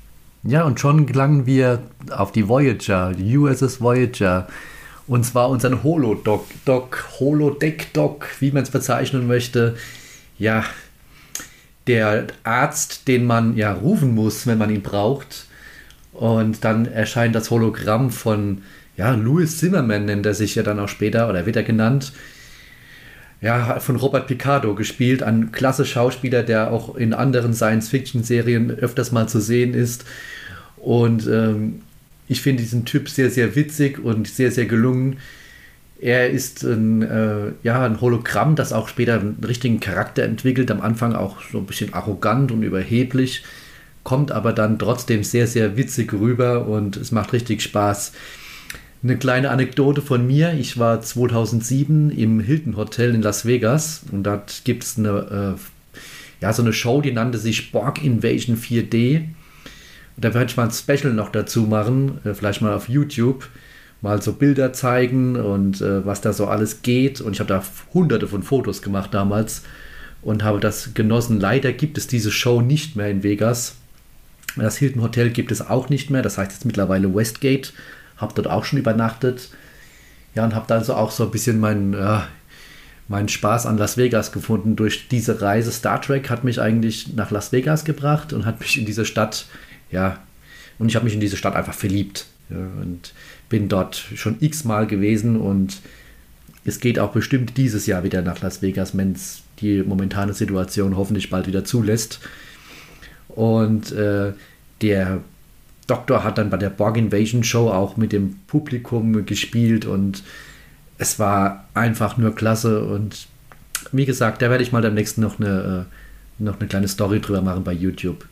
Ja, 0.43 0.64
und 0.64 0.80
schon 0.80 1.07
gelangen 1.07 1.47
wir 1.47 1.82
auf 2.11 2.32
die 2.32 2.49
Voyager, 2.49 3.12
die 3.14 3.37
USS 3.37 3.80
Voyager. 3.80 4.49
Und 5.07 5.24
zwar 5.24 5.51
unseren 5.51 5.85
Holodoc, 5.85 6.47
Doc, 6.64 7.09
Holodeck-Doc, 7.20 8.26
wie 8.41 8.51
man 8.51 8.64
es 8.64 8.70
bezeichnen 8.70 9.28
möchte. 9.28 9.76
Ja, 10.37 10.64
der 11.87 12.26
Arzt, 12.43 13.07
den 13.07 13.24
man 13.24 13.57
ja 13.57 13.72
rufen 13.72 14.14
muss, 14.14 14.47
wenn 14.47 14.59
man 14.59 14.70
ihn 14.70 14.82
braucht. 14.82 15.47
Und 16.12 16.64
dann 16.64 16.87
erscheint 16.87 17.35
das 17.35 17.51
Hologramm 17.51 18.11
von, 18.11 18.62
ja, 18.97 19.15
Louis 19.15 19.59
Zimmerman 19.59 20.05
nennt 20.05 20.27
er 20.27 20.35
sich 20.35 20.55
ja 20.55 20.63
dann 20.63 20.79
auch 20.79 20.89
später, 20.89 21.29
oder 21.29 21.47
wird 21.47 21.57
er 21.57 21.63
genannt. 21.63 22.13
Ja, 23.41 23.79
von 23.81 23.97
Robert 23.97 24.27
Picardo 24.27 24.75
gespielt, 24.75 25.23
ein 25.23 25.53
klasse 25.53 25.85
Schauspieler, 25.85 26.43
der 26.43 26.71
auch 26.73 26.97
in 26.97 27.13
anderen 27.13 27.53
Science-Fiction-Serien 27.53 28.71
öfters 28.71 29.13
mal 29.13 29.29
zu 29.29 29.41
sehen 29.41 29.75
ist. 29.75 30.05
Und 30.77 31.27
ähm, 31.27 31.83
ich 32.27 32.41
finde 32.41 32.63
diesen 32.63 32.85
Typ 32.85 33.09
sehr, 33.09 33.31
sehr 33.31 33.55
witzig 33.55 34.03
und 34.03 34.29
sehr, 34.29 34.51
sehr 34.51 34.67
gelungen. 34.67 35.19
Er 36.01 36.31
ist 36.31 36.63
ein, 36.63 37.03
äh, 37.03 37.53
ja, 37.63 37.85
ein 37.85 38.01
Hologramm, 38.01 38.57
das 38.57 38.73
auch 38.73 38.89
später 38.89 39.21
einen 39.21 39.43
richtigen 39.47 39.81
Charakter 39.81 40.23
entwickelt. 40.23 40.71
Am 40.71 40.81
Anfang 40.81 41.15
auch 41.15 41.39
so 41.53 41.59
ein 41.59 41.67
bisschen 41.67 41.93
arrogant 41.93 42.51
und 42.51 42.63
überheblich, 42.63 43.45
kommt 44.05 44.33
aber 44.33 44.53
dann 44.53 44.79
trotzdem 44.79 45.25
sehr, 45.25 45.47
sehr 45.47 45.77
witzig 45.77 46.13
rüber 46.13 46.67
und 46.67 46.97
es 46.97 47.13
macht 47.13 47.33
richtig 47.33 47.63
Spaß. 47.63 48.13
Eine 49.05 49.19
kleine 49.19 49.51
Anekdote 49.51 50.01
von 50.01 50.27
mir. 50.27 50.55
Ich 50.55 50.79
war 50.79 51.03
2007 51.03 52.11
im 52.11 52.41
Hilton 52.41 52.79
Hotel 52.79 53.15
in 53.15 53.21
Las 53.21 53.45
Vegas 53.45 54.03
und 54.11 54.23
dort 54.23 54.63
gibt 54.65 54.83
es 54.83 54.97
eine, 54.97 55.57
äh, 55.59 56.01
ja, 56.41 56.55
so 56.55 56.63
eine 56.63 56.73
Show, 56.73 57.03
die 57.03 57.13
nannte 57.13 57.37
sich 57.37 57.71
Borg 57.71 58.03
Invasion 58.03 58.57
4D. 58.57 59.19
Und 59.19 60.25
da 60.25 60.33
werde 60.33 60.47
ich 60.47 60.57
mal 60.57 60.65
ein 60.65 60.71
Special 60.71 61.13
noch 61.13 61.29
dazu 61.29 61.65
machen, 61.65 62.19
äh, 62.25 62.33
vielleicht 62.33 62.63
mal 62.63 62.73
auf 62.73 62.89
YouTube 62.89 63.47
mal 64.01 64.23
so 64.23 64.33
Bilder 64.33 64.73
zeigen 64.73 65.37
und 65.37 65.83
äh, 65.83 66.07
was 66.07 66.23
da 66.23 66.33
so 66.33 66.47
alles 66.47 66.81
geht. 66.81 67.21
Und 67.21 67.35
ich 67.35 67.41
habe 67.41 67.49
da 67.49 67.63
hunderte 67.93 68.27
von 68.27 68.43
Fotos 68.43 68.81
gemacht 68.81 69.13
damals 69.13 69.65
und 70.23 70.45
habe 70.45 70.61
das 70.61 70.95
genossen. 70.95 71.41
Leider 71.41 71.75
gibt 71.75 71.99
es 71.99 72.07
diese 72.07 72.33
Show 72.33 72.63
nicht 72.63 72.97
mehr 72.97 73.11
in 73.11 73.23
Vegas. 73.23 73.75
Das 74.57 74.79
Hilton 74.79 75.03
Hotel 75.03 75.29
gibt 75.29 75.53
es 75.53 75.61
auch 75.61 75.91
nicht 75.91 76.09
mehr. 76.09 76.23
Das 76.23 76.39
heißt 76.39 76.53
jetzt 76.53 76.65
mittlerweile 76.65 77.15
Westgate. 77.15 77.75
Habe 78.17 78.35
dort 78.35 78.49
auch 78.49 78.65
schon 78.65 78.79
übernachtet. 78.79 79.51
Ja, 80.35 80.45
und 80.45 80.55
habe 80.55 80.67
dann 80.67 80.83
so 80.83 80.95
auch 80.95 81.11
so 81.11 81.25
ein 81.25 81.31
bisschen 81.31 81.61
meinen, 81.61 81.95
äh, 81.95 82.21
meinen 83.09 83.29
Spaß 83.29 83.67
an 83.67 83.79
Las 83.79 83.97
Vegas 83.97 84.33
gefunden. 84.33 84.77
Durch 84.77 85.09
diese 85.09 85.41
Reise 85.41 85.71
Star 85.73 86.01
Trek 86.01 86.31
hat 86.31 86.45
mich 86.45 86.61
eigentlich 86.61 87.15
nach 87.15 87.31
Las 87.31 87.53
Vegas 87.53 87.85
gebracht 87.85 88.33
und 88.33 88.45
hat 88.47 88.61
mich 88.61 88.79
in 88.79 88.87
diese 88.87 89.05
Stadt, 89.05 89.47
ja, 89.91 90.19
und 90.79 90.89
ich 90.89 90.97
habe 90.97 91.05
mich 91.05 91.15
in 91.15 91.21
diese 91.21 91.37
Stadt 91.37 91.55
einfach 91.55 91.75
verliebt. 91.75 92.27
Ja, 92.51 92.57
und 92.57 93.12
bin 93.49 93.69
dort 93.69 93.97
schon 93.97 94.37
x-mal 94.41 94.87
gewesen 94.87 95.37
und 95.37 95.79
es 96.65 96.81
geht 96.81 96.99
auch 96.99 97.12
bestimmt 97.12 97.57
dieses 97.57 97.87
Jahr 97.87 98.05
wieder 98.05 98.23
nach 98.23 98.41
Las 98.41 98.62
Vegas, 98.62 98.97
wenn 98.97 99.12
es 99.12 99.43
die 99.61 99.83
momentane 99.83 100.33
Situation 100.33 100.97
hoffentlich 100.97 101.31
bald 101.31 101.47
wieder 101.47 101.65
zulässt. 101.65 102.21
Und 103.29 103.93
äh, 103.93 104.33
der 104.81 105.21
Doktor 105.87 106.24
hat 106.24 106.39
dann 106.39 106.51
bei 106.51 106.57
der 106.57 106.70
Borg 106.70 106.97
Invasion 106.97 107.45
Show 107.45 107.70
auch 107.70 107.97
mit 107.97 108.12
dem 108.12 108.37
Publikum 108.47 109.26
gespielt 109.26 109.85
und 109.85 110.22
es 110.99 111.18
war 111.18 111.66
einfach 111.74 112.16
nur 112.16 112.35
klasse. 112.35 112.85
Und 112.85 113.26
wie 113.93 114.07
gesagt, 114.07 114.43
da 114.43 114.51
werde 114.51 114.62
ich 114.62 114.72
mal 114.72 114.82
demnächst 114.82 115.18
noch 115.18 115.39
eine, 115.39 115.87
äh, 116.39 116.43
noch 116.43 116.59
eine 116.59 116.68
kleine 116.68 116.89
Story 116.89 117.20
drüber 117.20 117.43
machen 117.43 117.64
bei 117.64 117.72
YouTube. 117.72 118.26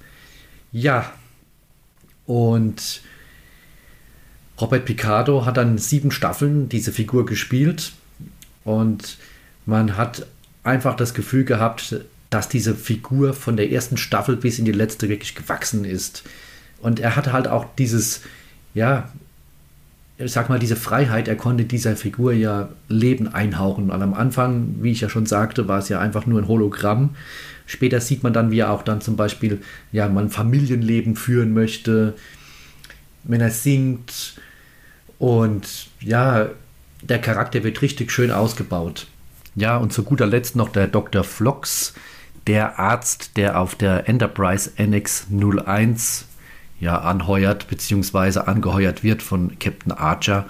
Ja, 0.72 1.12
und 2.26 3.02
Robert 4.60 4.84
Picardo 4.84 5.44
hat 5.44 5.56
dann 5.56 5.76
sieben 5.78 6.10
Staffeln 6.10 6.68
diese 6.68 6.92
Figur 6.92 7.26
gespielt 7.26 7.92
und 8.64 9.18
man 9.66 9.96
hat 9.96 10.26
einfach 10.62 10.94
das 10.94 11.14
Gefühl 11.14 11.44
gehabt, 11.44 11.96
dass 12.30 12.48
diese 12.48 12.74
Figur 12.74 13.34
von 13.34 13.56
der 13.56 13.70
ersten 13.70 13.96
Staffel 13.96 14.36
bis 14.36 14.58
in 14.58 14.64
die 14.64 14.72
letzte 14.72 15.08
wirklich 15.08 15.34
gewachsen 15.34 15.84
ist. 15.84 16.22
Und 16.82 17.00
er 17.00 17.16
hatte 17.16 17.32
halt 17.32 17.48
auch 17.48 17.64
dieses, 17.78 18.20
ja, 18.74 19.08
ich 20.18 20.32
sag 20.32 20.50
mal, 20.50 20.58
diese 20.58 20.76
Freiheit, 20.76 21.26
er 21.26 21.36
konnte 21.36 21.64
dieser 21.64 21.96
Figur 21.96 22.34
ja 22.34 22.68
Leben 22.88 23.28
einhauchen. 23.28 23.90
Und 23.90 24.02
am 24.02 24.14
Anfang, 24.14 24.76
wie 24.80 24.92
ich 24.92 25.00
ja 25.00 25.08
schon 25.08 25.24
sagte, 25.26 25.68
war 25.68 25.78
es 25.78 25.88
ja 25.88 25.98
einfach 26.00 26.26
nur 26.26 26.40
ein 26.40 26.48
Hologramm. 26.48 27.16
Später 27.64 28.00
sieht 28.00 28.22
man 28.22 28.34
dann, 28.34 28.50
wie 28.50 28.58
er 28.58 28.70
auch 28.70 28.82
dann 28.82 29.00
zum 29.00 29.16
Beispiel, 29.16 29.62
ja, 29.90 30.08
man 30.08 30.28
Familienleben 30.28 31.16
führen 31.16 31.54
möchte, 31.54 32.14
wenn 33.24 33.40
er 33.40 33.50
singt, 33.50 34.34
und 35.22 35.86
ja, 36.00 36.48
der 37.00 37.20
Charakter 37.20 37.62
wird 37.62 37.80
richtig 37.80 38.10
schön 38.10 38.32
ausgebaut. 38.32 39.06
Ja, 39.54 39.76
und 39.76 39.92
zu 39.92 40.02
guter 40.02 40.26
Letzt 40.26 40.56
noch 40.56 40.70
der 40.70 40.88
Dr. 40.88 41.22
Flox, 41.22 41.94
der 42.48 42.80
Arzt, 42.80 43.36
der 43.36 43.60
auf 43.60 43.76
der 43.76 44.08
Enterprise 44.08 44.72
NX 44.76 45.28
01 45.30 46.26
ja, 46.82 46.98
anheuert 46.98 47.68
bzw. 47.68 48.40
angeheuert 48.40 49.04
wird 49.04 49.22
von 49.22 49.56
Captain 49.60 49.92
Archer. 49.92 50.46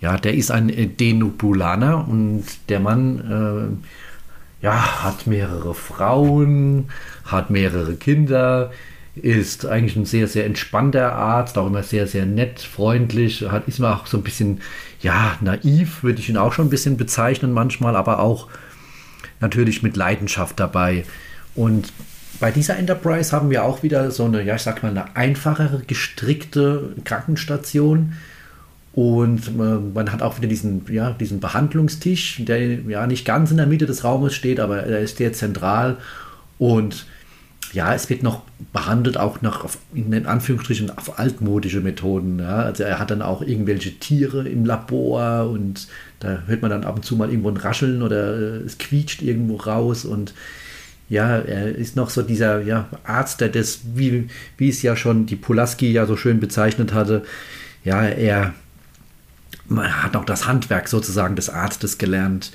Ja, 0.00 0.16
der 0.16 0.32
ist 0.32 0.50
ein 0.50 0.96
Denubulaner 0.96 2.08
und 2.08 2.44
der 2.70 2.80
Mann 2.80 3.78
äh, 4.62 4.64
ja, 4.64 5.04
hat 5.04 5.26
mehrere 5.26 5.74
Frauen, 5.74 6.88
hat 7.26 7.50
mehrere 7.50 7.94
Kinder, 7.96 8.72
ist 9.16 9.66
eigentlich 9.66 9.96
ein 9.96 10.06
sehr, 10.06 10.28
sehr 10.28 10.46
entspannter 10.46 11.12
Arzt, 11.12 11.58
auch 11.58 11.66
immer 11.66 11.82
sehr, 11.82 12.06
sehr 12.06 12.24
nett, 12.24 12.60
freundlich, 12.60 13.44
hat, 13.50 13.68
ist 13.68 13.80
immer 13.80 14.00
auch 14.00 14.06
so 14.06 14.16
ein 14.16 14.22
bisschen, 14.22 14.62
ja, 15.02 15.36
naiv, 15.42 16.02
würde 16.02 16.20
ich 16.20 16.30
ihn 16.30 16.38
auch 16.38 16.54
schon 16.54 16.68
ein 16.68 16.70
bisschen 16.70 16.96
bezeichnen 16.96 17.52
manchmal, 17.52 17.96
aber 17.96 18.20
auch 18.20 18.48
natürlich 19.40 19.82
mit 19.82 19.94
Leidenschaft 19.94 20.58
dabei. 20.58 21.04
Und 21.54 21.92
bei 22.40 22.50
dieser 22.50 22.76
Enterprise 22.76 23.32
haben 23.32 23.50
wir 23.50 23.64
auch 23.64 23.82
wieder 23.82 24.10
so 24.10 24.24
eine, 24.24 24.42
ja, 24.42 24.54
ich 24.54 24.62
sag 24.62 24.82
mal, 24.82 24.90
eine 24.90 25.16
einfachere, 25.16 25.82
gestrickte 25.86 26.94
Krankenstation. 27.04 28.14
Und 28.92 29.48
äh, 29.48 29.50
man 29.94 30.12
hat 30.12 30.22
auch 30.22 30.38
wieder 30.38 30.48
diesen, 30.48 30.84
ja, 30.90 31.10
diesen 31.12 31.40
Behandlungstisch, 31.40 32.42
der 32.44 32.80
ja 32.80 33.06
nicht 33.06 33.24
ganz 33.24 33.50
in 33.50 33.56
der 33.56 33.66
Mitte 33.66 33.86
des 33.86 34.02
Raumes 34.04 34.34
steht, 34.34 34.60
aber 34.60 34.82
er 34.82 35.00
ist 35.00 35.18
sehr 35.18 35.32
zentral. 35.32 35.98
Und 36.58 37.06
ja, 37.72 37.94
es 37.94 38.08
wird 38.08 38.22
noch 38.22 38.42
behandelt, 38.72 39.18
auch 39.18 39.42
noch 39.42 39.64
auf, 39.64 39.78
in 39.94 40.26
Anführungsstrichen 40.26 40.90
auf 40.96 41.18
altmodische 41.18 41.80
Methoden. 41.80 42.38
Ja. 42.38 42.56
Also 42.56 42.82
er 42.82 42.98
hat 42.98 43.10
dann 43.10 43.22
auch 43.22 43.42
irgendwelche 43.42 43.98
Tiere 43.98 44.48
im 44.48 44.64
Labor 44.64 45.50
und 45.50 45.86
da 46.20 46.42
hört 46.46 46.62
man 46.62 46.70
dann 46.70 46.84
ab 46.84 46.96
und 46.96 47.04
zu 47.04 47.16
mal 47.16 47.28
irgendwo 47.28 47.50
ein 47.50 47.56
Rascheln 47.56 48.02
oder 48.02 48.36
äh, 48.36 48.56
es 48.64 48.78
quietscht 48.78 49.22
irgendwo 49.22 49.56
raus 49.56 50.04
und 50.04 50.34
ja, 51.08 51.38
er 51.38 51.74
ist 51.74 51.96
noch 51.96 52.10
so 52.10 52.22
dieser 52.22 52.60
ja, 52.60 52.88
Arzt, 53.04 53.40
der 53.40 53.48
das, 53.48 53.80
wie, 53.94 54.28
wie 54.56 54.68
es 54.68 54.82
ja 54.82 54.94
schon 54.94 55.26
die 55.26 55.36
Pulaski 55.36 55.90
ja 55.90 56.06
so 56.06 56.16
schön 56.16 56.38
bezeichnet 56.40 56.92
hatte, 56.92 57.24
ja, 57.84 58.02
er 58.04 58.54
hat 59.76 60.16
auch 60.16 60.24
das 60.24 60.46
Handwerk 60.46 60.88
sozusagen 60.88 61.36
des 61.36 61.48
Arztes 61.48 61.98
gelernt. 61.98 62.52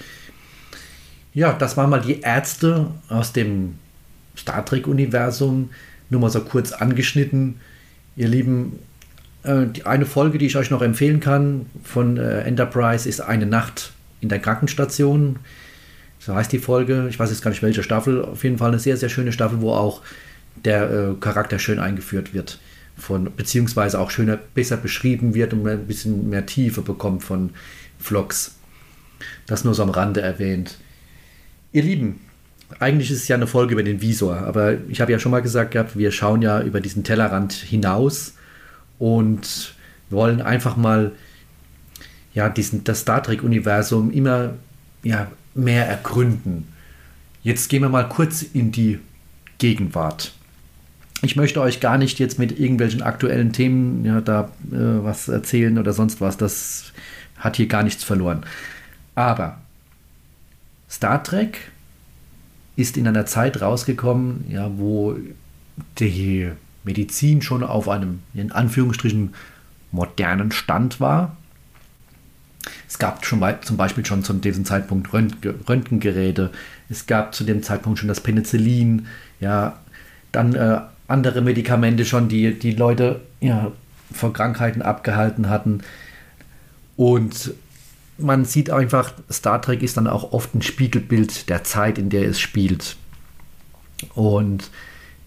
Ja, 1.34 1.54
das 1.54 1.78
waren 1.78 1.90
mal 1.90 2.02
die 2.02 2.22
Ärzte 2.22 2.92
aus 3.10 3.34
dem 3.34 3.76
Star 4.38 4.66
Trek-Universum, 4.66 5.70
nur 6.10 6.22
mal 6.22 6.30
so 6.30 6.42
kurz 6.42 6.72
angeschnitten. 6.72 7.60
Ihr 8.16 8.28
Lieben, 8.28 8.80
äh, 9.42 9.66
die 9.66 9.86
eine 9.86 10.06
Folge, 10.06 10.38
die 10.38 10.46
ich 10.46 10.58
euch 10.58 10.70
noch 10.70 10.82
empfehlen 10.84 11.20
kann 11.20 11.66
von 11.84 12.18
äh, 12.18 12.42
Enterprise, 12.42 13.10
ist 13.10 13.22
Eine 13.22 13.48
Nacht 13.48 13.94
in 14.22 14.30
der 14.30 14.40
Krankenstation. 14.40 15.38
So 16.26 16.34
heißt 16.34 16.54
die 16.54 16.60
Folge. 16.60 17.08
Ich 17.10 17.20
weiß 17.20 17.32
jetzt 17.32 17.42
gar 17.42 17.52
nicht 17.52 17.62
welche 17.62 17.84
Staffel. 17.84 18.24
Auf 18.24 18.44
jeden 18.46 18.58
Fall 18.58 18.70
eine 18.70 18.80
sehr, 18.80 18.96
sehr 18.96 19.10
schöne 19.10 19.34
Staffel, 19.34 19.60
wo 19.60 19.74
auch 19.74 20.02
der 20.64 20.90
äh, 20.90 21.14
Charakter 21.20 21.60
schön 21.60 21.80
eingeführt 21.80 22.34
wird. 22.34 22.60
Von, 22.98 23.30
beziehungsweise 23.36 24.00
auch 24.00 24.10
schöner, 24.10 24.38
besser 24.38 24.78
beschrieben 24.78 25.34
wird 25.34 25.52
und 25.52 25.68
ein 25.68 25.86
bisschen 25.86 26.30
mehr 26.30 26.46
Tiefe 26.46 26.82
bekommt 26.82 27.24
von 27.24 27.50
Vlogs. 28.00 28.56
Das 29.48 29.66
nur 29.66 29.74
so 29.74 29.84
am 29.84 29.90
Rande 29.90 30.22
erwähnt. 30.22 30.78
Ihr 31.74 31.84
Lieben, 31.84 32.22
eigentlich 32.80 33.12
ist 33.12 33.24
es 33.24 33.28
ja 33.28 33.36
eine 33.36 33.48
Folge 33.48 33.74
über 33.74 33.84
den 33.84 34.00
Visor, 34.00 34.38
aber 34.38 34.76
ich 34.88 35.02
habe 35.02 35.12
ja 35.12 35.20
schon 35.20 35.32
mal 35.32 35.42
gesagt 35.42 35.72
gehabt, 35.72 35.98
wir 35.98 36.12
schauen 36.12 36.42
ja 36.42 36.62
über 36.62 36.80
diesen 36.80 37.04
Tellerrand 37.04 37.52
hinaus 37.52 38.36
und 39.00 39.74
wollen 40.10 40.42
einfach 40.42 40.78
mal 40.78 41.12
ja, 42.34 42.48
diesen, 42.48 42.84
das 42.84 43.02
Star 43.02 43.24
Trek-Universum 43.24 44.12
immer 44.12 44.54
ja, 45.04 45.32
mehr 45.54 45.88
ergründen. 45.88 46.68
Jetzt 47.44 47.70
gehen 47.70 47.82
wir 47.82 47.90
mal 47.90 48.08
kurz 48.08 48.42
in 48.42 48.72
die 48.72 49.00
Gegenwart. 49.58 50.34
Ich 51.22 51.36
möchte 51.36 51.62
euch 51.62 51.80
gar 51.80 51.98
nicht 51.98 52.20
jetzt 52.20 52.40
mit 52.40 52.60
irgendwelchen 52.60 53.02
aktuellen 53.02 53.54
Themen 53.54 54.04
ja, 54.06 54.22
da 54.22 54.52
äh, 54.72 55.04
was 55.04 55.28
erzählen 55.30 55.78
oder 55.78 55.94
sonst 55.94 56.20
was. 56.20 56.38
Das 56.38 56.92
hat 57.38 57.56
hier 57.58 57.68
gar 57.68 57.84
nichts 57.84 58.04
verloren. 58.04 58.46
Aber 59.16 59.58
Star 60.90 61.24
Trek 61.24 61.72
ist 62.76 62.98
in 62.98 63.08
einer 63.08 63.26
Zeit 63.26 63.62
rausgekommen, 63.62 64.46
ja, 64.50 64.70
wo 64.78 65.16
die 66.00 66.52
Medizin 66.84 67.42
schon 67.42 67.64
auf 67.64 67.88
einem, 67.88 68.20
in 68.34 68.52
Anführungsstrichen, 68.52 69.34
modernen 69.92 70.52
Stand 70.52 71.00
war. 71.00 71.38
Es 72.88 73.00
gab 73.00 73.26
schon 73.26 73.42
zum 73.62 73.78
Beispiel 73.78 74.06
schon 74.06 74.24
zu 74.24 74.34
diesem 74.34 74.66
Zeitpunkt 74.66 75.14
Röntgengeräte. 75.14 76.52
Es 76.90 77.08
gab 77.08 77.34
zu 77.34 77.44
dem 77.44 77.64
Zeitpunkt 77.64 78.00
schon 78.00 78.08
das 78.08 78.22
Penicillin. 78.22 79.08
Ja, 79.40 79.80
dann 80.32 80.56
äh, 80.56 80.82
andere 81.08 81.42
Medikamente 81.42 82.06
schon, 82.06 82.30
die 82.30 82.58
die 82.58 82.72
Leute 82.72 83.22
ja, 83.42 83.72
vor 84.12 84.34
Krankheiten 84.34 84.82
abgehalten 84.82 85.50
hatten. 85.50 85.82
Und 86.96 87.54
man 88.18 88.46
sieht 88.46 88.70
einfach, 88.70 89.14
Star 89.32 89.62
Trek 89.62 89.82
ist 89.82 89.98
dann 89.98 90.08
auch 90.08 90.32
oft 90.32 90.54
ein 90.56 90.62
Spiegelbild 90.62 91.50
der 91.50 91.64
Zeit, 91.64 91.98
in 91.98 92.10
der 92.10 92.28
es 92.28 92.40
spielt. 92.40 92.96
Und 94.14 94.70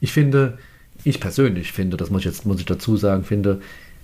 ich 0.00 0.12
finde, 0.12 0.58
ich 1.04 1.20
persönlich 1.20 1.72
finde, 1.72 1.96
das 1.96 2.10
muss 2.10 2.20
ich 2.20 2.26
jetzt 2.26 2.46
muss 2.46 2.60
ich 2.60 2.66
dazu 2.66 2.96
sagen, 2.96 3.24
finde, 3.24 3.60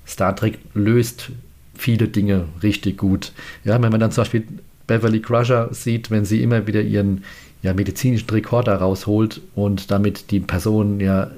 Star 0.07 0.35
Trek 0.35 0.59
löst 0.75 1.31
viele 1.75 2.09
Dinge 2.09 2.47
richtig 2.63 2.99
gut. 2.99 3.33
Ja, 3.65 3.81
wenn 3.81 3.91
man 3.91 4.01
dann 4.01 4.13
zum 4.13 4.23
Beispiel 4.23 4.47
Beverly 4.87 5.21
Crusher 5.21 5.69
sieht, 5.73 6.11
wenn 6.11 6.25
sie 6.25 6.43
immer 6.43 6.67
wieder 6.67 6.83
ihren 6.83 7.25
ja, 7.63 7.73
medizinischen 7.75 8.29
Rekorder 8.29 8.77
rausholt 8.77 9.41
und 9.55 9.91
damit 9.91 10.31
die 10.31 10.41
Person 10.41 11.01
ja 11.01 11.31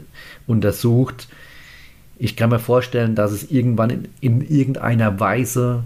untersucht. 0.46 1.28
Ich 2.18 2.36
kann 2.36 2.50
mir 2.50 2.58
vorstellen, 2.58 3.14
dass 3.14 3.32
es 3.32 3.50
irgendwann 3.50 3.90
in, 3.90 4.08
in 4.20 4.40
irgendeiner 4.40 5.20
Weise 5.20 5.84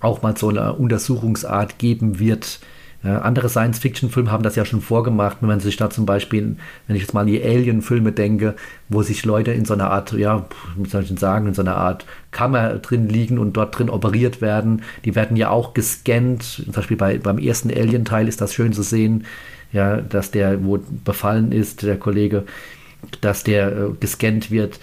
auch 0.00 0.22
mal 0.22 0.36
so 0.36 0.48
eine 0.48 0.74
Untersuchungsart 0.74 1.78
geben 1.78 2.18
wird. 2.18 2.60
Ja, 3.04 3.20
andere 3.20 3.48
Science-Fiction-Filme 3.48 4.32
haben 4.32 4.42
das 4.42 4.56
ja 4.56 4.64
schon 4.64 4.80
vorgemacht, 4.80 5.36
wenn 5.40 5.48
man 5.48 5.60
sich 5.60 5.76
da 5.76 5.88
zum 5.88 6.04
Beispiel, 6.04 6.56
wenn 6.88 6.96
ich 6.96 7.02
jetzt 7.02 7.14
mal 7.14 7.20
an 7.20 7.28
die 7.28 7.42
Alien-Filme 7.42 8.10
denke, 8.10 8.56
wo 8.88 9.02
sich 9.02 9.24
Leute 9.24 9.52
in 9.52 9.64
so 9.64 9.74
einer 9.74 9.90
Art, 9.90 10.12
ja, 10.14 10.46
wie 10.76 10.88
soll 10.88 11.02
ich 11.02 11.08
denn 11.08 11.16
sagen, 11.16 11.46
in 11.46 11.54
so 11.54 11.62
einer 11.62 11.76
Art 11.76 12.06
Kammer 12.32 12.74
drin 12.74 13.08
liegen 13.08 13.38
und 13.38 13.56
dort 13.56 13.78
drin 13.78 13.88
operiert 13.88 14.40
werden. 14.40 14.82
Die 15.04 15.14
werden 15.14 15.36
ja 15.36 15.50
auch 15.50 15.74
gescannt. 15.74 16.42
Zum 16.42 16.72
Beispiel 16.72 16.96
bei, 16.96 17.18
beim 17.18 17.38
ersten 17.38 17.70
Alien-Teil 17.70 18.26
ist 18.26 18.40
das 18.40 18.52
schön 18.52 18.72
zu 18.72 18.82
sehen, 18.82 19.26
ja, 19.72 19.98
dass 19.98 20.32
der, 20.32 20.64
wo 20.64 20.80
befallen 21.04 21.52
ist, 21.52 21.84
der 21.84 21.98
Kollege, 21.98 22.44
dass 23.20 23.44
der 23.44 23.68
äh, 23.68 23.90
gescannt 24.00 24.50
wird 24.50 24.80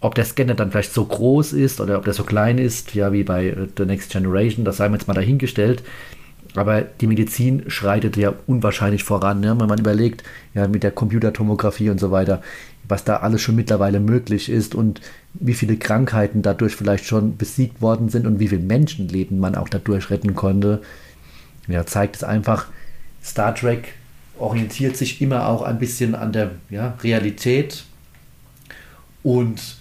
ob 0.00 0.14
der 0.14 0.26
Scanner 0.26 0.54
dann 0.54 0.70
vielleicht 0.70 0.92
so 0.92 1.02
groß 1.02 1.54
ist 1.54 1.80
oder 1.80 1.96
ob 1.96 2.04
der 2.04 2.12
so 2.12 2.24
klein 2.24 2.58
ist, 2.58 2.94
ja, 2.94 3.10
wie 3.14 3.22
bei 3.22 3.46
äh, 3.46 3.68
The 3.74 3.86
Next 3.86 4.12
Generation, 4.12 4.66
das 4.66 4.76
sei 4.76 4.90
mir 4.90 4.96
jetzt 4.96 5.08
mal 5.08 5.14
dahingestellt. 5.14 5.82
Aber 6.56 6.82
die 6.82 7.06
Medizin 7.06 7.68
schreitet 7.68 8.16
ja 8.16 8.32
unwahrscheinlich 8.46 9.02
voran, 9.02 9.40
ne? 9.40 9.58
wenn 9.58 9.68
man 9.68 9.78
überlegt, 9.78 10.22
ja, 10.54 10.68
mit 10.68 10.84
der 10.84 10.92
Computertomographie 10.92 11.90
und 11.90 11.98
so 11.98 12.10
weiter, 12.12 12.42
was 12.86 13.04
da 13.04 13.16
alles 13.16 13.42
schon 13.42 13.56
mittlerweile 13.56 13.98
möglich 13.98 14.48
ist 14.48 14.74
und 14.74 15.00
wie 15.32 15.54
viele 15.54 15.76
Krankheiten 15.76 16.42
dadurch 16.42 16.76
vielleicht 16.76 17.06
schon 17.06 17.36
besiegt 17.36 17.82
worden 17.82 18.08
sind 18.08 18.26
und 18.26 18.38
wie 18.38 18.48
viel 18.48 18.60
Menschenleben 18.60 19.40
man 19.40 19.56
auch 19.56 19.68
dadurch 19.68 20.10
retten 20.10 20.34
konnte. 20.34 20.82
Ja, 21.66 21.86
zeigt 21.86 22.16
es 22.16 22.24
einfach, 22.24 22.66
Star 23.22 23.54
Trek 23.54 23.94
orientiert 24.38 24.96
sich 24.96 25.22
immer 25.22 25.48
auch 25.48 25.62
ein 25.62 25.78
bisschen 25.78 26.14
an 26.14 26.32
der 26.32 26.52
ja, 26.70 26.96
Realität 27.02 27.84
und 29.22 29.78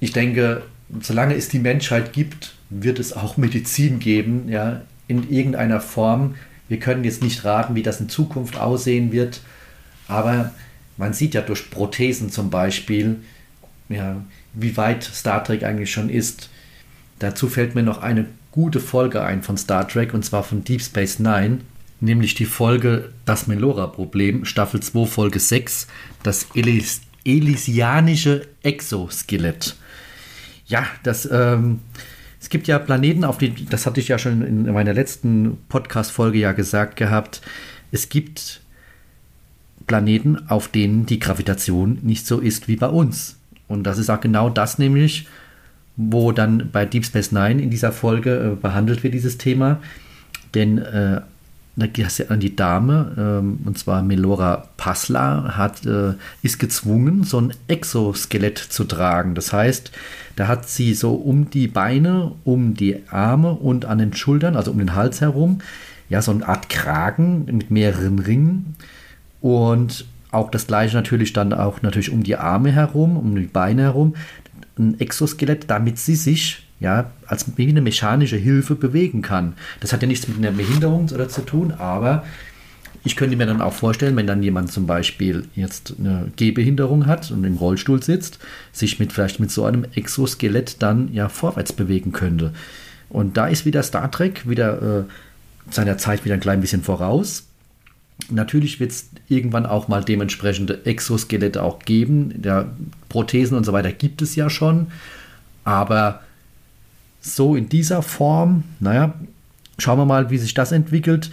ich 0.00 0.12
denke, 0.12 0.62
solange 1.00 1.34
es 1.34 1.48
die 1.48 1.58
Menschheit 1.58 2.12
gibt, 2.12 2.54
wird 2.70 2.98
es 2.98 3.12
auch 3.12 3.36
Medizin 3.36 3.98
geben, 3.98 4.48
ja, 4.48 4.82
in 5.08 5.28
irgendeiner 5.30 5.80
Form. 5.80 6.36
Wir 6.68 6.78
können 6.78 7.04
jetzt 7.04 7.22
nicht 7.22 7.44
raten, 7.44 7.74
wie 7.74 7.82
das 7.82 8.00
in 8.00 8.08
Zukunft 8.08 8.56
aussehen 8.56 9.10
wird, 9.10 9.40
aber 10.06 10.52
man 10.96 11.12
sieht 11.12 11.34
ja 11.34 11.40
durch 11.40 11.70
Prothesen 11.70 12.30
zum 12.30 12.50
Beispiel, 12.50 13.16
ja, 13.88 14.22
wie 14.54 14.76
weit 14.76 15.02
Star 15.02 15.42
Trek 15.42 15.64
eigentlich 15.64 15.90
schon 15.90 16.10
ist. 16.10 16.50
Dazu 17.18 17.48
fällt 17.48 17.74
mir 17.74 17.82
noch 17.82 18.02
eine 18.02 18.26
gute 18.52 18.80
Folge 18.80 19.22
ein 19.22 19.42
von 19.42 19.56
Star 19.56 19.88
Trek 19.88 20.14
und 20.14 20.24
zwar 20.24 20.44
von 20.44 20.64
Deep 20.64 20.82
Space 20.82 21.18
Nine, 21.18 21.60
nämlich 22.00 22.34
die 22.34 22.44
Folge 22.44 23.12
Das 23.24 23.46
Melora-Problem, 23.46 24.44
Staffel 24.44 24.80
2, 24.80 25.06
Folge 25.06 25.40
6, 25.40 25.86
das 26.22 26.46
Elis 26.54 27.00
Elysianische 27.24 28.46
Exoskelett. 28.62 29.76
Ja, 30.66 30.86
das, 31.02 31.28
ähm, 31.30 31.80
es 32.40 32.48
gibt 32.48 32.68
ja 32.68 32.78
Planeten, 32.78 33.24
auf 33.24 33.38
die, 33.38 33.66
das 33.66 33.86
hatte 33.86 34.00
ich 34.00 34.08
ja 34.08 34.18
schon 34.18 34.42
in 34.42 34.72
meiner 34.72 34.94
letzten 34.94 35.58
Podcast-Folge 35.68 36.38
ja 36.38 36.52
gesagt 36.52 36.96
gehabt. 36.96 37.40
Es 37.90 38.08
gibt 38.08 38.60
Planeten, 39.86 40.48
auf 40.48 40.68
denen 40.68 41.06
die 41.06 41.18
Gravitation 41.18 41.98
nicht 42.02 42.26
so 42.26 42.38
ist 42.38 42.68
wie 42.68 42.76
bei 42.76 42.88
uns. 42.88 43.36
Und 43.66 43.84
das 43.84 43.98
ist 43.98 44.10
auch 44.10 44.20
genau 44.20 44.50
das 44.50 44.78
nämlich, 44.78 45.26
wo 45.96 46.30
dann 46.32 46.70
bei 46.70 46.86
Deep 46.86 47.04
Space 47.04 47.32
Nine 47.32 47.60
in 47.60 47.70
dieser 47.70 47.90
Folge 47.90 48.52
äh, 48.52 48.54
behandelt 48.54 49.02
wird, 49.02 49.14
dieses 49.14 49.36
Thema. 49.36 49.80
Denn 50.54 50.78
äh, 50.78 51.20
die 51.78 52.56
Dame, 52.56 53.14
ähm, 53.16 53.60
und 53.64 53.78
zwar 53.78 54.02
Melora 54.02 54.68
Passler, 54.76 55.56
hat, 55.56 55.86
äh, 55.86 56.14
ist 56.42 56.58
gezwungen, 56.58 57.24
so 57.24 57.40
ein 57.40 57.54
Exoskelett 57.68 58.58
zu 58.58 58.84
tragen. 58.84 59.34
Das 59.34 59.52
heißt, 59.52 59.92
da 60.36 60.48
hat 60.48 60.68
sie 60.68 60.94
so 60.94 61.14
um 61.14 61.50
die 61.50 61.68
Beine, 61.68 62.32
um 62.44 62.74
die 62.74 63.02
Arme 63.10 63.52
und 63.52 63.84
an 63.84 63.98
den 63.98 64.14
Schultern, 64.14 64.56
also 64.56 64.70
um 64.70 64.78
den 64.78 64.94
Hals 64.94 65.20
herum, 65.20 65.58
ja, 66.08 66.22
so 66.22 66.30
eine 66.32 66.46
Art 66.46 66.68
Kragen 66.68 67.44
mit 67.46 67.70
mehreren 67.70 68.18
Ringen. 68.18 68.76
Und 69.40 70.06
auch 70.30 70.50
das 70.50 70.66
gleiche 70.66 70.96
natürlich 70.96 71.32
dann 71.32 71.52
auch 71.52 71.82
natürlich 71.82 72.10
um 72.10 72.22
die 72.22 72.36
Arme 72.36 72.72
herum, 72.72 73.16
um 73.16 73.34
die 73.34 73.42
Beine 73.46 73.82
herum. 73.82 74.14
Ein 74.78 74.98
Exoskelett, 75.00 75.70
damit 75.70 75.98
sie 75.98 76.16
sich 76.16 76.67
ja, 76.80 77.10
als 77.26 77.46
wie 77.56 77.68
eine 77.68 77.80
mechanische 77.80 78.36
Hilfe 78.36 78.74
bewegen 78.74 79.22
kann. 79.22 79.54
Das 79.80 79.92
hat 79.92 80.02
ja 80.02 80.08
nichts 80.08 80.28
mit 80.28 80.38
einer 80.38 80.52
Behinderung 80.52 81.08
oder 81.12 81.28
zu 81.28 81.42
tun, 81.42 81.72
aber 81.72 82.24
ich 83.04 83.16
könnte 83.16 83.36
mir 83.36 83.46
dann 83.46 83.62
auch 83.62 83.72
vorstellen, 83.72 84.16
wenn 84.16 84.26
dann 84.26 84.42
jemand 84.42 84.72
zum 84.72 84.86
Beispiel 84.86 85.44
jetzt 85.54 85.94
eine 85.98 86.30
Gehbehinderung 86.36 87.06
hat 87.06 87.30
und 87.30 87.44
im 87.44 87.56
Rollstuhl 87.56 88.02
sitzt, 88.02 88.38
sich 88.72 88.98
mit 88.98 89.12
vielleicht 89.12 89.40
mit 89.40 89.50
so 89.50 89.64
einem 89.64 89.86
Exoskelett 89.94 90.82
dann 90.82 91.12
ja 91.12 91.28
vorwärts 91.28 91.72
bewegen 91.72 92.12
könnte. 92.12 92.52
Und 93.08 93.36
da 93.36 93.46
ist 93.46 93.64
wieder 93.64 93.82
Star 93.82 94.10
Trek 94.10 94.48
wieder 94.48 95.00
äh, 95.00 95.04
seiner 95.70 95.98
Zeit 95.98 96.24
wieder 96.24 96.34
ein 96.34 96.40
klein 96.40 96.60
bisschen 96.60 96.82
voraus. 96.82 97.44
Natürlich 98.30 98.80
wird 98.80 98.90
es 98.90 99.08
irgendwann 99.28 99.64
auch 99.64 99.88
mal 99.88 100.04
dementsprechende 100.04 100.84
Exoskelette 100.84 101.62
auch 101.62 101.78
geben. 101.78 102.42
Ja, 102.42 102.66
Prothesen 103.08 103.56
und 103.56 103.64
so 103.64 103.72
weiter 103.72 103.92
gibt 103.92 104.22
es 104.22 104.34
ja 104.34 104.50
schon. 104.50 104.88
Aber 105.64 106.20
so 107.20 107.56
in 107.56 107.68
dieser 107.68 108.02
Form, 108.02 108.64
naja, 108.80 109.14
schauen 109.78 109.98
wir 109.98 110.04
mal, 110.04 110.30
wie 110.30 110.38
sich 110.38 110.54
das 110.54 110.72
entwickelt. 110.72 111.30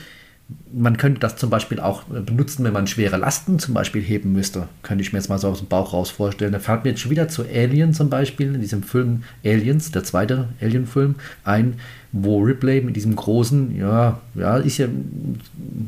Man 0.71 0.97
könnte 0.97 1.19
das 1.19 1.37
zum 1.37 1.49
Beispiel 1.49 1.79
auch 1.79 2.03
benutzen, 2.03 2.63
wenn 2.65 2.73
man 2.73 2.85
schwere 2.85 3.17
Lasten 3.17 3.57
zum 3.57 3.73
Beispiel 3.73 4.03
heben 4.03 4.31
müsste. 4.31 4.67
Könnte 4.83 5.03
ich 5.03 5.11
mir 5.11 5.17
jetzt 5.17 5.29
mal 5.29 5.39
so 5.39 5.47
aus 5.47 5.57
dem 5.57 5.67
Bauch 5.67 5.91
raus 5.91 6.11
vorstellen. 6.11 6.51
Da 6.51 6.59
fällt 6.59 6.83
mir 6.83 6.91
jetzt 6.91 6.99
schon 6.99 7.09
wieder 7.09 7.27
zu 7.27 7.43
Alien 7.43 7.93
zum 7.93 8.11
Beispiel, 8.11 8.53
in 8.53 8.61
diesem 8.61 8.83
Film 8.83 9.23
Aliens, 9.43 9.89
der 9.89 10.03
zweite 10.03 10.49
Alien-Film, 10.61 11.15
ein, 11.43 11.79
wo 12.11 12.41
Ripley 12.41 12.81
mit 12.81 12.95
diesem 12.95 13.15
großen, 13.15 13.75
ja, 13.75 14.19
ja, 14.35 14.57
ist 14.57 14.77
ja, 14.77 14.87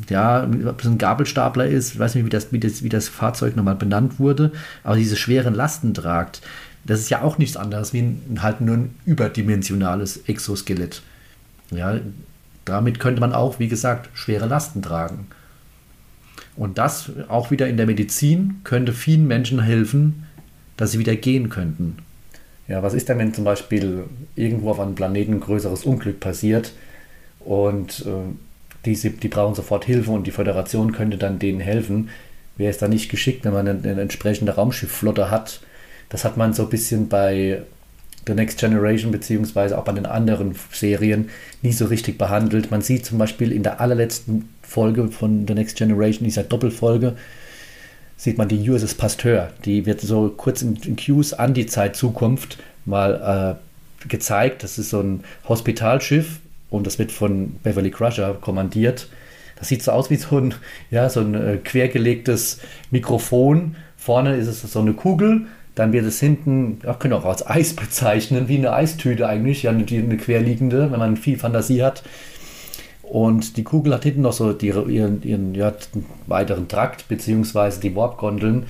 ja, 0.10 0.50
ob 0.66 0.84
ein 0.84 0.98
Gabelstapler 0.98 1.68
ist, 1.68 1.94
ich 1.94 2.00
weiß 2.00 2.16
nicht, 2.16 2.26
wie 2.26 2.30
das, 2.30 2.52
wie 2.52 2.60
das, 2.60 2.82
wie 2.82 2.90
das 2.90 3.08
Fahrzeug 3.08 3.56
nochmal 3.56 3.76
benannt 3.76 4.20
wurde, 4.20 4.52
aber 4.84 4.96
diese 4.96 5.16
schweren 5.16 5.54
Lasten 5.54 5.94
tragt. 5.94 6.42
Das 6.88 7.00
ist 7.00 7.10
ja 7.10 7.22
auch 7.22 7.38
nichts 7.38 7.58
anderes 7.58 7.94
wie 7.94 8.00
ein, 8.00 8.40
halt 8.42 8.62
nur 8.62 8.78
ein 8.78 8.96
überdimensionales 9.06 10.18
Exoskelett. 10.28 11.02
Ja, 11.70 12.00
damit 12.66 13.00
könnte 13.00 13.22
man 13.22 13.34
auch, 13.34 13.60
wie 13.60 13.68
gesagt, 13.68 14.10
schwere 14.14 14.48
Lasten 14.48 14.82
tragen. 14.82 15.28
Und 16.56 16.78
das 16.78 17.12
auch 17.28 17.52
wieder 17.52 17.68
in 17.68 17.78
der 17.78 17.86
Medizin 17.86 18.62
könnte 18.64 18.94
vielen 18.94 19.28
Menschen 19.28 19.62
helfen, 19.62 20.26
dass 20.76 20.92
sie 20.92 21.00
wieder 21.00 21.16
gehen 21.16 21.50
könnten. 21.50 21.98
Ja, 22.68 22.84
was 22.84 22.94
ist 22.94 23.10
denn, 23.10 23.20
wenn 23.20 23.34
zum 23.34 23.44
Beispiel 23.44 24.06
irgendwo 24.36 24.72
auf 24.72 24.80
einem 24.80 24.96
Planeten 24.96 25.36
ein 25.36 25.40
größeres 25.40 25.86
Unglück 25.86 26.20
passiert 26.20 26.74
und 27.40 28.06
äh, 28.06 28.34
die, 28.86 28.96
die 28.96 29.28
brauchen 29.28 29.56
sofort 29.56 29.86
Hilfe 29.86 30.12
und 30.12 30.28
die 30.28 30.32
Föderation 30.32 30.92
könnte 30.92 31.18
dann 31.18 31.40
denen 31.40 31.60
helfen? 31.60 32.10
Wäre 32.58 32.72
es 32.72 32.78
dann 32.78 32.90
nicht 32.90 33.10
geschickt, 33.10 33.46
wenn 33.46 33.54
man 33.54 33.68
eine, 33.68 33.90
eine 33.90 34.02
entsprechende 34.02 34.56
Raumschiffflotte 34.56 35.30
hat, 35.30 35.62
das 36.10 36.24
hat 36.24 36.38
man 36.38 36.54
so 36.54 36.64
ein 36.64 36.70
bisschen 36.70 37.10
bei 37.10 37.62
The 38.28 38.34
Next 38.34 38.60
Generation 38.60 39.12
beziehungsweise 39.12 39.78
auch 39.78 39.86
bei 39.86 39.94
den 39.94 40.06
anderen 40.06 40.56
Serien 40.72 41.30
nie 41.62 41.72
so 41.72 41.86
richtig 41.86 42.18
behandelt. 42.18 42.70
Man 42.72 42.82
sieht 42.82 43.06
zum 43.06 43.18
Beispiel 43.18 43.52
in 43.52 43.64
der 43.64 43.80
allerletzten 43.82 44.50
Folge 44.62 45.08
von 45.08 45.48
The 45.48 45.54
Next 45.54 45.78
Generation, 45.78 46.26
dieser 46.26 46.44
Doppelfolge, 46.44 47.16
sieht 48.18 48.38
man 48.38 48.50
die 48.50 48.70
USS 48.70 48.96
Pasteur. 48.96 49.52
Die 49.66 49.86
wird 49.86 50.02
so 50.02 50.30
kurz 50.36 50.62
in, 50.62 50.76
in 50.84 50.98
Cues 50.98 51.34
an 51.34 51.54
die 51.54 51.68
Zeit 51.68 51.96
Zukunft 51.96 52.58
mal 52.86 53.58
äh, 54.04 54.08
gezeigt. 54.08 54.64
Das 54.64 54.78
ist 54.78 54.90
so 54.90 55.02
ein 55.02 55.24
Hospitalschiff 55.48 56.40
und 56.70 56.86
das 56.86 57.00
wird 57.00 57.12
von 57.12 57.54
Beverly 57.64 57.92
Crusher 57.92 58.34
kommandiert. 58.34 59.08
Das 59.56 59.70
sieht 59.70 59.84
so 59.84 59.92
aus 59.92 60.10
wie 60.10 60.18
so 60.18 60.38
ein, 60.38 60.54
ja, 60.92 61.10
so 61.10 61.22
ein 61.22 61.34
äh, 61.34 61.58
quergelegtes 61.58 62.60
Mikrofon. 62.92 63.76
Vorne 63.96 64.36
ist 64.36 64.48
es 64.48 64.62
so 64.62 64.80
eine 64.80 64.94
Kugel 64.94 65.48
dann 65.78 65.94
wird 65.94 66.06
es 66.06 66.20
hinten, 66.20 66.80
ach, 66.88 66.98
können 66.98 67.14
auch 67.14 67.26
als 67.26 67.46
Eis 67.46 67.76
bezeichnen, 67.76 68.48
wie 68.48 68.58
eine 68.58 68.74
Eistüte 68.74 69.28
eigentlich, 69.28 69.64
ja, 69.64 69.72
eine, 69.72 69.86
eine 69.86 70.18
querliegende, 70.18 70.92
wenn 70.92 71.00
man 71.00 71.18
viel 71.18 71.38
Fantasie 71.38 71.84
hat. 71.84 72.04
Und 73.04 73.58
die 73.58 73.64
Kugel 73.64 73.94
hat 73.94 74.04
hinten 74.04 74.22
noch 74.22 74.34
so 74.34 74.54
die, 74.54 74.68
ihren, 74.68 75.22
ihren 75.22 75.56
ja, 75.56 75.72
weiteren 76.26 76.68
Trakt, 76.68 77.08
beziehungsweise 77.08 77.80
die 77.80 77.96
Warpgondeln. 77.96 78.66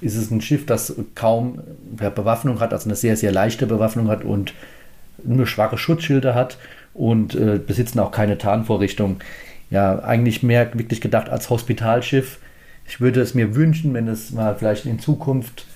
Ist 0.00 0.16
es 0.16 0.30
ein 0.30 0.40
Schiff, 0.40 0.64
das 0.64 0.94
kaum 1.14 1.60
Bewaffnung 1.96 2.60
hat, 2.60 2.72
also 2.72 2.88
eine 2.88 2.96
sehr, 2.96 3.16
sehr 3.16 3.30
leichte 3.32 3.66
Bewaffnung 3.66 4.08
hat 4.08 4.24
und 4.24 4.54
nur 5.22 5.46
schwache 5.46 5.76
Schutzschilder 5.76 6.34
hat 6.34 6.56
und 6.94 7.34
äh, 7.34 7.60
besitzen 7.64 8.00
auch 8.00 8.10
keine 8.10 8.38
Tarnvorrichtung. 8.38 9.18
Ja, 9.70 9.98
eigentlich 9.98 10.42
mehr 10.42 10.72
wirklich 10.74 11.00
gedacht 11.00 11.28
als 11.28 11.50
Hospitalschiff. 11.50 12.38
Ich 12.86 13.00
würde 13.00 13.20
es 13.20 13.34
mir 13.34 13.54
wünschen, 13.54 13.92
wenn 13.92 14.08
es 14.08 14.32
mal 14.32 14.54
vielleicht 14.56 14.86
in 14.86 14.98
Zukunft 14.98 15.66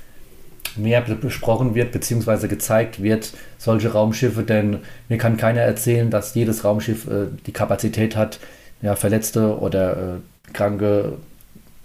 mehr 0.77 1.01
besprochen 1.01 1.75
wird 1.75 1.93
bzw. 1.93 2.49
gezeigt 2.49 3.03
wird, 3.03 3.33
solche 3.59 3.93
Raumschiffe, 3.93 4.43
denn 4.43 4.79
mir 5.09 5.19
kann 5.19 5.37
keiner 5.37 5.61
erzählen, 5.61 6.11
dass 6.11 6.35
jedes 6.35 6.65
Raumschiff 6.65 7.07
äh, 7.07 7.27
die 7.47 7.53
Kapazität 7.53 8.17
hat, 8.17 8.39
ja, 8.81 8.97
Verletzte 8.97 9.59
oder 9.59 9.93
äh, 9.93 10.53
Kranke 10.53 11.15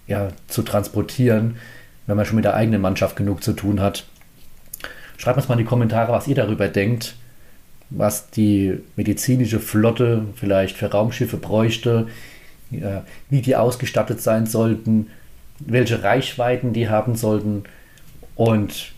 ja, 0.08 0.30
zu 0.48 0.62
transportieren, 0.64 1.58
wenn 2.06 2.18
man 2.18 2.26
schon 2.26 2.38
mit 2.38 2.46
der 2.46 2.56
eigenen 2.56 2.82
Mannschaft 2.82 3.16
genug 3.16 3.44
zu 3.44 3.54
tun 3.54 3.80
hat. 3.82 4.06
Schreibt 5.18 5.38
uns 5.38 5.48
mal 5.48 5.56
in 5.56 5.60
die 5.60 5.66
Kommentare, 5.66 6.12
was 6.12 6.28
ihr 6.28 6.36
darüber 6.36 6.68
denkt, 6.68 7.16
was 7.90 8.30
die 8.30 8.80
medizinische 8.96 9.60
Flotte 9.60 10.26
vielleicht 10.36 10.78
für 10.78 10.92
Raumschiffe 10.92 11.38
bräuchte, 11.38 12.08
wie 12.70 13.42
die 13.42 13.56
ausgestattet 13.56 14.22
sein 14.22 14.46
sollten, 14.46 15.08
welche 15.60 16.04
Reichweiten 16.04 16.74
die 16.74 16.90
haben 16.90 17.16
sollten 17.16 17.64
und 18.38 18.94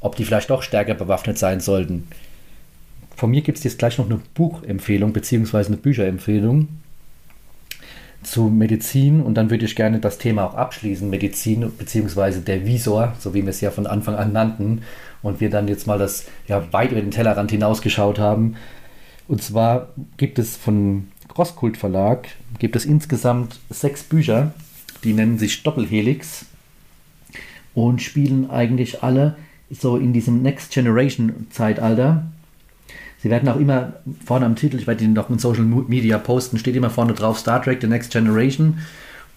ob 0.00 0.16
die 0.16 0.24
vielleicht 0.24 0.50
doch 0.50 0.62
stärker 0.62 0.94
bewaffnet 0.94 1.36
sein 1.36 1.60
sollten. 1.60 2.08
Von 3.16 3.30
mir 3.30 3.42
gibt 3.42 3.58
es 3.58 3.64
jetzt 3.64 3.78
gleich 3.78 3.98
noch 3.98 4.06
eine 4.06 4.20
Buchempfehlung 4.34 5.12
bzw. 5.12 5.66
eine 5.66 5.76
Bücherempfehlung 5.76 6.68
zu 8.22 8.44
Medizin 8.44 9.20
und 9.20 9.34
dann 9.34 9.50
würde 9.50 9.64
ich 9.64 9.76
gerne 9.76 9.98
das 9.98 10.18
Thema 10.18 10.44
auch 10.44 10.54
abschließen, 10.54 11.10
Medizin 11.10 11.68
bzw. 11.70 12.40
der 12.40 12.64
Visor, 12.64 13.14
so 13.18 13.34
wie 13.34 13.42
wir 13.42 13.50
es 13.50 13.60
ja 13.60 13.70
von 13.70 13.86
Anfang 13.86 14.14
an 14.14 14.32
nannten 14.32 14.82
und 15.22 15.40
wir 15.40 15.50
dann 15.50 15.68
jetzt 15.68 15.86
mal 15.86 15.98
das 15.98 16.26
ja 16.46 16.72
weit 16.72 16.92
über 16.92 17.00
den 17.00 17.10
Tellerrand 17.10 17.50
hinausgeschaut 17.50 18.18
haben. 18.18 18.56
Und 19.26 19.42
zwar 19.42 19.88
gibt 20.16 20.38
es 20.38 20.56
von 20.56 21.08
Crosskult 21.28 21.76
Verlag 21.76 22.28
gibt 22.58 22.74
es 22.74 22.84
insgesamt 22.84 23.60
sechs 23.70 24.02
Bücher, 24.02 24.52
die 25.04 25.12
nennen 25.12 25.38
sich 25.38 25.62
Doppelhelix 25.62 26.46
und 27.78 28.02
spielen 28.02 28.50
eigentlich 28.50 29.04
alle 29.04 29.36
so 29.70 29.96
in 29.96 30.12
diesem 30.12 30.42
Next 30.42 30.72
Generation 30.72 31.46
Zeitalter. 31.50 32.24
Sie 33.22 33.30
werden 33.30 33.48
auch 33.48 33.60
immer 33.60 33.92
vorne 34.24 34.46
am 34.46 34.56
Titel, 34.56 34.78
ich 34.78 34.88
werde 34.88 35.04
ihn 35.04 35.12
noch 35.12 35.30
in 35.30 35.38
Social 35.38 35.62
Media 35.62 36.18
posten, 36.18 36.58
steht 36.58 36.74
immer 36.74 36.90
vorne 36.90 37.12
drauf 37.12 37.38
Star 37.38 37.62
Trek 37.62 37.78
The 37.80 37.86
Next 37.86 38.10
Generation 38.10 38.78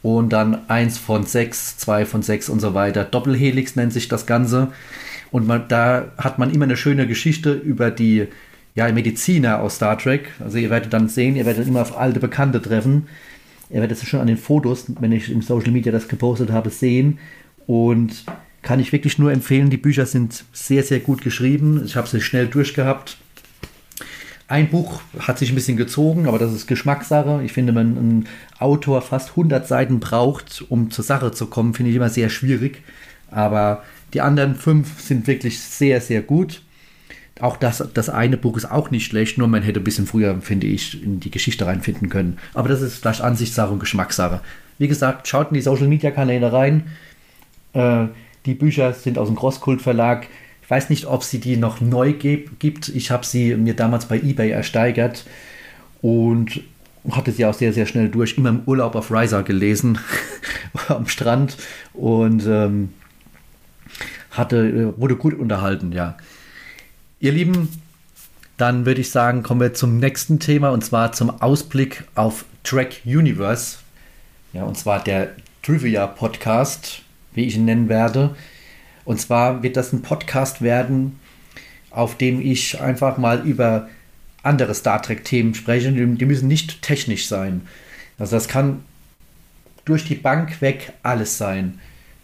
und 0.02 0.34
dann 0.34 0.68
eins 0.70 0.98
von 0.98 1.24
sechs, 1.26 1.78
zwei 1.78 2.04
von 2.04 2.24
sechs 2.24 2.50
und 2.50 2.62
so 2.62 2.74
weiter. 2.74 3.04
Doppelhelix 3.04 3.76
nennt 3.76 3.94
sich 3.94 4.08
das 4.08 4.26
Ganze. 4.26 4.70
Und 5.30 5.46
man, 5.46 5.68
da 5.68 6.06
hat 6.18 6.40
man 6.40 6.52
immer 6.52 6.66
eine 6.66 6.78
schöne 6.78 7.06
Geschichte 7.06 7.54
über 7.54 7.92
die 7.92 8.28
ja, 8.74 8.92
Mediziner 8.92 9.62
aus 9.62 9.76
Star 9.76 10.00
Trek. 10.00 10.30
Also 10.40 10.58
ihr 10.58 10.72
werdet 10.72 10.94
dann 10.94 11.10
sehen, 11.10 11.36
ihr 11.36 11.46
werdet 11.46 11.68
immer 11.68 11.82
auf 11.82 11.96
alte 11.96 12.20
Bekannte 12.20 12.60
treffen. 12.60 13.08
Ihr 13.70 13.82
werdet 13.82 13.98
es 13.98 14.08
schon 14.08 14.20
an 14.20 14.28
den 14.28 14.38
Fotos, 14.38 14.86
wenn 15.00 15.12
ich 15.12 15.32
im 15.32 15.42
Social 15.42 15.72
Media 15.72 15.92
das 15.92 16.08
gepostet 16.08 16.52
habe, 16.52 16.72
sehen, 16.72 17.20
und 17.68 18.24
kann 18.62 18.80
ich 18.80 18.92
wirklich 18.92 19.18
nur 19.18 19.32
empfehlen. 19.32 19.70
Die 19.70 19.78
Bücher 19.78 20.06
sind 20.06 20.46
sehr, 20.54 20.84
sehr 20.84 21.00
gut 21.00 21.22
geschrieben. 21.22 21.84
Ich 21.86 21.96
habe 21.96 22.08
sie 22.08 22.22
schnell 22.22 22.48
durchgehabt. 22.48 23.18
Ein 24.48 24.70
Buch 24.70 25.02
hat 25.18 25.40
sich 25.40 25.50
ein 25.50 25.56
bisschen 25.56 25.78
gezogen, 25.78 26.28
aber 26.28 26.38
das 26.38 26.54
ist 26.54 26.68
Geschmackssache. 26.68 27.42
Ich 27.44 27.54
finde, 27.54 27.74
wenn 27.74 27.96
ein 27.96 28.28
Autor 28.60 29.02
fast 29.02 29.30
100 29.30 29.66
Seiten 29.66 30.02
braucht, 30.02 30.66
um 30.68 30.92
zur 30.92 31.06
Sache 31.06 31.32
zu 31.32 31.48
kommen, 31.48 31.74
finde 31.74 31.92
ich 31.92 31.96
immer 31.96 32.10
sehr 32.10 32.30
schwierig. 32.30 32.84
Aber 33.30 33.84
die 34.14 34.22
anderen 34.22 34.56
fünf 34.56 35.00
sind 35.02 35.26
wirklich 35.26 35.60
sehr, 35.62 36.02
sehr 36.02 36.22
gut. 36.22 36.62
Auch 37.40 37.58
das, 37.58 37.84
das 37.94 38.10
eine 38.10 38.38
Buch 38.38 38.58
ist 38.58 38.70
auch 38.70 38.92
nicht 38.92 39.06
schlecht, 39.06 39.38
nur 39.38 39.48
man 39.48 39.64
hätte 39.64 39.80
ein 39.80 39.86
bisschen 39.86 40.06
früher, 40.06 40.40
finde 40.42 40.68
ich, 40.68 41.02
in 41.02 41.20
die 41.20 41.32
Geschichte 41.32 41.66
reinfinden 41.66 42.10
können. 42.10 42.38
Aber 42.54 42.68
das 42.68 42.82
ist 42.82 43.00
vielleicht 43.00 43.22
Ansichtssache 43.22 43.72
und 43.72 43.80
Geschmackssache. 43.80 44.42
Wie 44.78 44.88
gesagt, 44.88 45.28
schaut 45.28 45.50
in 45.50 45.56
die 45.56 45.62
Social 45.62 45.88
Media 45.88 46.12
Kanäle 46.12 46.52
rein. 46.52 46.84
Äh, 47.74 48.08
die 48.46 48.54
Bücher 48.54 48.94
sind 48.94 49.18
aus 49.18 49.28
dem 49.28 49.36
Grosskult 49.36 49.82
Verlag. 49.82 50.28
Ich 50.64 50.70
weiß 50.70 50.90
nicht, 50.90 51.06
ob 51.06 51.24
sie 51.24 51.40
die 51.40 51.58
noch 51.58 51.82
neu 51.82 52.14
gibt. 52.14 52.90
Ich 52.90 53.12
habe 53.12 53.26
sie 53.26 53.56
mir 53.56 53.76
damals 53.76 54.06
bei 54.06 54.18
eBay 54.18 54.52
ersteigert. 54.52 55.26
Und 56.02 56.62
hatte 57.10 57.32
sie 57.32 57.46
auch 57.46 57.54
sehr, 57.54 57.74
sehr 57.74 57.86
schnell 57.86 58.10
durch, 58.10 58.38
immer 58.38 58.50
im 58.50 58.62
Urlaub 58.66 58.96
auf 58.96 59.12
Riser 59.12 59.44
gelesen, 59.44 59.98
am 60.88 61.08
Strand 61.08 61.58
und 61.94 62.46
ähm, 62.46 62.94
hatte, 64.32 64.58
äh, 64.58 65.00
wurde 65.00 65.16
gut 65.16 65.38
unterhalten, 65.38 65.92
ja. 65.92 66.18
Ihr 67.20 67.32
Lieben, 67.32 67.70
dann 68.58 68.86
würde 68.86 69.02
ich 69.02 69.10
sagen, 69.10 69.44
kommen 69.44 69.62
wir 69.62 69.74
zum 69.74 69.98
nächsten 69.98 70.40
Thema 70.40 70.70
und 70.70 70.84
zwar 70.84 71.12
zum 71.12 71.42
Ausblick 71.42 72.04
auf 72.16 72.46
Track 72.64 73.02
Universe. 73.06 73.78
Ja, 74.54 74.64
und 74.64 74.78
zwar 74.78 75.04
der 75.04 75.32
Trivia 75.64 76.08
Podcast, 76.08 77.02
wie 77.34 77.46
ich 77.46 77.56
ihn 77.56 77.66
nennen 77.66 77.90
werde. 77.90 78.36
Und 79.06 79.20
zwar 79.20 79.64
wird 79.64 79.78
das 79.78 79.94
ein 79.94 80.02
Podcast 80.02 80.62
werden, 80.62 81.20
auf 81.90 82.18
dem 82.18 82.42
ich 82.42 82.80
einfach 82.80 83.18
mal 83.18 83.46
über 83.46 83.90
andere 84.44 84.74
Star 84.74 85.02
Trek-Themen 85.02 85.54
spreche. 85.54 85.92
Die 85.92 86.26
müssen 86.26 86.48
nicht 86.48 86.82
technisch 86.82 87.28
sein. 87.28 87.62
Also 88.18 88.36
das 88.36 88.48
kann 88.48 88.84
durch 89.86 90.06
die 90.06 90.16
Bank 90.16 90.62
weg 90.62 90.94
alles 91.04 91.38
sein. 91.38 91.80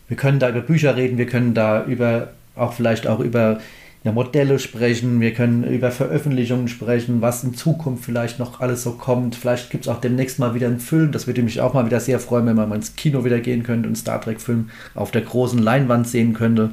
Wir 0.08 0.18
können 0.18 0.40
da 0.40 0.50
über 0.50 0.62
Bücher 0.62 0.96
reden, 0.96 1.18
wir 1.18 1.26
können 1.26 1.54
da 1.54 1.84
über 1.84 2.34
auch 2.56 2.74
vielleicht 2.74 3.08
auch 3.08 3.20
über 3.20 3.60
ja, 4.08 4.14
Modelle 4.14 4.58
sprechen, 4.58 5.20
wir 5.20 5.34
können 5.34 5.66
über 5.66 5.92
Veröffentlichungen 5.92 6.70
sprechen, 6.70 7.20
was 7.22 7.44
in 7.44 7.54
Zukunft 7.56 8.06
vielleicht 8.06 8.40
noch 8.40 8.62
alles 8.62 8.84
so 8.84 8.94
kommt. 8.94 9.36
Vielleicht 9.36 9.70
gibt 9.70 9.84
es 9.84 9.90
auch 9.90 10.00
demnächst 10.00 10.40
mal 10.40 10.54
wieder 10.54 10.68
einen 10.68 10.80
Film. 10.80 11.12
Das 11.12 11.28
würde 11.28 11.44
mich 11.44 11.60
auch 11.60 11.74
mal 11.74 11.86
wieder 11.86 12.00
sehr 12.00 12.22
freuen, 12.22 12.46
wenn 12.46 12.56
man 12.56 12.70
mal 12.70 12.76
ins 12.76 12.96
Kino 12.96 13.26
wieder 13.26 13.42
gehen 13.42 13.64
könnte 13.64 13.90
und 13.90 13.98
Star 13.98 14.22
Trek-Film 14.22 14.70
auf 14.96 15.12
der 15.12 15.24
großen 15.24 15.60
Leinwand 15.60 16.08
sehen 16.08 16.34
könnte. 16.34 16.72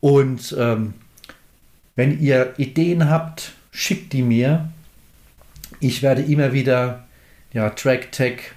Und 0.00 0.56
ähm, 0.58 0.94
wenn 1.94 2.18
ihr 2.18 2.54
Ideen 2.56 3.10
habt, 3.10 3.52
schickt 3.70 4.14
die 4.14 4.22
mir. 4.22 4.70
Ich 5.78 6.02
werde 6.02 6.22
immer 6.22 6.54
wieder 6.54 7.04
ja, 7.52 7.68
Track 7.68 8.12
Tech 8.12 8.52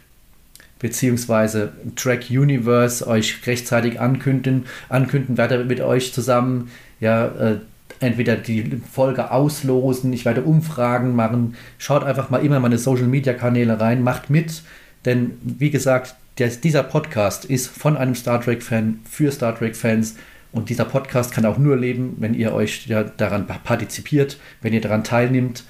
bzw. 0.79 1.67
Track 1.97 2.29
Universe 2.29 3.05
euch 3.05 3.45
rechtzeitig 3.45 3.99
ankündigen, 3.99 4.67
ankündigen, 4.87 5.35
werde 5.35 5.65
mit 5.65 5.81
euch 5.81 6.13
zusammen 6.13 6.71
ja, 7.01 7.25
äh, 7.25 7.57
entweder 7.99 8.37
die 8.37 8.81
Folge 8.91 9.31
auslosen, 9.31 10.13
ich 10.13 10.23
werde 10.23 10.43
Umfragen 10.43 11.15
machen. 11.15 11.55
Schaut 11.77 12.03
einfach 12.03 12.29
mal 12.29 12.43
immer 12.43 12.59
meine 12.59 12.77
Social 12.77 13.07
Media 13.07 13.33
Kanäle 13.33 13.79
rein, 13.79 14.01
macht 14.01 14.29
mit, 14.29 14.63
denn 15.03 15.31
wie 15.43 15.71
gesagt, 15.71 16.15
der, 16.37 16.47
dieser 16.47 16.83
Podcast 16.83 17.43
ist 17.43 17.67
von 17.67 17.97
einem 17.97 18.15
Star 18.15 18.41
Trek 18.41 18.63
Fan 18.63 18.99
für 19.09 19.31
Star 19.31 19.57
Trek 19.57 19.75
Fans 19.75 20.15
und 20.51 20.69
dieser 20.69 20.85
Podcast 20.85 21.33
kann 21.33 21.45
auch 21.45 21.57
nur 21.57 21.77
leben, 21.77 22.15
wenn 22.19 22.33
ihr 22.33 22.53
euch 22.53 22.87
ja 22.87 23.03
daran 23.03 23.47
partizipiert, 23.47 24.37
wenn 24.61 24.73
ihr 24.73 24.81
daran 24.81 25.03
teilnimmt. 25.03 25.63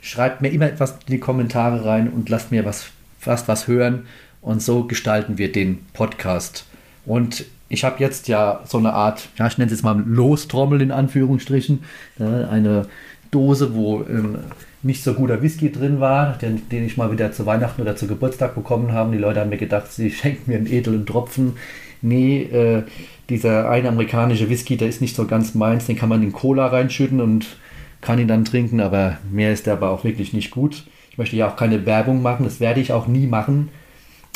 Schreibt 0.00 0.42
mir 0.42 0.50
immer 0.50 0.66
etwas 0.66 0.92
in 1.06 1.12
die 1.12 1.20
Kommentare 1.20 1.84
rein 1.84 2.08
und 2.08 2.28
lasst 2.28 2.50
mir 2.50 2.64
was, 2.64 2.86
fast 3.18 3.48
was 3.48 3.68
hören. 3.68 4.06
Und 4.40 4.60
so 4.60 4.84
gestalten 4.84 5.38
wir 5.38 5.52
den 5.52 5.86
Podcast. 5.92 6.66
Und 7.06 7.44
ich 7.72 7.84
habe 7.84 7.96
jetzt 8.00 8.28
ja 8.28 8.60
so 8.64 8.78
eine 8.78 8.92
Art, 8.92 9.28
ja, 9.38 9.46
ich 9.46 9.56
nenne 9.56 9.66
es 9.66 9.78
jetzt 9.78 9.82
mal 9.82 9.98
Lostrommel 10.06 10.82
in 10.82 10.90
Anführungsstrichen, 10.90 11.84
eine 12.18 12.86
Dose, 13.30 13.74
wo 13.74 14.02
ähm, 14.02 14.38
nicht 14.82 15.02
so 15.02 15.14
guter 15.14 15.40
Whisky 15.42 15.72
drin 15.72 15.98
war, 15.98 16.36
den, 16.38 16.68
den, 16.68 16.84
ich 16.84 16.96
mal 16.96 17.10
wieder 17.10 17.32
zu 17.32 17.46
Weihnachten 17.46 17.80
oder 17.80 17.96
zu 17.96 18.06
Geburtstag 18.06 18.54
bekommen 18.54 18.92
habe. 18.92 19.12
Die 19.12 19.18
Leute 19.18 19.40
haben 19.40 19.50
mir 19.50 19.56
gedacht, 19.56 19.90
sie 19.90 20.10
schenken 20.10 20.50
mir 20.50 20.58
einen 20.58 20.66
edlen 20.66 21.06
Tropfen. 21.06 21.54
Nee, 22.02 22.42
äh, 22.42 22.82
dieser 23.30 23.70
eine 23.70 23.88
amerikanische 23.88 24.50
Whisky, 24.50 24.76
der 24.76 24.88
ist 24.88 25.00
nicht 25.00 25.16
so 25.16 25.26
ganz 25.26 25.54
meins, 25.54 25.86
den 25.86 25.96
kann 25.96 26.10
man 26.10 26.22
in 26.22 26.32
Cola 26.32 26.66
reinschütten 26.66 27.20
und 27.20 27.56
kann 28.02 28.18
ihn 28.18 28.28
dann 28.28 28.44
trinken, 28.44 28.80
aber 28.80 29.18
mehr 29.30 29.52
ist 29.52 29.66
der 29.66 29.74
aber 29.74 29.90
auch 29.90 30.04
wirklich 30.04 30.32
nicht 30.34 30.50
gut. 30.50 30.84
Ich 31.10 31.16
möchte 31.16 31.36
ja 31.36 31.48
auch 31.48 31.56
keine 31.56 31.86
Werbung 31.86 32.20
machen, 32.20 32.44
das 32.44 32.60
werde 32.60 32.80
ich 32.80 32.92
auch 32.92 33.06
nie 33.06 33.26
machen. 33.26 33.70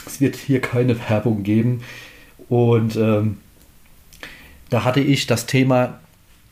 Es 0.07 0.20
wird 0.20 0.37
hier 0.37 0.61
keine 0.61 0.97
Werbung 1.11 1.43
geben. 1.43 1.80
Und 2.49 2.97
ähm, 2.97 3.38
da 4.70 4.84
hatte 4.84 5.01
ich 5.01 5.26
das 5.26 5.47
Thema 5.47 6.01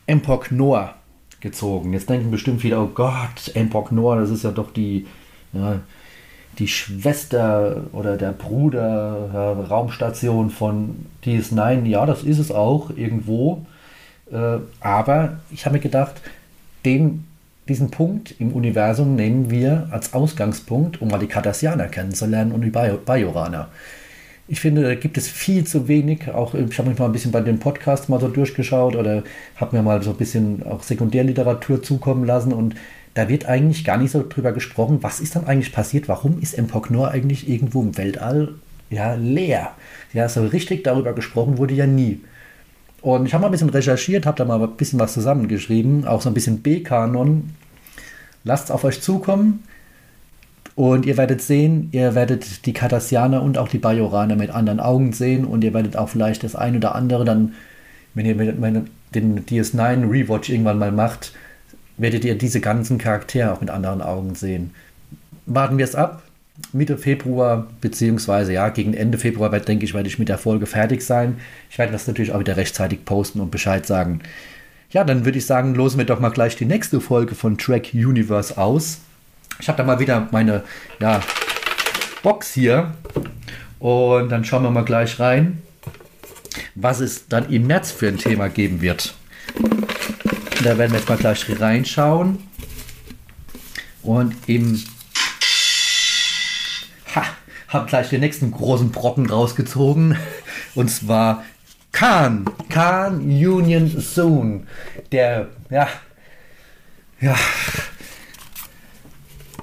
Empok 0.07 0.51
Noah 0.51 0.95
gezogen. 1.39 1.93
Jetzt 1.93 2.09
denken 2.09 2.31
bestimmt 2.31 2.61
viele, 2.61 2.79
oh 2.79 2.87
Gott, 2.87 3.51
Empok 3.53 3.91
Noah, 3.91 4.17
das 4.19 4.29
ist 4.29 4.43
ja 4.43 4.51
doch 4.51 4.71
die, 4.71 5.05
ja, 5.53 5.79
die 6.59 6.67
Schwester 6.67 7.83
oder 7.91 8.17
der 8.17 8.31
Bruder 8.31 9.29
ja, 9.33 9.51
Raumstation 9.51 10.49
von 10.49 11.05
DS9. 11.23 11.85
Ja, 11.85 12.05
das 12.05 12.23
ist 12.23 12.39
es 12.39 12.51
auch 12.51 12.89
irgendwo. 12.95 13.65
Äh, 14.31 14.57
aber 14.79 15.39
ich 15.51 15.65
habe 15.65 15.75
mir 15.75 15.81
gedacht, 15.81 16.15
den, 16.85 17.25
diesen 17.67 17.91
Punkt 17.91 18.35
im 18.39 18.53
Universum 18.53 19.15
nehmen 19.15 19.49
wir 19.49 19.87
als 19.91 20.13
Ausgangspunkt, 20.13 21.01
um 21.01 21.09
mal 21.09 21.19
die 21.19 21.27
Cardassianer 21.27 21.87
kennenzulernen 21.87 22.51
und 22.51 22.61
die 22.61 22.69
Bajoraner. 22.69 23.69
Ich 24.47 24.59
finde, 24.59 24.83
da 24.83 24.93
gibt 24.93 25.17
es 25.17 25.27
viel 25.27 25.65
zu 25.65 25.87
wenig. 25.87 26.29
Auch 26.29 26.53
ich 26.53 26.77
habe 26.77 26.89
mich 26.89 26.99
mal 26.99 27.05
ein 27.05 27.11
bisschen 27.11 27.31
bei 27.31 27.41
den 27.41 27.59
Podcasts 27.59 28.09
mal 28.09 28.19
so 28.19 28.27
durchgeschaut 28.27 28.95
oder 28.95 29.23
habe 29.55 29.75
mir 29.75 29.81
mal 29.81 30.03
so 30.03 30.11
ein 30.11 30.17
bisschen 30.17 30.63
auch 30.63 30.83
Sekundärliteratur 30.83 31.81
zukommen 31.81 32.25
lassen 32.25 32.53
und 32.53 32.75
da 33.15 33.29
wird 33.29 33.45
eigentlich 33.45 33.85
gar 33.85 33.97
nicht 33.97 34.11
so 34.11 34.23
drüber 34.27 34.51
gesprochen, 34.51 34.99
was 35.01 35.21
ist 35.21 35.35
dann 35.35 35.47
eigentlich 35.47 35.71
passiert, 35.71 36.07
warum 36.09 36.39
ist 36.41 36.53
Empok 36.53 36.91
Nor 36.91 37.11
eigentlich 37.11 37.49
irgendwo 37.49 37.81
im 37.81 37.97
Weltall 37.97 38.55
ja 38.89 39.15
leer. 39.15 39.71
Ja, 40.13 40.29
so 40.29 40.45
richtig 40.45 40.83
darüber 40.83 41.13
gesprochen 41.13 41.57
wurde 41.57 41.73
ja 41.73 41.87
nie. 41.87 42.21
Und 43.01 43.25
ich 43.25 43.33
habe 43.33 43.41
mal 43.41 43.47
ein 43.47 43.51
bisschen 43.51 43.69
recherchiert, 43.69 44.25
habe 44.25 44.37
da 44.37 44.45
mal 44.45 44.61
ein 44.61 44.77
bisschen 44.77 44.99
was 44.99 45.13
zusammengeschrieben, 45.13 46.05
auch 46.05 46.21
so 46.21 46.29
ein 46.29 46.33
bisschen 46.33 46.61
B-Kanon. 46.61 47.51
Lasst 48.43 48.65
es 48.65 48.71
auf 48.71 48.83
euch 48.83 49.01
zukommen. 49.01 49.63
Und 50.75 51.05
ihr 51.05 51.15
werdet 51.15 51.41
sehen, 51.41 51.87
ihr 51.93 52.15
werdet 52.15 52.65
die 52.65 52.73
Kardassianer 52.73 53.41
und 53.41 53.57
auch 53.57 53.69
die 53.69 53.77
Bajoraner 53.77 54.35
mit 54.35 54.49
anderen 54.49 54.81
Augen 54.81 55.13
sehen 55.13 55.45
und 55.45 55.63
ihr 55.63 55.73
werdet 55.73 55.95
auch 55.95 56.09
vielleicht 56.09 56.43
das 56.43 56.55
ein 56.55 56.75
oder 56.75 56.95
andere 56.95 57.23
dann, 57.23 57.53
wenn 58.13 58.25
ihr 58.25 58.35
den 59.13 59.45
DS9 59.45 60.09
Rewatch 60.09 60.49
irgendwann 60.49 60.77
mal 60.77 60.91
macht, 60.91 61.31
werdet 61.97 62.25
ihr 62.25 62.37
diese 62.37 62.59
ganzen 62.59 62.97
Charaktere 62.97 63.53
auch 63.53 63.61
mit 63.61 63.69
anderen 63.69 64.01
Augen 64.01 64.35
sehen. 64.35 64.71
Warten 65.45 65.77
wir 65.77 65.85
es 65.85 65.95
ab. 65.95 66.23
Mitte 66.71 66.97
Februar, 66.97 67.67
beziehungsweise 67.81 68.53
ja, 68.53 68.69
gegen 68.69 68.93
Ende 68.93 69.17
Februar, 69.17 69.49
denke 69.59 69.83
ich, 69.83 69.93
werde 69.93 70.07
ich 70.07 70.19
mit 70.19 70.29
der 70.29 70.37
Folge 70.37 70.65
fertig 70.65 71.01
sein. 71.01 71.37
Ich 71.69 71.77
werde 71.77 71.91
das 71.91 72.07
natürlich 72.07 72.31
auch 72.31 72.39
wieder 72.39 72.55
rechtzeitig 72.55 73.03
posten 73.03 73.41
und 73.41 73.51
Bescheid 73.51 73.85
sagen. 73.85 74.21
Ja, 74.89 75.03
dann 75.03 75.25
würde 75.25 75.37
ich 75.37 75.45
sagen, 75.45 75.75
losen 75.75 75.97
wir 75.97 76.05
doch 76.05 76.21
mal 76.21 76.29
gleich 76.29 76.55
die 76.55 76.65
nächste 76.65 77.01
Folge 77.01 77.35
von 77.35 77.57
Track 77.57 77.93
Universe 77.93 78.57
aus. 78.57 78.99
Ich 79.59 79.67
habe 79.67 79.77
da 79.77 79.83
mal 79.83 79.99
wieder 79.99 80.27
meine 80.31 80.63
ja, 80.99 81.21
Box 82.23 82.53
hier. 82.53 82.93
Und 83.79 84.29
dann 84.29 84.43
schauen 84.45 84.63
wir 84.63 84.71
mal 84.71 84.85
gleich 84.85 85.19
rein, 85.19 85.61
was 86.73 86.99
es 86.99 87.27
dann 87.27 87.51
im 87.51 87.67
März 87.67 87.91
für 87.91 88.07
ein 88.07 88.17
Thema 88.17 88.49
geben 88.49 88.81
wird. 88.81 89.13
Da 90.63 90.77
werden 90.77 90.91
wir 90.91 90.99
jetzt 90.99 91.09
mal 91.09 91.17
gleich 91.17 91.45
reinschauen. 91.59 92.39
Und 94.01 94.35
im 94.47 94.83
ha, 97.15 97.23
habe 97.67 97.85
gleich 97.87 98.09
den 98.09 98.21
nächsten 98.21 98.51
großen 98.51 98.91
Brocken 98.91 99.29
rausgezogen. 99.29 100.17
Und 100.73 100.89
zwar 100.89 101.43
Khan. 101.91 102.45
Khan 102.69 103.21
Union 103.21 103.89
Soon. 104.01 104.67
Der, 105.11 105.47
ja, 105.69 105.87
ja, 107.21 107.35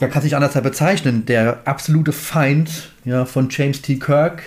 man 0.00 0.10
kann 0.10 0.22
sich 0.22 0.34
anders 0.34 0.54
bezeichnen, 0.62 1.26
der 1.26 1.60
absolute 1.64 2.12
Feind 2.12 2.92
ja, 3.04 3.24
von 3.24 3.48
James 3.50 3.82
T. 3.82 3.98
Kirk. 3.98 4.42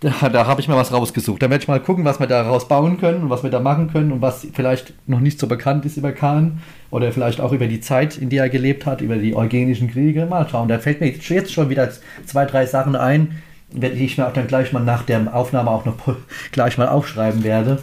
Da, 0.00 0.28
da 0.28 0.46
habe 0.46 0.60
ich 0.60 0.66
mal 0.66 0.76
was 0.76 0.92
rausgesucht. 0.92 1.42
Da 1.42 1.48
werde 1.48 1.62
ich 1.62 1.68
mal 1.68 1.78
gucken, 1.78 2.04
was 2.04 2.18
wir 2.18 2.26
daraus 2.26 2.66
bauen 2.66 2.98
können 2.98 3.22
und 3.22 3.30
was 3.30 3.44
wir 3.44 3.50
da 3.50 3.60
machen 3.60 3.92
können 3.92 4.10
und 4.10 4.20
was 4.20 4.46
vielleicht 4.52 4.94
noch 5.06 5.20
nicht 5.20 5.38
so 5.38 5.46
bekannt 5.46 5.84
ist 5.84 5.96
über 5.96 6.10
Khan 6.12 6.60
oder 6.90 7.12
vielleicht 7.12 7.40
auch 7.40 7.52
über 7.52 7.68
die 7.68 7.80
Zeit, 7.80 8.18
in 8.18 8.28
der 8.28 8.44
er 8.44 8.48
gelebt 8.48 8.84
hat, 8.84 9.00
über 9.00 9.16
die 9.16 9.36
eugenischen 9.36 9.90
Kriege. 9.90 10.26
Mal 10.26 10.48
schauen. 10.48 10.68
Da 10.68 10.80
fällt 10.80 11.00
mir 11.00 11.08
jetzt 11.08 11.52
schon 11.52 11.70
wieder 11.70 11.88
zwei, 12.26 12.46
drei 12.46 12.66
Sachen 12.66 12.96
ein, 12.96 13.42
die 13.70 13.86
ich 13.86 14.18
mir 14.18 14.26
auch 14.26 14.32
dann 14.32 14.48
gleich 14.48 14.72
mal 14.72 14.80
nach 14.82 15.04
der 15.04 15.34
Aufnahme 15.34 15.70
auch 15.70 15.84
noch 15.84 15.96
gleich 16.52 16.78
mal 16.78 16.88
aufschreiben 16.88 17.44
werde. 17.44 17.80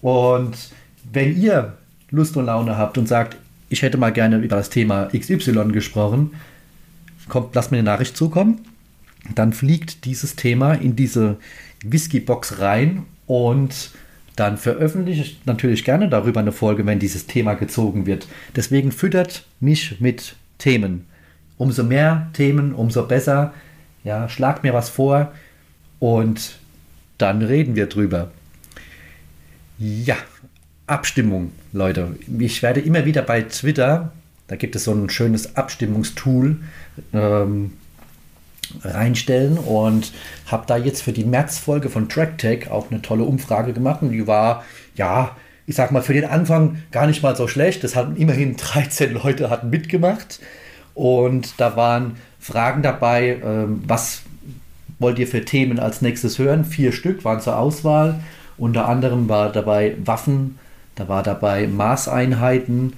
Und 0.00 0.56
wenn 1.12 1.36
ihr 1.36 1.74
Lust 2.10 2.36
und 2.36 2.46
Laune 2.46 2.78
habt 2.78 2.96
und 2.96 3.06
sagt, 3.06 3.36
ich 3.74 3.82
hätte 3.82 3.98
mal 3.98 4.12
gerne 4.12 4.38
über 4.38 4.54
das 4.54 4.70
Thema 4.70 5.08
XY 5.12 5.72
gesprochen, 5.72 6.30
kommt, 7.28 7.56
lasst 7.56 7.72
mir 7.72 7.78
eine 7.78 7.84
Nachricht 7.84 8.16
zukommen. 8.16 8.60
Dann 9.34 9.52
fliegt 9.52 10.04
dieses 10.04 10.36
Thema 10.36 10.74
in 10.74 10.94
diese 10.94 11.38
Whisky-Box 11.82 12.60
rein 12.60 13.02
und 13.26 13.90
dann 14.36 14.58
veröffentliche 14.58 15.22
ich 15.22 15.40
natürlich 15.44 15.84
gerne 15.84 16.08
darüber 16.08 16.38
eine 16.38 16.52
Folge, 16.52 16.86
wenn 16.86 17.00
dieses 17.00 17.26
Thema 17.26 17.54
gezogen 17.54 18.06
wird. 18.06 18.28
Deswegen 18.54 18.92
füttert 18.92 19.44
mich 19.58 20.00
mit 20.00 20.36
Themen. 20.58 21.06
Umso 21.58 21.82
mehr 21.82 22.28
Themen, 22.32 22.74
umso 22.74 23.06
besser. 23.08 23.54
Ja, 24.04 24.28
schlagt 24.28 24.62
mir 24.62 24.72
was 24.72 24.88
vor 24.88 25.32
und 25.98 26.58
dann 27.18 27.42
reden 27.42 27.74
wir 27.74 27.86
drüber. 27.86 28.30
Ja, 29.78 30.16
Abstimmung, 30.86 31.52
Leute. 31.72 32.16
Ich 32.38 32.62
werde 32.62 32.80
immer 32.80 33.04
wieder 33.04 33.22
bei 33.22 33.42
Twitter 33.42 34.12
Da 34.48 34.56
gibt 34.56 34.76
es 34.76 34.84
so 34.84 34.92
ein 34.92 35.08
schönes 35.08 35.56
Abstimmungstool. 35.56 36.58
Ähm, 37.12 37.72
reinstellen 38.82 39.58
und 39.58 40.12
habe 40.46 40.64
da 40.66 40.76
jetzt 40.76 41.02
für 41.02 41.12
die 41.12 41.24
Märzfolge 41.24 41.90
von 41.90 42.08
TrackTech 42.08 42.70
auch 42.70 42.90
eine 42.90 43.02
tolle 43.02 43.24
Umfrage 43.24 43.72
gemacht 43.72 44.02
und 44.02 44.12
die 44.12 44.26
war, 44.26 44.64
ja, 44.96 45.36
ich 45.66 45.76
sag 45.76 45.92
mal, 45.92 46.02
für 46.02 46.12
den 46.12 46.24
Anfang 46.24 46.82
gar 46.90 47.06
nicht 47.06 47.22
mal 47.22 47.36
so 47.36 47.48
schlecht. 47.48 47.84
Das 47.84 47.96
hatten 47.96 48.16
immerhin 48.16 48.56
13 48.56 49.12
Leute 49.12 49.50
hatten 49.50 49.70
mitgemacht 49.70 50.40
und 50.94 51.54
da 51.58 51.76
waren 51.76 52.16
Fragen 52.40 52.82
dabei, 52.82 53.38
ähm, 53.42 53.82
was 53.86 54.22
wollt 54.98 55.18
ihr 55.18 55.26
für 55.26 55.44
Themen 55.44 55.78
als 55.78 56.02
nächstes 56.02 56.38
hören? 56.38 56.64
Vier 56.64 56.92
Stück 56.92 57.24
waren 57.24 57.40
zur 57.40 57.58
Auswahl. 57.58 58.20
Unter 58.56 58.88
anderem 58.88 59.28
war 59.28 59.50
dabei 59.50 59.96
Waffen, 60.04 60.58
da 60.94 61.08
war 61.08 61.22
dabei 61.22 61.66
Maßeinheiten, 61.66 62.94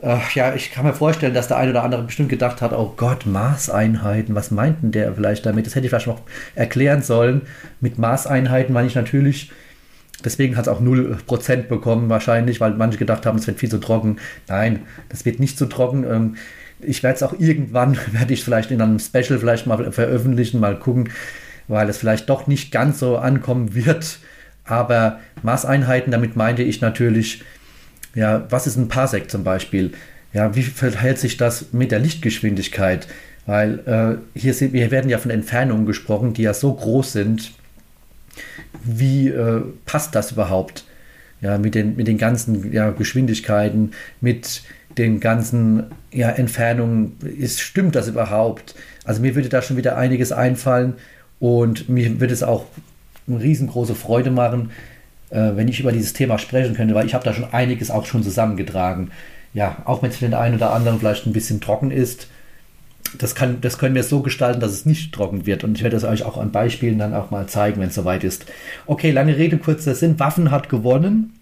Ach, 0.00 0.30
ja, 0.36 0.54
ich 0.54 0.70
kann 0.70 0.86
mir 0.86 0.94
vorstellen, 0.94 1.34
dass 1.34 1.48
der 1.48 1.56
eine 1.56 1.72
oder 1.72 1.82
andere 1.82 2.04
bestimmt 2.04 2.28
gedacht 2.28 2.62
hat, 2.62 2.72
oh 2.72 2.94
Gott, 2.96 3.26
Maßeinheiten, 3.26 4.32
was 4.36 4.52
meinten 4.52 4.92
der 4.92 5.12
vielleicht 5.14 5.44
damit? 5.44 5.66
Das 5.66 5.74
hätte 5.74 5.86
ich 5.86 5.90
vielleicht 5.90 6.06
noch 6.06 6.20
erklären 6.54 7.02
sollen. 7.02 7.42
Mit 7.80 7.98
Maßeinheiten 7.98 8.72
meine 8.72 8.86
ich 8.86 8.94
natürlich, 8.94 9.50
deswegen 10.24 10.56
hat 10.56 10.66
es 10.66 10.68
auch 10.68 10.80
0% 10.80 11.62
bekommen 11.62 12.10
wahrscheinlich, 12.10 12.60
weil 12.60 12.74
manche 12.74 12.96
gedacht 12.96 13.26
haben, 13.26 13.38
es 13.38 13.48
wird 13.48 13.58
viel 13.58 13.70
zu 13.70 13.78
trocken. 13.78 14.18
Nein, 14.46 14.82
das 15.08 15.24
wird 15.24 15.40
nicht 15.40 15.58
zu 15.58 15.66
trocken. 15.66 16.04
Ähm, 16.04 16.36
ich 16.80 17.02
werde 17.02 17.16
es 17.16 17.24
auch 17.24 17.34
irgendwann, 17.36 17.98
werde 18.12 18.32
ich 18.32 18.44
vielleicht 18.44 18.70
in 18.70 18.80
einem 18.80 19.00
Special 19.00 19.40
vielleicht 19.40 19.66
mal 19.66 19.90
veröffentlichen, 19.90 20.60
mal 20.60 20.78
gucken, 20.78 21.10
weil 21.66 21.88
es 21.88 21.98
vielleicht 21.98 22.28
doch 22.28 22.46
nicht 22.46 22.70
ganz 22.70 23.00
so 23.00 23.18
ankommen 23.18 23.74
wird. 23.74 24.20
Aber 24.68 25.18
Maßeinheiten, 25.42 26.12
damit 26.12 26.36
meinte 26.36 26.62
ich 26.62 26.80
natürlich 26.80 27.42
ja, 28.14 28.46
was 28.50 28.66
ist 28.66 28.76
ein 28.76 28.88
Parsec 28.88 29.30
zum 29.30 29.44
Beispiel? 29.44 29.92
Ja, 30.32 30.54
wie 30.54 30.62
verhält 30.62 31.18
sich 31.18 31.36
das 31.36 31.72
mit 31.72 31.92
der 31.92 32.00
Lichtgeschwindigkeit? 32.00 33.06
Weil 33.46 33.78
äh, 34.34 34.38
hier, 34.38 34.54
sind, 34.54 34.74
hier 34.74 34.90
werden 34.90 35.08
ja 35.08 35.18
von 35.18 35.30
Entfernungen 35.30 35.86
gesprochen, 35.86 36.34
die 36.34 36.42
ja 36.42 36.52
so 36.52 36.74
groß 36.74 37.12
sind. 37.12 37.52
Wie 38.84 39.28
äh, 39.28 39.62
passt 39.86 40.14
das 40.14 40.32
überhaupt? 40.32 40.84
Ja, 41.40 41.56
mit 41.56 41.74
den, 41.74 41.96
mit 41.96 42.08
den 42.08 42.18
ganzen 42.18 42.72
ja, 42.72 42.90
Geschwindigkeiten, 42.90 43.92
mit 44.20 44.62
den 44.98 45.20
ganzen 45.20 45.84
ja, 46.12 46.30
Entfernungen. 46.30 47.16
Ist, 47.20 47.60
stimmt 47.60 47.94
das 47.94 48.08
überhaupt? 48.08 48.74
Also 49.04 49.22
mir 49.22 49.34
würde 49.34 49.48
da 49.48 49.62
schon 49.62 49.76
wieder 49.76 49.96
einiges 49.96 50.32
einfallen 50.32 50.94
und 51.38 51.88
mir 51.88 52.20
würde 52.20 52.34
es 52.34 52.42
auch 52.42 52.66
eine 53.28 53.40
riesengroße 53.40 53.94
Freude 53.94 54.30
machen, 54.30 54.70
äh, 55.30 55.52
wenn 55.54 55.68
ich 55.68 55.80
über 55.80 55.92
dieses 55.92 56.12
Thema 56.12 56.38
sprechen 56.38 56.74
könnte, 56.74 56.94
weil 56.94 57.06
ich 57.06 57.14
habe 57.14 57.24
da 57.24 57.32
schon 57.32 57.52
einiges 57.52 57.90
auch 57.90 58.06
schon 58.06 58.22
zusammengetragen. 58.22 59.10
Ja, 59.54 59.78
auch 59.84 60.02
wenn 60.02 60.10
es 60.10 60.18
für 60.18 60.24
den 60.24 60.34
einen 60.34 60.56
oder 60.56 60.72
anderen 60.72 60.98
vielleicht 60.98 61.26
ein 61.26 61.32
bisschen 61.32 61.60
trocken 61.60 61.90
ist, 61.90 62.28
das, 63.16 63.34
kann, 63.34 63.60
das 63.60 63.78
können 63.78 63.94
wir 63.94 64.02
so 64.02 64.20
gestalten, 64.20 64.60
dass 64.60 64.72
es 64.72 64.84
nicht 64.84 65.14
trocken 65.14 65.46
wird. 65.46 65.64
Und 65.64 65.76
ich 65.76 65.82
werde 65.82 65.96
es 65.96 66.04
euch 66.04 66.24
auch 66.24 66.36
an 66.36 66.52
Beispielen 66.52 66.98
dann 66.98 67.14
auch 67.14 67.30
mal 67.30 67.46
zeigen, 67.46 67.80
wenn 67.80 67.88
es 67.88 67.94
soweit 67.94 68.24
ist. 68.24 68.46
Okay, 68.86 69.10
lange 69.10 69.36
Rede, 69.36 69.56
kurzer 69.56 69.94
Sinn. 69.94 70.18
Waffen 70.18 70.50
hat 70.50 70.68
gewonnen. 70.68 71.34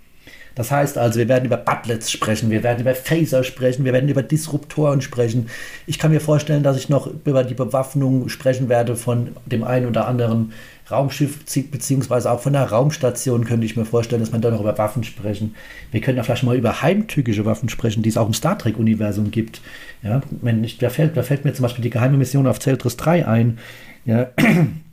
Das 0.55 0.71
heißt 0.71 0.97
also, 0.97 1.19
wir 1.19 1.29
werden 1.29 1.45
über 1.45 1.59
Butlets 1.59 2.11
sprechen, 2.11 2.51
wir 2.51 2.63
werden 2.63 2.81
über 2.81 2.95
Phaser 2.95 3.45
sprechen, 3.45 3.85
wir 3.85 3.93
werden 3.93 4.09
über 4.09 4.23
Disruptoren 4.23 5.03
sprechen. 5.03 5.51
Ich 5.87 5.99
kann 5.99 6.11
mir 6.11 6.21
vorstellen, 6.21 6.63
dass 6.63 6.79
ich 6.79 6.89
noch 6.89 7.11
über 7.27 7.45
die 7.45 7.53
Bewaffnung 7.53 8.31
sprechen 8.31 8.71
werde 8.71 8.97
von 8.97 9.37
dem 9.45 9.65
einen 9.65 9.87
oder 9.87 10.09
anderen 10.09 10.55
Raumschiff 10.91 11.39
beziehungsweise 11.71 12.31
auch 12.31 12.41
von 12.41 12.53
der 12.53 12.65
Raumstation 12.65 13.45
könnte 13.45 13.67
ich 13.67 13.77
mir 13.77 13.85
vorstellen, 13.85 14.21
dass 14.21 14.31
man 14.31 14.41
da 14.41 14.51
noch 14.51 14.61
über 14.61 14.79
Waffen 14.79 15.03
sprechen. 15.03 15.55
Wir 15.91 16.01
können 16.01 16.17
ja 16.17 16.23
vielleicht 16.23 16.45
mal 16.45 16.57
über 16.57 16.81
heimtückische 16.83 17.45
Waffen 17.45 17.69
sprechen, 17.69 18.03
die 18.03 18.09
es 18.09 18.17
auch 18.17 18.29
im 18.29 18.35
Star 18.35 18.57
Trek-Universum 18.57 19.31
gibt. 19.31 19.61
Ja, 20.03 20.21
wenn 20.43 20.63
ich, 20.63 20.79
da, 20.79 20.89
fällt, 20.89 21.17
da 21.17 21.23
fällt 21.23 21.45
mir 21.45 21.55
zum 21.55 21.65
Beispiel 21.65 21.83
die 21.83 21.91
geheime 21.91 22.17
Mission 22.17 22.47
auf 22.47 22.61
Zeltris 22.61 22.97
3 22.97 23.27
ein, 23.27 23.59
ja, 24.05 24.31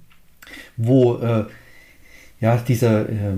wo 0.77 1.17
äh, 1.17 1.45
ja, 2.41 2.57
diese 2.67 2.87
äh, 2.87 3.35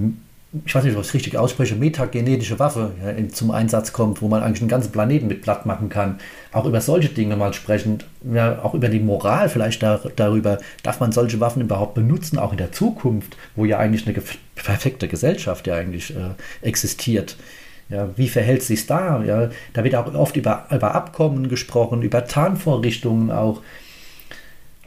ich 0.66 0.74
weiß 0.74 0.84
nicht, 0.84 0.96
ob 0.96 1.02
ich 1.02 1.08
es 1.08 1.14
richtig 1.14 1.38
ausspreche, 1.38 1.76
metagenetische 1.76 2.60
Waffe 2.60 2.92
ja, 3.04 3.28
zum 3.30 3.52
Einsatz 3.52 3.92
kommt, 3.92 4.22
wo 4.22 4.28
man 4.28 4.44
eigentlich 4.44 4.62
einen 4.62 4.70
ganzen 4.70 4.92
Planeten 4.92 5.28
mit 5.28 5.42
platt 5.42 5.66
machen 5.66 5.90
kann. 5.90 6.20
Auch 6.52 6.66
über 6.66 6.82
solche 6.82 7.10
Dinge 7.10 7.36
mal 7.36 7.54
sprechen, 7.54 8.04
ja, 8.32 8.62
auch 8.64 8.74
über 8.74 8.90
die 8.90 9.00
Moral 9.00 9.50
vielleicht 9.50 9.84
da, 9.84 10.00
darüber, 10.16 10.60
darf 10.84 11.00
man 11.00 11.12
solche 11.12 11.40
Waffen 11.40 11.62
überhaupt 11.62 11.96
benutzen, 11.96 12.40
auch 12.40 12.52
in 12.52 12.58
der 12.58 12.72
Zukunft, 12.72 13.36
wo 13.56 13.66
ja 13.66 13.80
eigentlich 13.80 14.08
eine 14.08 14.16
perfekte 14.56 15.08
Gesellschaft 15.08 15.68
ja 15.68 15.76
eigentlich 15.76 16.16
äh, 16.16 16.36
existiert. 16.62 17.36
Ja, 17.90 18.10
wie 18.16 18.30
verhält 18.30 18.64
sich 18.64 18.88
da? 18.88 19.24
Ja, 19.24 19.50
da 19.74 19.84
wird 19.84 19.96
auch 19.96 20.14
oft 20.16 20.36
über, 20.38 20.68
über 20.72 20.96
Abkommen 20.96 21.50
gesprochen, 21.50 22.02
über 22.02 22.26
Tarnvorrichtungen 22.26 23.30
auch. 23.30 23.62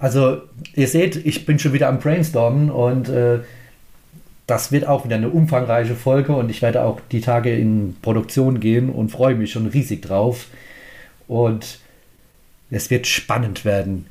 Also, 0.00 0.42
ihr 0.74 0.88
seht, 0.88 1.16
ich 1.16 1.44
bin 1.44 1.58
schon 1.58 1.72
wieder 1.72 1.88
am 1.88 1.98
Brainstormen 1.98 2.70
und 2.70 3.08
äh, 3.08 3.40
das 4.48 4.72
wird 4.72 4.86
auch 4.86 5.04
wieder 5.04 5.16
eine 5.16 5.28
umfangreiche 5.28 5.94
Folge 5.94 6.34
und 6.34 6.50
ich 6.50 6.62
werde 6.62 6.82
auch 6.82 7.00
die 7.12 7.20
Tage 7.20 7.54
in 7.54 7.96
Produktion 8.00 8.60
gehen 8.60 8.88
und 8.88 9.10
freue 9.10 9.34
mich 9.34 9.52
schon 9.52 9.66
riesig 9.66 10.00
drauf. 10.00 10.46
Und 11.28 11.80
es 12.70 12.88
wird 12.88 13.06
spannend 13.06 13.66
werden. 13.66 14.06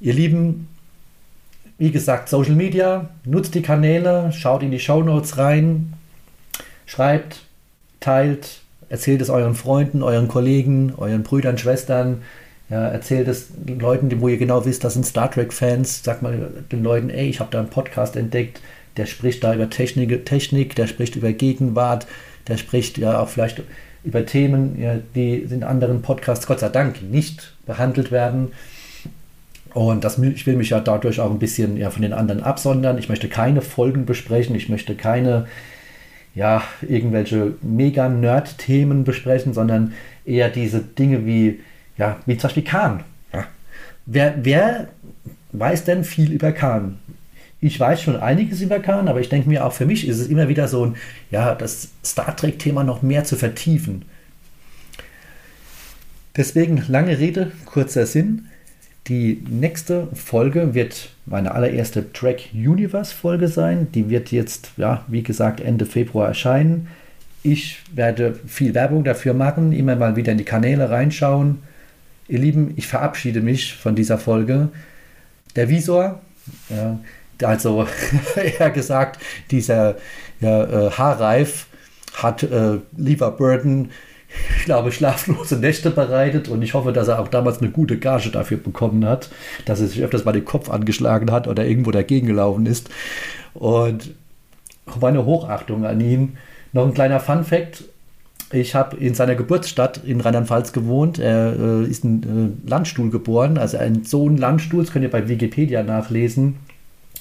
Ihr 0.00 0.14
Lieben, 0.14 0.68
wie 1.76 1.90
gesagt, 1.90 2.30
Social 2.30 2.54
Media, 2.54 3.10
nutzt 3.26 3.54
die 3.54 3.60
Kanäle, 3.60 4.32
schaut 4.32 4.62
in 4.62 4.70
die 4.70 4.80
Show 4.80 5.02
Notes 5.02 5.36
rein, 5.36 5.92
schreibt, 6.86 7.42
teilt, 8.00 8.62
erzählt 8.88 9.20
es 9.20 9.28
euren 9.28 9.54
Freunden, 9.54 10.02
euren 10.02 10.28
Kollegen, 10.28 10.94
euren 10.96 11.22
Brüdern, 11.22 11.58
Schwestern. 11.58 12.22
Ja, 12.70 12.88
erzählt 12.88 13.28
es 13.28 13.48
Leuten, 13.66 14.22
wo 14.22 14.28
ihr 14.28 14.38
genau 14.38 14.64
wisst, 14.64 14.84
das 14.84 14.94
sind 14.94 15.04
Star 15.04 15.30
Trek-Fans. 15.30 16.02
Sagt 16.02 16.22
mal 16.22 16.64
den 16.72 16.82
Leuten, 16.82 17.10
ey, 17.10 17.28
ich 17.28 17.40
habe 17.40 17.50
da 17.50 17.58
einen 17.58 17.68
Podcast 17.68 18.16
entdeckt 18.16 18.62
der 18.96 19.06
spricht 19.06 19.42
da 19.44 19.54
über 19.54 19.70
Technik, 19.70 20.26
Technik, 20.26 20.74
der 20.74 20.86
spricht 20.86 21.16
über 21.16 21.32
Gegenwart, 21.32 22.06
der 22.48 22.56
spricht 22.56 22.98
ja 22.98 23.18
auch 23.18 23.28
vielleicht 23.28 23.62
über 24.04 24.26
Themen, 24.26 24.80
ja, 24.80 24.98
die 25.14 25.34
in 25.36 25.62
anderen 25.62 26.02
Podcasts 26.02 26.46
Gott 26.46 26.60
sei 26.60 26.68
Dank 26.68 27.02
nicht 27.02 27.54
behandelt 27.66 28.10
werden. 28.10 28.52
Und 29.74 30.04
das, 30.04 30.18
ich 30.18 30.46
will 30.46 30.56
mich 30.56 30.70
ja 30.70 30.80
dadurch 30.80 31.20
auch 31.20 31.30
ein 31.30 31.38
bisschen 31.38 31.76
ja, 31.76 31.90
von 31.90 32.02
den 32.02 32.12
anderen 32.12 32.42
absondern. 32.42 32.98
Ich 32.98 33.08
möchte 33.08 33.28
keine 33.28 33.62
Folgen 33.62 34.04
besprechen, 34.04 34.54
ich 34.54 34.68
möchte 34.68 34.94
keine 34.94 35.46
ja, 36.34 36.62
irgendwelche 36.86 37.54
mega-Nerd-Themen 37.62 39.04
besprechen, 39.04 39.52
sondern 39.52 39.92
eher 40.24 40.48
diese 40.48 40.80
Dinge 40.80 41.26
wie, 41.26 41.60
ja, 41.98 42.18
wie 42.26 42.36
zum 42.36 42.48
Beispiel 42.48 42.64
Khan. 42.64 43.04
Ja. 43.32 43.44
Wer, 44.06 44.34
wer 44.42 44.88
weiß 45.52 45.84
denn 45.84 46.04
viel 46.04 46.32
über 46.32 46.52
Khan? 46.52 46.98
Ich 47.62 47.78
weiß 47.78 48.02
schon 48.02 48.16
einiges 48.16 48.60
über 48.60 48.80
Khan, 48.80 49.06
aber 49.06 49.20
ich 49.20 49.28
denke 49.28 49.48
mir 49.48 49.64
auch 49.64 49.72
für 49.72 49.86
mich 49.86 50.06
ist 50.08 50.18
es 50.18 50.26
immer 50.26 50.48
wieder 50.48 50.66
so 50.66 50.84
ein, 50.84 50.96
ja, 51.30 51.54
das 51.54 51.90
Star 52.04 52.36
Trek-Thema 52.36 52.82
noch 52.82 53.02
mehr 53.02 53.22
zu 53.22 53.36
vertiefen. 53.36 54.04
Deswegen 56.36 56.82
lange 56.88 57.18
Rede, 57.18 57.52
kurzer 57.64 58.04
Sinn. 58.04 58.46
Die 59.06 59.44
nächste 59.48 60.08
Folge 60.12 60.74
wird 60.74 61.10
meine 61.24 61.52
allererste 61.52 62.12
Track 62.12 62.48
Universe 62.52 63.14
Folge 63.14 63.46
sein. 63.46 63.86
Die 63.92 64.10
wird 64.10 64.32
jetzt, 64.32 64.72
ja, 64.76 65.04
wie 65.06 65.22
gesagt, 65.22 65.60
Ende 65.60 65.86
Februar 65.86 66.28
erscheinen. 66.28 66.88
Ich 67.44 67.78
werde 67.94 68.40
viel 68.44 68.74
Werbung 68.74 69.04
dafür 69.04 69.34
machen, 69.34 69.72
immer 69.72 69.94
mal 69.94 70.16
wieder 70.16 70.32
in 70.32 70.38
die 70.38 70.44
Kanäle 70.44 70.90
reinschauen. 70.90 71.58
Ihr 72.26 72.40
Lieben, 72.40 72.72
ich 72.74 72.88
verabschiede 72.88 73.40
mich 73.40 73.74
von 73.74 73.94
dieser 73.94 74.18
Folge. 74.18 74.70
Der 75.54 75.68
Visor, 75.68 76.20
ja, 76.68 76.98
also 77.46 77.86
eher 78.36 78.70
gesagt, 78.70 79.20
dieser 79.50 79.96
ja, 80.40 80.64
äh, 80.64 80.90
Haarreif 80.90 81.66
hat 82.14 82.42
äh, 82.42 82.78
Lever 82.96 83.30
Burton, 83.30 83.90
ich 84.58 84.64
glaube, 84.64 84.92
schlaflose 84.92 85.56
Nächte 85.56 85.90
bereitet 85.90 86.48
und 86.48 86.62
ich 86.62 86.74
hoffe, 86.74 86.92
dass 86.92 87.08
er 87.08 87.20
auch 87.20 87.28
damals 87.28 87.58
eine 87.58 87.70
gute 87.70 87.98
Gage 87.98 88.30
dafür 88.30 88.56
bekommen 88.56 89.04
hat, 89.04 89.30
dass 89.66 89.80
er 89.80 89.88
sich 89.88 90.02
öfters 90.02 90.24
mal 90.24 90.32
den 90.32 90.44
Kopf 90.44 90.70
angeschlagen 90.70 91.30
hat 91.30 91.48
oder 91.48 91.66
irgendwo 91.66 91.90
dagegen 91.90 92.26
gelaufen 92.26 92.66
ist. 92.66 92.88
Und 93.54 94.14
meine 95.00 95.24
Hochachtung 95.24 95.84
an 95.84 96.00
ihn. 96.00 96.36
Noch 96.72 96.86
ein 96.86 96.94
kleiner 96.94 97.20
Fun 97.20 97.44
Fact. 97.44 97.84
Ich 98.50 98.74
habe 98.74 98.96
in 98.96 99.14
seiner 99.14 99.34
Geburtsstadt 99.34 100.00
in 100.04 100.20
Rheinland-Pfalz 100.20 100.72
gewohnt. 100.72 101.18
Er 101.18 101.54
äh, 101.58 101.84
ist 101.84 102.04
ein 102.04 102.56
äh, 102.64 102.68
Landstuhl 102.68 103.10
geboren, 103.10 103.56
also 103.58 103.78
ein 103.78 104.04
Sohn 104.04 104.36
Landstuhl, 104.36 104.82
das 104.82 104.92
könnt 104.92 105.04
ihr 105.04 105.10
bei 105.10 105.28
Wikipedia 105.28 105.82
nachlesen 105.82 106.56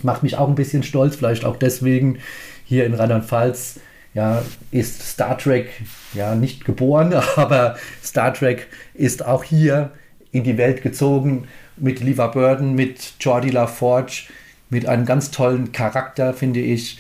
macht 0.04 0.24
mich 0.24 0.38
auch 0.38 0.48
ein 0.48 0.56
bisschen 0.56 0.84
stolz, 0.84 1.16
vielleicht 1.16 1.46
auch 1.46 1.58
deswegen 1.58 2.20
hier 2.66 2.86
in 2.86 2.94
Rheinland-Pfalz 2.94 3.80
ja, 4.14 4.44
ist 4.72 5.02
Star 5.02 5.38
Trek 5.38 5.70
ja 6.14 6.36
nicht 6.36 6.66
geboren, 6.66 7.14
aber 7.36 7.78
Star 8.04 8.34
Trek 8.34 8.68
ist 8.94 9.26
auch 9.26 9.44
hier 9.44 9.92
in 10.32 10.44
die 10.44 10.58
Welt 10.58 10.82
gezogen 10.82 11.48
mit 11.78 12.00
Lever 12.02 12.30
Burton, 12.30 12.74
mit 12.74 13.14
Jordi 13.20 13.50
LaForge, 13.50 14.24
mit 14.70 14.86
einem 14.86 15.06
ganz 15.06 15.32
tollen 15.32 15.72
Charakter, 15.72 16.34
finde 16.34 16.60
ich. 16.60 17.00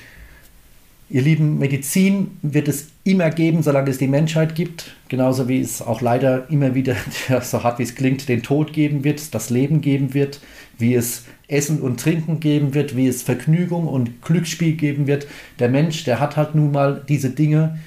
Ihr 1.09 1.21
lieben, 1.21 1.59
Medizin 1.59 2.37
wird 2.41 2.67
es 2.67 2.87
immer 3.03 3.29
geben, 3.29 3.63
solange 3.63 3.89
es 3.89 3.97
die 3.97 4.07
Menschheit 4.07 4.55
gibt. 4.55 4.95
Genauso 5.11 5.49
wie 5.49 5.59
es 5.59 5.81
auch 5.81 5.99
leider 5.99 6.49
immer 6.49 6.73
wieder, 6.73 6.95
so 7.41 7.65
hart 7.65 7.79
wie 7.79 7.83
es 7.83 7.95
klingt, 7.95 8.29
den 8.29 8.43
Tod 8.43 8.71
geben 8.71 9.03
wird, 9.03 9.35
das 9.35 9.49
Leben 9.49 9.81
geben 9.81 10.13
wird, 10.13 10.39
wie 10.77 10.95
es 10.95 11.25
Essen 11.49 11.81
und 11.81 11.99
Trinken 11.99 12.39
geben 12.39 12.73
wird, 12.73 12.95
wie 12.95 13.09
es 13.09 13.21
Vergnügung 13.21 13.89
und 13.89 14.21
Glücksspiel 14.21 14.77
geben 14.77 15.07
wird. 15.07 15.27
Der 15.59 15.67
Mensch, 15.67 16.05
der 16.05 16.21
hat 16.21 16.37
halt 16.37 16.55
nun 16.55 16.71
mal 16.71 17.03
diese 17.09 17.29
Dinge, 17.29 17.77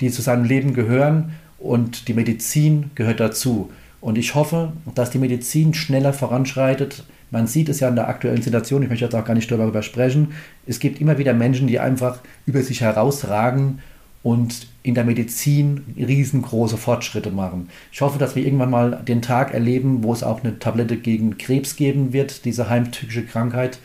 die 0.00 0.12
zu 0.12 0.22
seinem 0.22 0.44
Leben 0.44 0.72
gehören 0.72 1.32
und 1.58 2.06
die 2.06 2.14
Medizin 2.14 2.92
gehört 2.94 3.18
dazu. 3.18 3.72
Und 4.00 4.16
ich 4.16 4.36
hoffe, 4.36 4.72
dass 4.94 5.10
die 5.10 5.18
Medizin 5.18 5.74
schneller 5.74 6.12
voranschreitet. 6.12 7.02
Man 7.32 7.48
sieht 7.48 7.68
es 7.68 7.80
ja 7.80 7.88
in 7.88 7.96
der 7.96 8.08
aktuellen 8.08 8.42
Situation, 8.42 8.84
ich 8.84 8.88
möchte 8.88 9.06
jetzt 9.06 9.16
auch 9.16 9.24
gar 9.24 9.34
nicht 9.34 9.50
darüber 9.50 9.82
sprechen. 9.82 10.34
Es 10.68 10.78
gibt 10.78 11.00
immer 11.00 11.18
wieder 11.18 11.34
Menschen, 11.34 11.66
die 11.66 11.80
einfach 11.80 12.20
über 12.46 12.62
sich 12.62 12.80
herausragen 12.80 13.80
und 14.22 14.66
in 14.82 14.94
der 14.94 15.04
Medizin 15.04 15.84
riesengroße 15.96 16.76
Fortschritte 16.76 17.30
machen. 17.30 17.70
Ich 17.92 18.00
hoffe, 18.00 18.18
dass 18.18 18.36
wir 18.36 18.44
irgendwann 18.44 18.70
mal 18.70 19.02
den 19.06 19.22
Tag 19.22 19.52
erleben, 19.54 20.02
wo 20.02 20.12
es 20.12 20.22
auch 20.22 20.42
eine 20.42 20.58
Tablette 20.58 20.96
gegen 20.96 21.38
Krebs 21.38 21.76
geben 21.76 22.12
wird, 22.12 22.44
diese 22.44 22.68
heimtückische 22.68 23.24
Krankheit. 23.24 23.78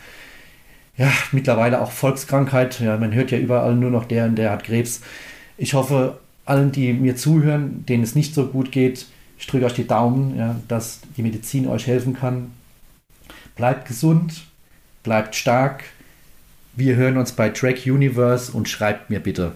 Ja, 0.97 1.11
mittlerweile 1.31 1.81
auch 1.81 1.91
Volkskrankheit. 1.91 2.79
Ja, 2.79 2.97
man 2.97 3.13
hört 3.13 3.31
ja 3.31 3.37
überall 3.37 3.75
nur 3.75 3.91
noch 3.91 4.05
der 4.05 4.25
und 4.25 4.35
der 4.35 4.51
hat 4.51 4.63
Krebs. 4.63 5.01
Ich 5.57 5.73
hoffe, 5.73 6.19
allen, 6.45 6.71
die 6.71 6.93
mir 6.93 7.15
zuhören, 7.15 7.85
denen 7.85 8.03
es 8.03 8.15
nicht 8.15 8.33
so 8.33 8.47
gut 8.47 8.71
geht, 8.71 9.07
ich 9.37 9.47
drücke 9.47 9.65
euch 9.65 9.73
die 9.73 9.87
Daumen, 9.87 10.37
ja, 10.37 10.55
dass 10.67 11.01
die 11.17 11.21
Medizin 11.21 11.67
euch 11.67 11.87
helfen 11.87 12.13
kann. 12.13 12.51
Bleibt 13.55 13.87
gesund, 13.87 14.45
bleibt 15.03 15.35
stark. 15.35 15.83
Wir 16.75 16.95
hören 16.95 17.17
uns 17.17 17.33
bei 17.33 17.49
Track 17.49 17.85
Universe 17.85 18.51
und 18.51 18.69
schreibt 18.69 19.09
mir 19.09 19.19
bitte. 19.19 19.53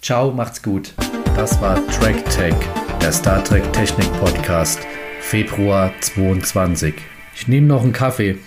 Ciao, 0.00 0.30
macht's 0.30 0.62
gut. 0.62 0.94
Das 1.34 1.60
war 1.60 1.74
Track 1.88 2.24
Tech, 2.30 2.54
der 3.02 3.12
Star 3.12 3.42
Trek 3.42 3.70
Technik 3.72 4.10
Podcast, 4.20 4.80
Februar 5.20 5.92
22. 6.00 6.94
Ich 7.34 7.48
nehme 7.48 7.66
noch 7.66 7.82
einen 7.82 7.92
Kaffee. 7.92 8.38